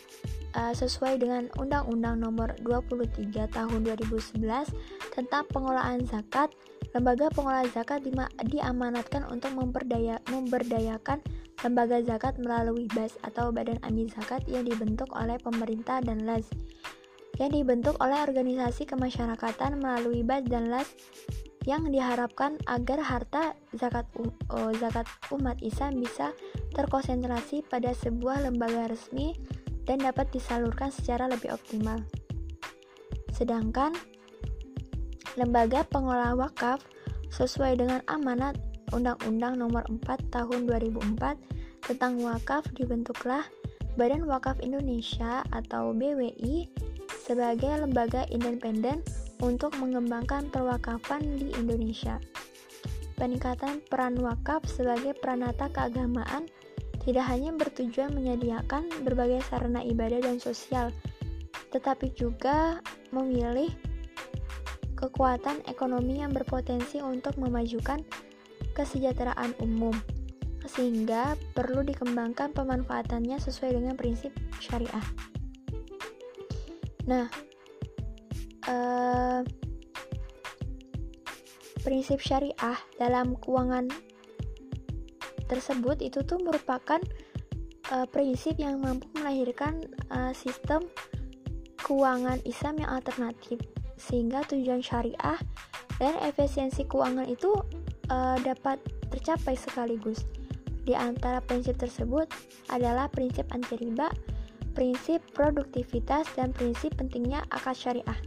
uh, 0.54 0.70
sesuai 0.76 1.18
dengan 1.18 1.48
Undang-Undang 1.58 2.22
Nomor 2.22 2.54
23 2.62 3.32
Tahun 3.32 3.80
2011 3.82 4.38
tentang 5.10 5.44
pengelolaan 5.50 6.06
zakat, 6.06 6.52
lembaga 6.94 7.32
pengelola 7.32 7.66
zakat 7.72 8.06
diamanatkan 8.46 9.26
untuk 9.26 9.54
memperdaya, 9.56 10.22
memberdayakan 10.30 11.22
lembaga 11.64 12.04
zakat 12.04 12.36
melalui 12.36 12.86
BAS 12.92 13.16
atau 13.24 13.48
Badan 13.50 13.80
Amil 13.82 14.12
Zakat 14.12 14.44
yang 14.46 14.68
dibentuk 14.68 15.08
oleh 15.16 15.40
pemerintah 15.40 16.04
dan 16.04 16.28
LAS 16.28 16.46
yang 17.36 17.52
dibentuk 17.52 17.96
oleh 18.00 18.16
organisasi 18.24 18.88
kemasyarakatan 18.88 19.80
melalui 19.80 20.24
BAS 20.24 20.44
dan 20.48 20.72
LAS 20.72 20.88
yang 21.66 21.82
diharapkan 21.90 22.56
agar 22.70 23.02
harta 23.02 23.58
zakat, 23.74 24.06
uh, 24.54 24.70
zakat 24.78 25.04
umat 25.34 25.58
Islam 25.60 25.98
bisa 25.98 26.30
terkonsentrasi 26.78 27.66
pada 27.66 27.90
sebuah 27.90 28.46
lembaga 28.46 28.86
resmi 28.86 29.34
dan 29.82 30.02
dapat 30.06 30.30
disalurkan 30.30 30.94
secara 30.94 31.26
lebih 31.26 31.50
optimal. 31.50 31.98
Sedangkan 33.34 33.92
lembaga 35.34 35.82
pengelola 35.90 36.38
wakaf 36.38 36.86
sesuai 37.34 37.82
dengan 37.82 38.00
amanat 38.06 38.54
Undang-Undang 38.94 39.58
Nomor 39.58 39.82
4 39.90 40.30
Tahun 40.30 40.60
2004 40.70 41.90
tentang 41.90 42.22
wakaf 42.22 42.62
dibentuklah 42.78 43.42
Badan 43.96 44.28
Wakaf 44.28 44.60
Indonesia 44.60 45.42
atau 45.50 45.90
BWI 45.96 46.68
sebagai 47.26 47.82
lembaga 47.82 48.28
independen 48.30 49.02
untuk 49.42 49.72
mengembangkan 49.80 50.52
perwakafan 50.52 51.24
di 51.40 51.50
Indonesia. 51.56 52.20
Peningkatan 53.16 53.80
peran 53.88 54.20
wakaf 54.20 54.68
sebagai 54.68 55.16
peranata 55.16 55.72
keagamaan 55.72 56.44
tidak 57.08 57.24
hanya 57.32 57.56
bertujuan 57.56 58.12
menyediakan 58.12 58.84
berbagai 59.00 59.40
sarana 59.48 59.80
ibadah 59.80 60.20
dan 60.20 60.36
sosial, 60.36 60.92
tetapi 61.72 62.12
juga 62.12 62.84
memilih 63.16 63.72
kekuatan 65.06 65.62
ekonomi 65.70 66.18
yang 66.20 66.34
berpotensi 66.34 66.98
untuk 66.98 67.38
memajukan 67.38 68.02
kesejahteraan 68.74 69.54
umum, 69.62 69.94
sehingga 70.66 71.38
perlu 71.54 71.86
dikembangkan 71.86 72.50
pemanfaatannya 72.52 73.38
sesuai 73.38 73.78
dengan 73.78 73.94
prinsip 73.94 74.34
syariah. 74.58 75.06
Nah, 77.06 77.30
eh, 78.66 79.40
prinsip 81.86 82.18
syariah 82.18 82.78
dalam 82.98 83.38
keuangan 83.38 83.86
tersebut 85.46 86.02
itu 86.02 86.26
tuh 86.26 86.42
merupakan 86.42 86.98
uh, 87.94 88.06
prinsip 88.10 88.58
yang 88.58 88.82
mampu 88.82 89.06
melahirkan 89.14 89.86
uh, 90.10 90.34
sistem 90.34 90.82
keuangan 91.78 92.42
Islam 92.42 92.82
yang 92.82 92.90
alternatif 92.90 93.62
sehingga 93.96 94.44
tujuan 94.48 94.84
syariah 94.84 95.40
dan 95.96 96.14
efisiensi 96.24 96.84
keuangan 96.84 97.26
itu 97.28 97.52
uh, 98.12 98.36
dapat 98.44 98.80
tercapai 99.08 99.56
sekaligus. 99.56 100.28
Di 100.86 100.94
antara 100.94 101.42
prinsip 101.42 101.80
tersebut 101.80 102.30
adalah 102.70 103.10
prinsip 103.10 103.48
anti 103.50 103.74
riba, 103.80 104.06
prinsip 104.76 105.18
produktivitas, 105.34 106.30
dan 106.38 106.54
prinsip 106.54 106.94
pentingnya 106.94 107.42
akad 107.50 107.74
syariah. 107.74 108.20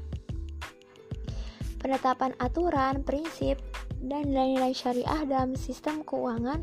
Penetapan 1.79 2.35
aturan, 2.43 3.07
prinsip, 3.07 3.55
dan 4.03 4.27
nilai-nilai 4.27 4.75
syariah 4.75 5.23
dalam 5.23 5.55
sistem 5.55 6.03
keuangan 6.03 6.59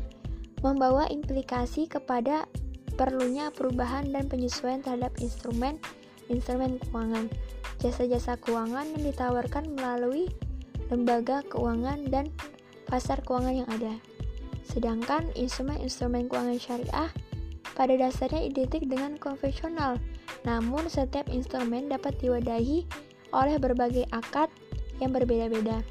membawa 0.61 1.09
implikasi 1.09 1.89
kepada 1.89 2.45
perlunya 2.97 3.49
perubahan 3.53 4.09
dan 4.09 4.25
penyesuaian 4.25 4.81
terhadap 4.81 5.13
instrumen 5.21 5.77
instrumen 6.27 6.79
keuangan, 6.87 7.31
jasa-jasa 7.79 8.39
keuangan 8.39 8.87
yang 8.95 9.03
ditawarkan 9.11 9.75
melalui 9.75 10.31
lembaga 10.87 11.43
keuangan 11.47 12.07
dan 12.07 12.31
pasar 12.87 13.19
keuangan 13.23 13.65
yang 13.65 13.69
ada. 13.71 13.99
Sedangkan 14.67 15.31
instrumen-instrumen 15.35 16.27
keuangan 16.27 16.59
syariah 16.59 17.11
pada 17.75 17.93
dasarnya 17.95 18.47
identik 18.47 18.87
dengan 18.87 19.19
konvensional, 19.19 19.99
namun 20.43 20.87
setiap 20.91 21.27
instrumen 21.31 21.91
dapat 21.91 22.15
diwadahi 22.19 22.87
oleh 23.35 23.55
berbagai 23.59 24.07
akad 24.15 24.47
yang 24.97 25.11
berbeda-beda 25.13 25.83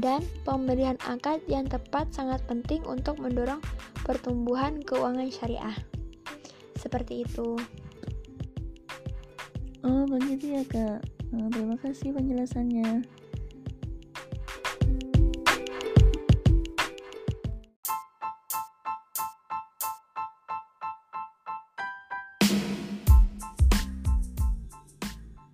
dan 0.00 0.24
pemberian 0.42 0.96
akad 1.04 1.44
yang 1.44 1.68
tepat 1.68 2.08
sangat 2.10 2.40
penting 2.48 2.80
untuk 2.88 3.20
mendorong 3.20 3.60
pertumbuhan 4.02 4.80
keuangan 4.80 5.28
syariah. 5.28 5.76
Seperti 6.80 7.28
itu. 7.28 7.60
Oh, 9.80 10.04
begitu 10.04 10.52
ya, 10.52 10.62
Kak. 10.68 11.00
Oh, 11.32 11.48
terima 11.48 11.76
kasih 11.80 12.12
penjelasannya. 12.12 13.00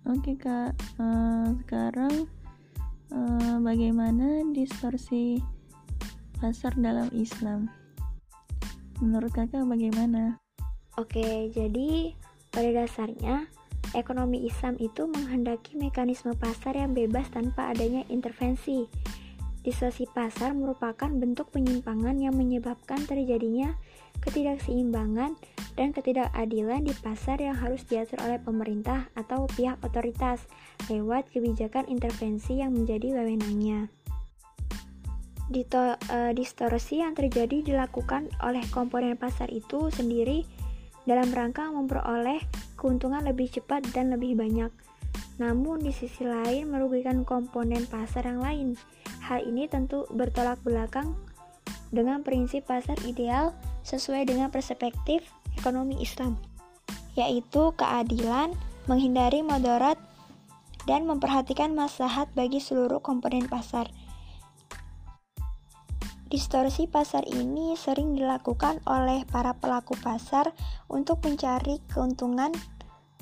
Oke, 0.07 0.35
Kak. 0.35 0.75
Uh, 0.99 1.55
sekarang 1.63 2.27
uh, 3.15 3.55
bagaimana 3.63 4.43
distorsi 4.51 5.39
pasar 6.35 6.75
dalam 6.75 7.07
Islam. 7.15 7.71
Menurut 8.99 9.31
kakak 9.31 9.63
bagaimana? 9.63 10.35
Oke, 10.99 11.47
jadi 11.53 12.11
pada 12.51 12.69
dasarnya 12.73 13.47
ekonomi 13.95 14.43
Islam 14.47 14.75
itu 14.81 15.05
menghendaki 15.07 15.79
mekanisme 15.79 16.35
pasar 16.35 16.75
yang 16.75 16.91
bebas 16.91 17.29
tanpa 17.31 17.71
adanya 17.71 18.03
intervensi. 18.11 18.89
Distorsi 19.67 20.07
pasar 20.07 20.55
merupakan 20.55 21.11
bentuk 21.11 21.51
penyimpangan 21.51 22.15
yang 22.23 22.35
menyebabkan 22.39 23.03
terjadinya 23.03 23.75
ketidakseimbangan 24.23 25.35
dan 25.75 25.93
ketidakadilan 25.93 26.87
di 26.87 26.95
pasar 26.95 27.37
yang 27.43 27.53
harus 27.53 27.83
diatur 27.85 28.17
oleh 28.23 28.39
pemerintah 28.41 29.11
atau 29.13 29.45
pihak 29.53 29.77
otoritas 29.83 30.41
lewat 30.87 31.27
kebijakan 31.29 31.85
intervensi 31.91 32.63
yang 32.63 32.73
menjadi 32.73 33.21
wewenangnya. 33.21 33.91
Dito, 35.47 35.95
uh, 35.95 36.31
distorsi 36.35 36.99
yang 36.99 37.15
terjadi 37.15 37.63
dilakukan 37.63 38.27
oleh 38.43 38.63
komponen 38.67 39.15
pasar 39.15 39.47
itu 39.47 39.87
sendiri 39.91 40.43
dalam 41.07 41.31
rangka 41.31 41.71
memperoleh 41.71 42.43
keuntungan 42.77 43.25
lebih 43.25 43.49
cepat 43.49 43.83
dan 43.91 44.13
lebih 44.13 44.37
banyak. 44.37 44.69
Namun 45.41 45.81
di 45.81 45.89
sisi 45.89 46.25
lain 46.25 46.69
merugikan 46.69 47.25
komponen 47.25 47.85
pasar 47.89 48.25
yang 48.25 48.41
lain. 48.41 48.67
Hal 49.25 49.43
ini 49.43 49.65
tentu 49.65 50.05
bertolak 50.13 50.61
belakang 50.61 51.17
dengan 51.89 52.21
prinsip 52.21 52.69
pasar 52.69 52.95
ideal 53.03 53.51
sesuai 53.83 54.27
dengan 54.27 54.53
perspektif 54.53 55.23
ekonomi 55.55 55.97
Islam, 55.99 56.37
yaitu 57.15 57.71
keadilan, 57.75 58.53
menghindari 58.85 59.41
moderat, 59.41 59.97
dan 60.87 61.03
memperhatikan 61.03 61.75
maslahat 61.75 62.31
bagi 62.31 62.63
seluruh 62.63 63.03
komponen 63.03 63.45
pasar. 63.51 63.91
Distorsi 66.27 66.91
pasar 66.91 67.23
ini 67.23 67.79
sering 67.79 68.19
dilakukan 68.19 68.83
oleh 68.83 69.23
para 69.31 69.55
pelaku 69.55 69.95
pasar 69.95 70.51
untuk 70.91 71.23
mencari 71.23 71.79
keuntungan 71.87 72.51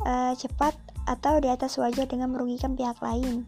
e, 0.02 0.34
cepat 0.34 0.74
atau 1.06 1.38
di 1.38 1.54
atas 1.54 1.78
wajah 1.78 2.10
dengan 2.10 2.34
merugikan 2.34 2.74
pihak 2.74 2.98
lain, 3.06 3.46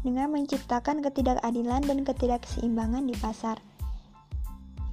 dengan 0.00 0.32
menciptakan 0.32 1.04
ketidakadilan 1.04 1.84
dan 1.84 2.00
ketidakseimbangan 2.00 3.04
di 3.04 3.12
pasar. 3.20 3.60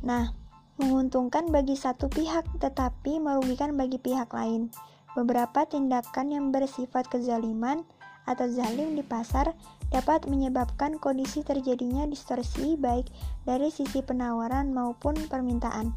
Nah, 0.03 0.35
menguntungkan 0.75 1.47
bagi 1.47 1.79
satu 1.79 2.11
pihak 2.11 2.43
tetapi 2.59 3.23
merugikan 3.23 3.79
bagi 3.79 3.95
pihak 3.95 4.27
lain. 4.35 4.75
Beberapa 5.15 5.63
tindakan 5.63 6.35
yang 6.35 6.45
bersifat 6.51 7.07
kezaliman 7.07 7.87
atau 8.25 8.47
zalim 8.47 8.93
di 8.95 9.03
pasar 9.03 9.53
dapat 9.91 10.29
menyebabkan 10.29 10.97
kondisi 11.01 11.43
terjadinya 11.43 12.07
distorsi 12.07 12.79
baik 12.79 13.11
dari 13.43 13.67
sisi 13.73 13.99
penawaran 13.99 14.71
maupun 14.71 15.17
permintaan. 15.27 15.91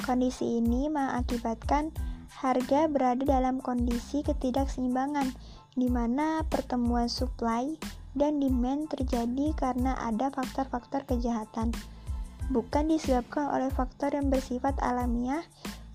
Kondisi 0.00 0.58
ini 0.58 0.88
mengakibatkan 0.88 1.92
harga 2.34 2.90
berada 2.90 3.22
dalam 3.22 3.62
kondisi 3.62 4.24
ketidakseimbangan 4.26 5.32
di 5.74 5.90
mana 5.90 6.42
pertemuan 6.46 7.10
supply 7.10 7.74
dan 8.14 8.38
demand 8.38 8.86
terjadi 8.90 9.50
karena 9.58 9.98
ada 9.98 10.30
faktor-faktor 10.30 11.02
kejahatan, 11.06 11.74
bukan 12.54 12.86
disebabkan 12.86 13.50
oleh 13.50 13.70
faktor 13.74 14.14
yang 14.14 14.30
bersifat 14.30 14.78
alamiah 14.78 15.42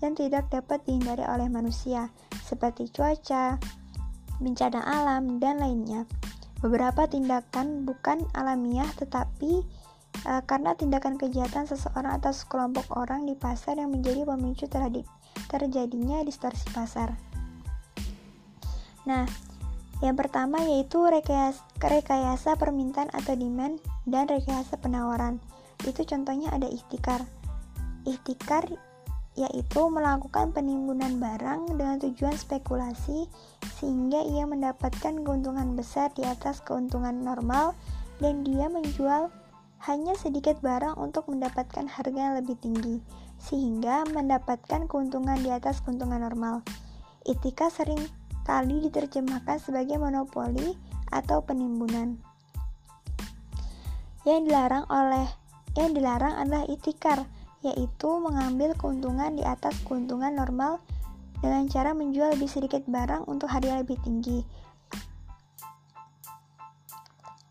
yang 0.04 0.16
tidak 0.16 0.48
dapat 0.52 0.80
dihindari 0.84 1.24
oleh 1.24 1.48
manusia, 1.48 2.12
seperti 2.44 2.88
cuaca, 2.92 3.56
bencana 4.40 4.80
alam, 4.82 5.38
dan 5.38 5.60
lainnya. 5.60 6.08
Beberapa 6.60 7.08
tindakan 7.08 7.88
bukan 7.88 8.24
alamiah 8.36 8.88
tetapi 8.96 9.64
uh, 10.28 10.42
karena 10.44 10.76
tindakan 10.76 11.16
kejahatan 11.16 11.64
seseorang 11.64 12.20
atau 12.20 12.32
sekelompok 12.34 12.84
orang 12.92 13.24
di 13.24 13.32
pasar 13.36 13.80
yang 13.80 13.92
menjadi 13.92 14.28
pemicu 14.28 14.68
terhadap 14.68 15.08
terjadinya 15.48 16.20
distorsi 16.20 16.68
pasar. 16.72 17.16
Nah, 19.08 19.24
yang 20.04 20.16
pertama 20.16 20.60
yaitu 20.64 21.00
rekayasa, 21.00 21.60
rekayasa 21.80 22.56
permintaan 22.56 23.08
atau 23.12 23.36
demand 23.36 23.80
dan 24.04 24.28
rekayasa 24.28 24.76
penawaran. 24.80 25.40
Itu 25.84 26.04
contohnya 26.04 26.52
ada 26.52 26.68
ikhtikar. 26.68 27.24
Ikhtikar 28.04 28.68
yaitu 29.40 29.88
melakukan 29.88 30.52
penimbunan 30.52 31.16
barang 31.16 31.72
dengan 31.72 31.96
tujuan 31.96 32.36
spekulasi 32.36 33.24
sehingga 33.80 34.20
ia 34.20 34.44
mendapatkan 34.44 35.24
keuntungan 35.24 35.72
besar 35.72 36.12
di 36.12 36.28
atas 36.28 36.60
keuntungan 36.60 37.24
normal 37.24 37.72
dan 38.20 38.44
dia 38.44 38.68
menjual 38.68 39.32
hanya 39.80 40.12
sedikit 40.12 40.60
barang 40.60 41.00
untuk 41.00 41.24
mendapatkan 41.32 41.88
harga 41.88 42.20
yang 42.20 42.36
lebih 42.36 42.52
tinggi, 42.60 43.00
sehingga 43.40 44.04
mendapatkan 44.12 44.84
keuntungan 44.84 45.40
di 45.40 45.48
atas 45.48 45.80
keuntungan 45.80 46.20
normal. 46.20 46.60
Itika 47.24 47.72
sering 47.72 48.00
kali 48.44 48.84
diterjemahkan 48.84 49.56
sebagai 49.56 49.96
monopoli 49.96 50.76
atau 51.08 51.40
penimbunan. 51.40 52.20
Yang 54.28 54.52
dilarang 54.52 54.84
oleh 54.92 55.26
yang 55.80 55.96
dilarang 55.96 56.36
adalah 56.36 56.68
itikar, 56.68 57.24
yaitu 57.60 58.10
mengambil 58.20 58.72
keuntungan 58.76 59.36
di 59.36 59.44
atas 59.44 59.76
keuntungan 59.84 60.32
normal 60.32 60.80
dengan 61.40 61.68
cara 61.68 61.92
menjual 61.92 62.36
lebih 62.36 62.48
sedikit 62.48 62.84
barang 62.88 63.28
untuk 63.28 63.48
harga 63.48 63.80
lebih 63.80 63.96
tinggi 64.00 64.44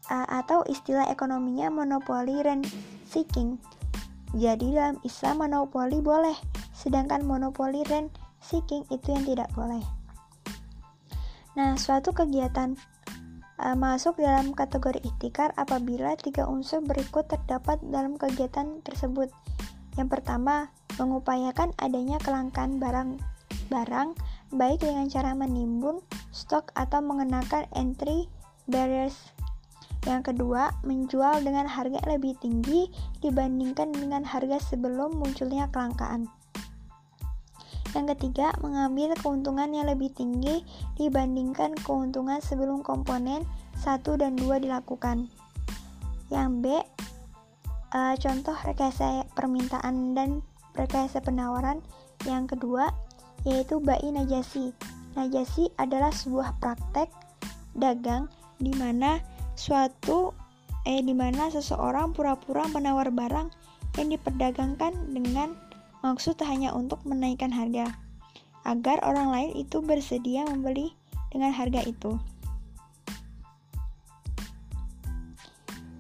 atau 0.10 0.66
istilah 0.66 1.06
ekonominya 1.14 1.70
monopoli 1.70 2.42
rent 2.42 2.66
seeking. 3.06 3.62
Jadi 4.34 4.74
dalam 4.74 4.98
Islam 5.06 5.46
monopoli 5.46 6.02
boleh, 6.02 6.34
sedangkan 6.74 7.22
monopoli 7.22 7.86
rent 7.86 8.10
seeking 8.42 8.86
itu 8.90 9.14
yang 9.14 9.26
tidak 9.26 9.50
boleh. 9.54 9.82
Nah, 11.54 11.78
suatu 11.78 12.14
kegiatan 12.14 12.78
uh, 13.62 13.78
masuk 13.78 14.18
dalam 14.22 14.54
kategori 14.54 15.02
ikhtikar 15.02 15.54
apabila 15.58 16.14
tiga 16.18 16.46
unsur 16.50 16.82
berikut 16.82 17.30
terdapat 17.30 17.82
dalam 17.90 18.18
kegiatan 18.18 18.82
tersebut. 18.82 19.30
Yang 20.00 20.16
pertama, 20.16 20.72
mengupayakan 20.96 21.76
adanya 21.76 22.24
kelangkaan 22.24 22.80
barang-barang 22.80 24.16
baik 24.56 24.80
dengan 24.80 25.12
cara 25.12 25.36
menimbun 25.36 26.00
stok 26.32 26.72
atau 26.80 27.04
mengenakan 27.04 27.68
entry 27.76 28.32
barriers 28.72 29.36
yang 30.08 30.24
kedua, 30.24 30.72
menjual 30.88 31.44
dengan 31.44 31.68
harga 31.68 32.00
lebih 32.08 32.40
tinggi 32.40 32.88
dibandingkan 33.20 33.92
dengan 33.92 34.24
harga 34.24 34.56
sebelum 34.72 35.20
munculnya 35.20 35.68
kelangkaan. 35.76 36.32
Yang 37.92 38.16
ketiga, 38.16 38.56
mengambil 38.64 39.12
keuntungan 39.20 39.68
yang 39.76 39.92
lebih 39.92 40.14
tinggi 40.16 40.64
dibandingkan 40.96 41.76
keuntungan 41.84 42.40
sebelum 42.40 42.80
komponen 42.80 43.44
1 43.82 44.00
dan 44.16 44.40
2 44.40 44.64
dilakukan. 44.64 45.28
Yang 46.32 46.50
B, 46.62 46.66
uh, 47.94 48.16
contoh 48.18 48.56
rekayasa 48.66 49.26
permintaan 49.34 50.14
dan 50.14 50.42
rekayasa 50.78 51.22
penawaran. 51.22 51.82
Yang 52.28 52.58
kedua, 52.58 52.92
yaitu 53.48 53.80
bai 53.80 54.04
najasi. 54.12 54.76
Najasi 55.16 55.72
adalah 55.80 56.12
sebuah 56.14 56.60
praktek 56.62 57.10
dagang 57.74 58.28
di 58.60 58.76
mana 58.76 59.24
suatu 59.56 60.36
eh 60.88 61.04
di 61.04 61.12
mana 61.12 61.52
seseorang 61.52 62.16
pura-pura 62.16 62.68
menawar 62.72 63.12
barang 63.12 63.52
yang 64.00 64.08
diperdagangkan 64.16 64.96
dengan 65.12 65.56
maksud 66.00 66.40
hanya 66.46 66.72
untuk 66.72 67.04
menaikkan 67.04 67.52
harga 67.52 67.92
agar 68.64 69.02
orang 69.04 69.32
lain 69.32 69.52
itu 69.60 69.84
bersedia 69.84 70.48
membeli 70.48 70.96
dengan 71.32 71.52
harga 71.52 71.84
itu. 71.84 72.16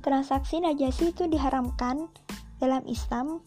Transaksi 0.10 0.58
najasi 0.58 1.14
itu 1.14 1.30
diharamkan 1.30 2.10
dalam 2.58 2.82
Islam 2.90 3.46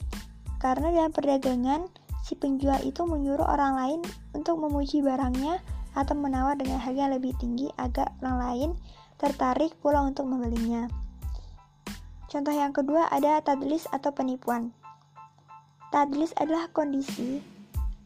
karena 0.63 0.95
dalam 0.95 1.11
perdagangan 1.11 1.91
si 2.23 2.39
penjual 2.39 2.79
itu 2.87 3.03
menyuruh 3.03 3.51
orang 3.51 3.75
lain 3.75 4.01
untuk 4.31 4.63
memuji 4.63 5.03
barangnya 5.03 5.59
atau 5.99 6.15
menawar 6.15 6.55
dengan 6.55 6.79
harga 6.79 7.19
lebih 7.19 7.35
tinggi 7.43 7.67
agar 7.83 8.15
orang 8.23 8.39
lain 8.39 8.71
tertarik 9.19 9.75
pula 9.83 10.07
untuk 10.07 10.31
membelinya. 10.31 10.87
Contoh 12.31 12.55
yang 12.55 12.71
kedua 12.71 13.11
ada 13.11 13.43
tadlis 13.43 13.91
atau 13.91 14.15
penipuan. 14.15 14.71
Tadlis 15.91 16.31
adalah 16.39 16.71
kondisi 16.71 17.43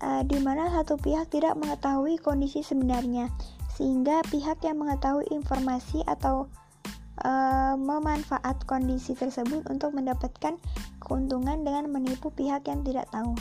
uh, 0.01 0.25
di 0.25 0.41
mana 0.41 0.73
satu 0.73 0.97
pihak 0.97 1.29
tidak 1.29 1.61
mengetahui 1.61 2.17
kondisi 2.25 2.65
sebenarnya, 2.65 3.29
sehingga 3.77 4.25
pihak 4.33 4.65
yang 4.65 4.81
mengetahui 4.81 5.29
informasi 5.29 6.01
atau 6.09 6.49
uh, 7.23 7.79
memanfaat 7.79 8.67
kondisi 8.69 9.17
tersebut 9.17 9.65
untuk 9.71 9.95
mendapatkan 9.95 10.59
keuntungan 11.01 11.63
dengan 11.63 11.89
menipu 11.89 12.29
pihak 12.35 12.67
yang 12.69 12.83
tidak 12.83 13.07
tahu. 13.15 13.33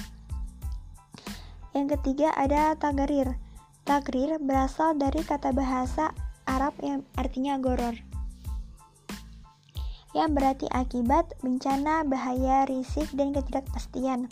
Yang 1.75 1.99
ketiga 1.99 2.31
ada 2.37 2.77
tagarir. 2.79 3.35
Tagrir 3.85 4.41
berasal 4.41 4.97
dari 4.97 5.21
kata 5.21 5.53
bahasa 5.53 6.15
Arab 6.49 6.73
yang 6.81 7.05
artinya 7.13 7.61
goror 7.61 7.93
yang 10.15 10.31
berarti 10.31 10.71
akibat, 10.71 11.27
bencana, 11.43 12.07
bahaya, 12.07 12.63
risik, 12.71 13.11
dan 13.19 13.35
ketidakpastian. 13.35 14.31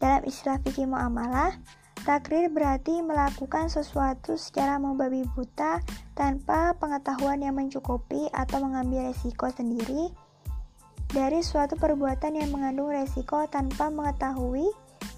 Dalam 0.00 0.24
istilah 0.24 0.56
fikih 0.64 0.88
muamalah, 0.88 1.60
takrir 2.02 2.48
berarti 2.48 3.04
melakukan 3.04 3.68
sesuatu 3.68 4.34
secara 4.40 4.80
membabi 4.80 5.24
buta 5.36 5.84
tanpa 6.16 6.72
pengetahuan 6.80 7.44
yang 7.44 7.56
mencukupi 7.56 8.28
atau 8.32 8.64
mengambil 8.64 9.12
resiko 9.12 9.48
sendiri 9.52 10.10
dari 11.10 11.42
suatu 11.42 11.74
perbuatan 11.74 12.38
yang 12.38 12.54
mengandung 12.54 12.94
resiko 12.94 13.42
tanpa 13.50 13.90
mengetahui 13.90 14.70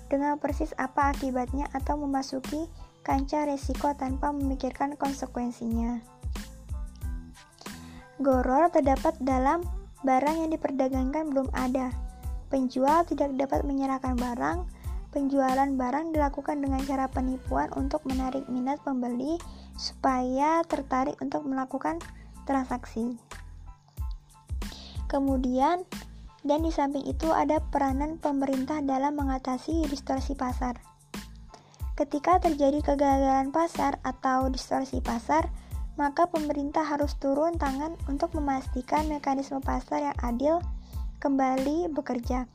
dengan 0.09 0.37
persis 0.37 0.73
apa 0.77 1.13
akibatnya 1.13 1.69
atau 1.73 1.97
memasuki 2.01 2.69
kancah 3.05 3.49
resiko 3.49 3.93
tanpa 3.97 4.33
memikirkan 4.33 4.97
konsekuensinya. 4.97 6.01
Goror 8.23 8.71
terdapat 8.71 9.19
dalam 9.19 9.67
barang 10.07 10.47
yang 10.47 10.51
diperdagangkan 10.55 11.33
belum 11.33 11.49
ada. 11.57 11.91
Penjual 12.53 13.03
tidak 13.09 13.35
dapat 13.35 13.65
menyerahkan 13.67 14.15
barang. 14.15 14.82
Penjualan 15.13 15.69
barang 15.77 16.17
dilakukan 16.17 16.65
dengan 16.65 16.81
cara 16.89 17.05
penipuan 17.05 17.69
untuk 17.77 18.01
menarik 18.09 18.49
minat 18.49 18.81
pembeli 18.81 19.37
supaya 19.77 20.65
tertarik 20.65 21.21
untuk 21.21 21.45
melakukan 21.45 22.01
transaksi. 22.49 23.21
Kemudian, 25.13 25.85
dan 26.49 26.65
di 26.65 26.73
samping 26.73 27.05
itu 27.05 27.29
ada 27.29 27.61
peranan 27.61 28.17
pemerintah 28.17 28.81
dalam 28.81 29.21
mengatasi 29.21 29.85
distorsi 29.93 30.33
pasar. 30.33 30.81
Ketika 31.93 32.41
terjadi 32.41 32.81
kegagalan 32.81 33.53
pasar 33.53 34.01
atau 34.01 34.49
distorsi 34.49 35.05
pasar, 35.05 35.53
maka 36.01 36.25
pemerintah 36.25 36.89
harus 36.89 37.21
turun 37.21 37.61
tangan 37.61 38.01
untuk 38.09 38.33
memastikan 38.33 39.05
mekanisme 39.13 39.61
pasar 39.61 40.09
yang 40.09 40.17
adil 40.25 40.65
kembali 41.21 41.93
bekerja. 41.93 42.49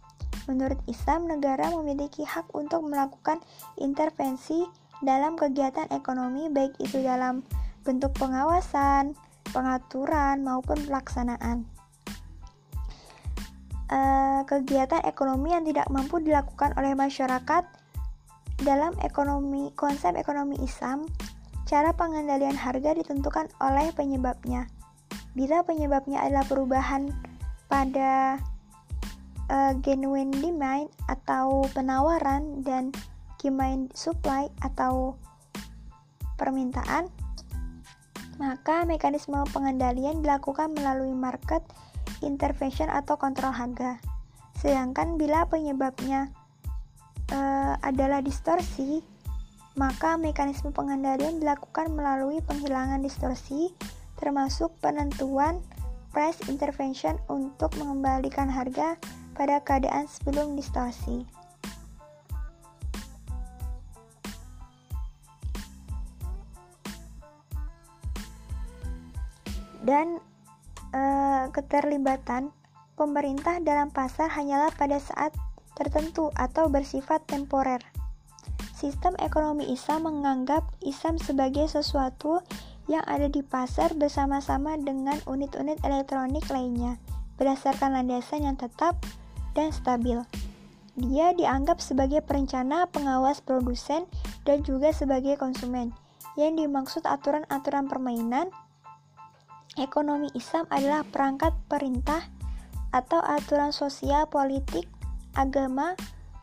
Menurut 0.48 0.80
Islam, 0.88 1.28
negara 1.28 1.68
memiliki 1.76 2.24
hak 2.24 2.52
untuk 2.56 2.88
melakukan 2.88 3.44
intervensi 3.76 4.64
dalam 5.04 5.36
kegiatan 5.36 5.92
ekonomi, 5.92 6.48
baik 6.48 6.80
itu 6.80 7.04
dalam 7.04 7.44
bentuk 7.84 8.16
pengawasan, 8.16 9.14
pengaturan, 9.52 10.42
maupun 10.42 10.80
pelaksanaan. 10.88 11.68
E, 13.88 14.00
kegiatan 14.48 15.04
ekonomi 15.08 15.56
yang 15.56 15.64
tidak 15.64 15.88
mampu 15.92 16.20
dilakukan 16.20 16.76
oleh 16.76 16.92
masyarakat 16.96 17.64
dalam 18.64 18.92
ekonomi 19.04 19.72
konsep 19.76 20.16
ekonomi 20.18 20.60
Islam 20.60 21.08
Cara 21.68 21.92
pengendalian 21.92 22.56
harga 22.56 22.96
ditentukan 22.96 23.52
oleh 23.60 23.92
penyebabnya. 23.92 24.72
Bila 25.36 25.68
penyebabnya 25.68 26.24
adalah 26.24 26.48
perubahan 26.48 27.12
pada 27.68 28.40
uh, 29.52 29.74
genuine 29.84 30.32
demand 30.32 30.92
atau 31.08 31.64
penawaran 31.72 32.64
dan 32.64 32.92
demand 33.40 33.94
supply 33.94 34.50
atau 34.66 35.16
permintaan, 36.38 37.10
maka 38.38 38.86
mekanisme 38.86 39.42
pengendalian 39.50 40.22
dilakukan 40.22 40.74
melalui 40.78 41.14
market 41.14 41.66
intervention 42.22 42.90
atau 42.90 43.18
kontrol 43.18 43.54
harga. 43.54 43.98
Sedangkan 44.58 45.22
bila 45.22 45.46
penyebabnya 45.46 46.34
e, 47.30 47.40
adalah 47.86 48.26
distorsi, 48.26 49.06
maka 49.78 50.18
mekanisme 50.18 50.74
pengendalian 50.74 51.38
dilakukan 51.38 51.94
melalui 51.94 52.42
penghilangan 52.42 53.06
distorsi, 53.06 53.74
termasuk 54.18 54.74
penentuan 54.82 55.62
price 56.10 56.42
intervention 56.50 57.22
untuk 57.30 57.70
mengembalikan 57.78 58.50
harga 58.50 58.98
pada 59.38 59.62
keadaan 59.62 60.10
sebelum 60.10 60.58
distorsi. 60.58 61.22
Dan 69.86 70.20
e, 70.92 71.02
keterlibatan 71.54 72.52
pemerintah 72.98 73.62
dalam 73.64 73.94
pasar 73.94 74.28
hanyalah 74.34 74.74
pada 74.76 75.00
saat 75.00 75.32
tertentu 75.78 76.34
atau 76.36 76.68
bersifat 76.68 77.24
temporer. 77.30 77.80
Sistem 78.76 79.16
ekonomi 79.22 79.70
Islam 79.70 80.10
menganggap 80.12 80.66
Islam 80.84 81.22
sebagai 81.22 81.70
sesuatu 81.70 82.42
yang 82.92 83.06
ada 83.06 83.30
di 83.32 83.46
pasar 83.46 83.94
bersama-sama 83.96 84.76
dengan 84.76 85.22
unit-unit 85.30 85.80
elektronik 85.86 86.44
lainnya 86.52 87.00
berdasarkan 87.38 87.94
landasan 87.94 88.50
yang 88.50 88.58
tetap 88.58 88.98
dan 89.58 89.74
stabil. 89.74 90.22
Dia 90.98 91.34
dianggap 91.34 91.82
sebagai 91.82 92.22
perencana, 92.22 92.86
pengawas 92.90 93.42
produsen, 93.42 94.06
dan 94.46 94.62
juga 94.62 94.94
sebagai 94.94 95.38
konsumen. 95.42 95.98
Yang 96.38 96.66
dimaksud 96.66 97.04
aturan-aturan 97.10 97.90
permainan 97.90 98.54
ekonomi 99.78 100.30
Islam 100.38 100.70
adalah 100.70 101.02
perangkat 101.06 101.54
perintah 101.66 102.22
atau 102.94 103.22
aturan 103.22 103.74
sosial, 103.74 104.30
politik, 104.30 104.86
agama, 105.38 105.98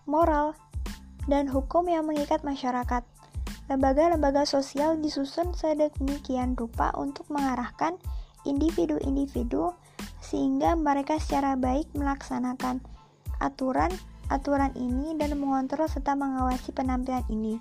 moral, 0.06 0.54
dan 1.26 1.50
hukum 1.50 1.86
yang 1.90 2.06
mengikat 2.06 2.42
masyarakat. 2.42 3.02
Lembaga-lembaga 3.66 4.44
sosial 4.44 5.00
disusun 5.00 5.56
sedemikian 5.56 6.52
rupa 6.54 6.92
untuk 6.94 7.26
mengarahkan 7.32 7.96
individu-individu 8.44 9.72
sehingga 10.20 10.76
mereka 10.76 11.16
secara 11.16 11.56
baik 11.56 11.88
melaksanakan 11.96 12.84
aturan-aturan 13.44 14.72
ini 14.72 15.12
dan 15.20 15.36
mengontrol 15.36 15.84
serta 15.84 16.16
mengawasi 16.16 16.72
penampilan 16.72 17.24
ini. 17.28 17.60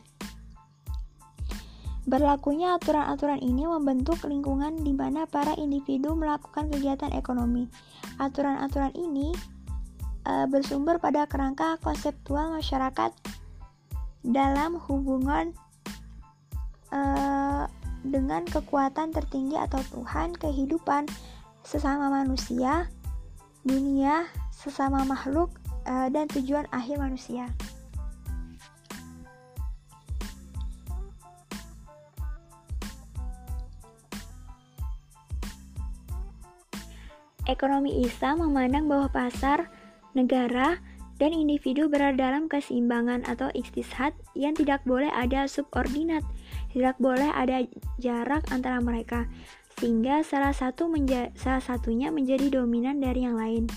Berlakunya 2.03 2.75
aturan-aturan 2.75 3.39
ini 3.39 3.63
membentuk 3.63 4.23
lingkungan 4.27 4.79
di 4.84 4.91
mana 4.91 5.23
para 5.27 5.55
individu 5.55 6.15
melakukan 6.15 6.67
kegiatan 6.71 7.11
ekonomi. 7.15 7.71
Aturan-aturan 8.19 8.91
ini 8.95 9.31
e, 10.27 10.31
bersumber 10.51 10.99
pada 10.99 11.23
kerangka 11.27 11.79
konseptual 11.79 12.51
masyarakat 12.59 13.15
dalam 14.23 14.79
hubungan 14.88 15.51
uh, 16.95 17.67
dengan 18.03 18.47
kekuatan 18.47 19.11
tertinggi 19.11 19.59
atau 19.59 19.84
Tuhan, 19.91 20.36
kehidupan 20.36 21.11
sesama 21.63 22.07
manusia, 22.11 22.88
dunia, 23.67 24.27
sesama 24.51 25.03
makhluk, 25.03 25.51
uh, 25.86 26.07
dan 26.11 26.27
tujuan 26.31 26.67
akhir 26.71 26.99
manusia. 26.99 27.47
Ekonomi 37.43 37.99
Islam 38.07 38.39
memandang 38.39 38.88
bahwa 38.88 39.11
pasar, 39.11 39.67
negara, 40.15 40.79
dan 41.19 41.36
individu 41.36 41.91
berada 41.91 42.15
dalam 42.15 42.47
keseimbangan 42.47 43.27
atau 43.27 43.51
istishad 43.51 44.15
yang 44.34 44.55
tidak 44.55 44.79
boleh 44.88 45.11
ada 45.11 45.45
subordinat 45.45 46.23
tidak 46.73 46.97
boleh 46.97 47.29
ada 47.29 47.61
jarak 48.01 48.41
antara 48.49 48.81
mereka, 48.81 49.29
sehingga 49.77 50.25
salah 50.25 50.51
satu 50.51 50.89
salah 51.38 51.61
satunya 51.61 52.09
menjadi 52.09 52.49
dominan 52.49 52.97
dari 52.97 53.29
yang 53.29 53.38
lain. 53.38 53.69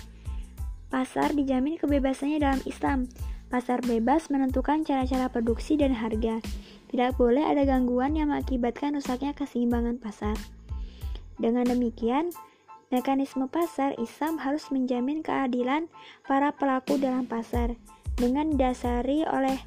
Pasar 0.87 1.35
dijamin 1.35 1.77
kebebasannya 1.83 2.39
dalam 2.39 2.63
Islam. 2.63 3.11
Pasar 3.51 3.83
bebas 3.83 4.31
menentukan 4.31 4.87
cara-cara 4.87 5.27
produksi 5.31 5.75
dan 5.79 5.95
harga. 5.95 6.39
Tidak 6.91 7.19
boleh 7.19 7.43
ada 7.43 7.67
gangguan 7.67 8.15
yang 8.15 8.31
mengakibatkan 8.31 8.95
rusaknya 8.95 9.35
keseimbangan 9.35 9.99
pasar. 9.99 10.39
Dengan 11.39 11.67
demikian, 11.67 12.31
mekanisme 12.95 13.51
pasar 13.51 13.99
Islam 13.99 14.39
harus 14.39 14.71
menjamin 14.71 15.27
keadilan 15.27 15.91
para 16.27 16.55
pelaku 16.55 16.99
dalam 17.03 17.27
pasar 17.27 17.75
dengan 18.15 18.55
didasari 18.55 19.27
oleh 19.27 19.59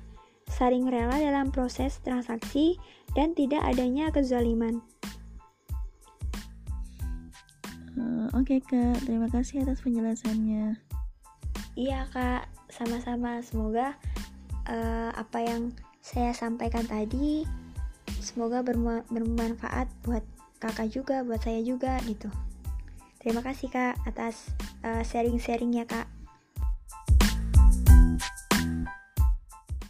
saling 0.49 0.89
rela 0.89 1.19
dalam 1.19 1.53
proses 1.53 2.01
transaksi 2.01 2.79
dan 3.13 3.37
tidak 3.37 3.61
adanya 3.61 4.09
kezaliman. 4.09 4.81
Uh, 7.99 8.31
Oke 8.33 8.57
okay, 8.57 8.59
kak, 8.63 9.03
terima 9.05 9.27
kasih 9.27 9.67
atas 9.67 9.83
penjelasannya. 9.83 10.79
Iya 11.79 12.11
kak, 12.11 12.51
sama-sama. 12.67 13.39
Semoga 13.39 13.95
uh, 14.67 15.15
apa 15.15 15.39
yang 15.47 15.71
saya 16.03 16.35
sampaikan 16.35 16.83
tadi 16.83 17.47
semoga 18.19 18.59
bermanfaat 19.07 19.87
buat 20.03 20.27
kakak 20.59 20.91
juga, 20.91 21.23
buat 21.23 21.39
saya 21.39 21.63
juga 21.63 21.95
gitu. 22.03 22.27
Terima 23.23 23.39
kasih 23.39 23.71
kak 23.71 23.95
atas 24.03 24.51
uh, 24.83 24.99
sharing-sharingnya 25.07 25.87
kak. 25.87 26.11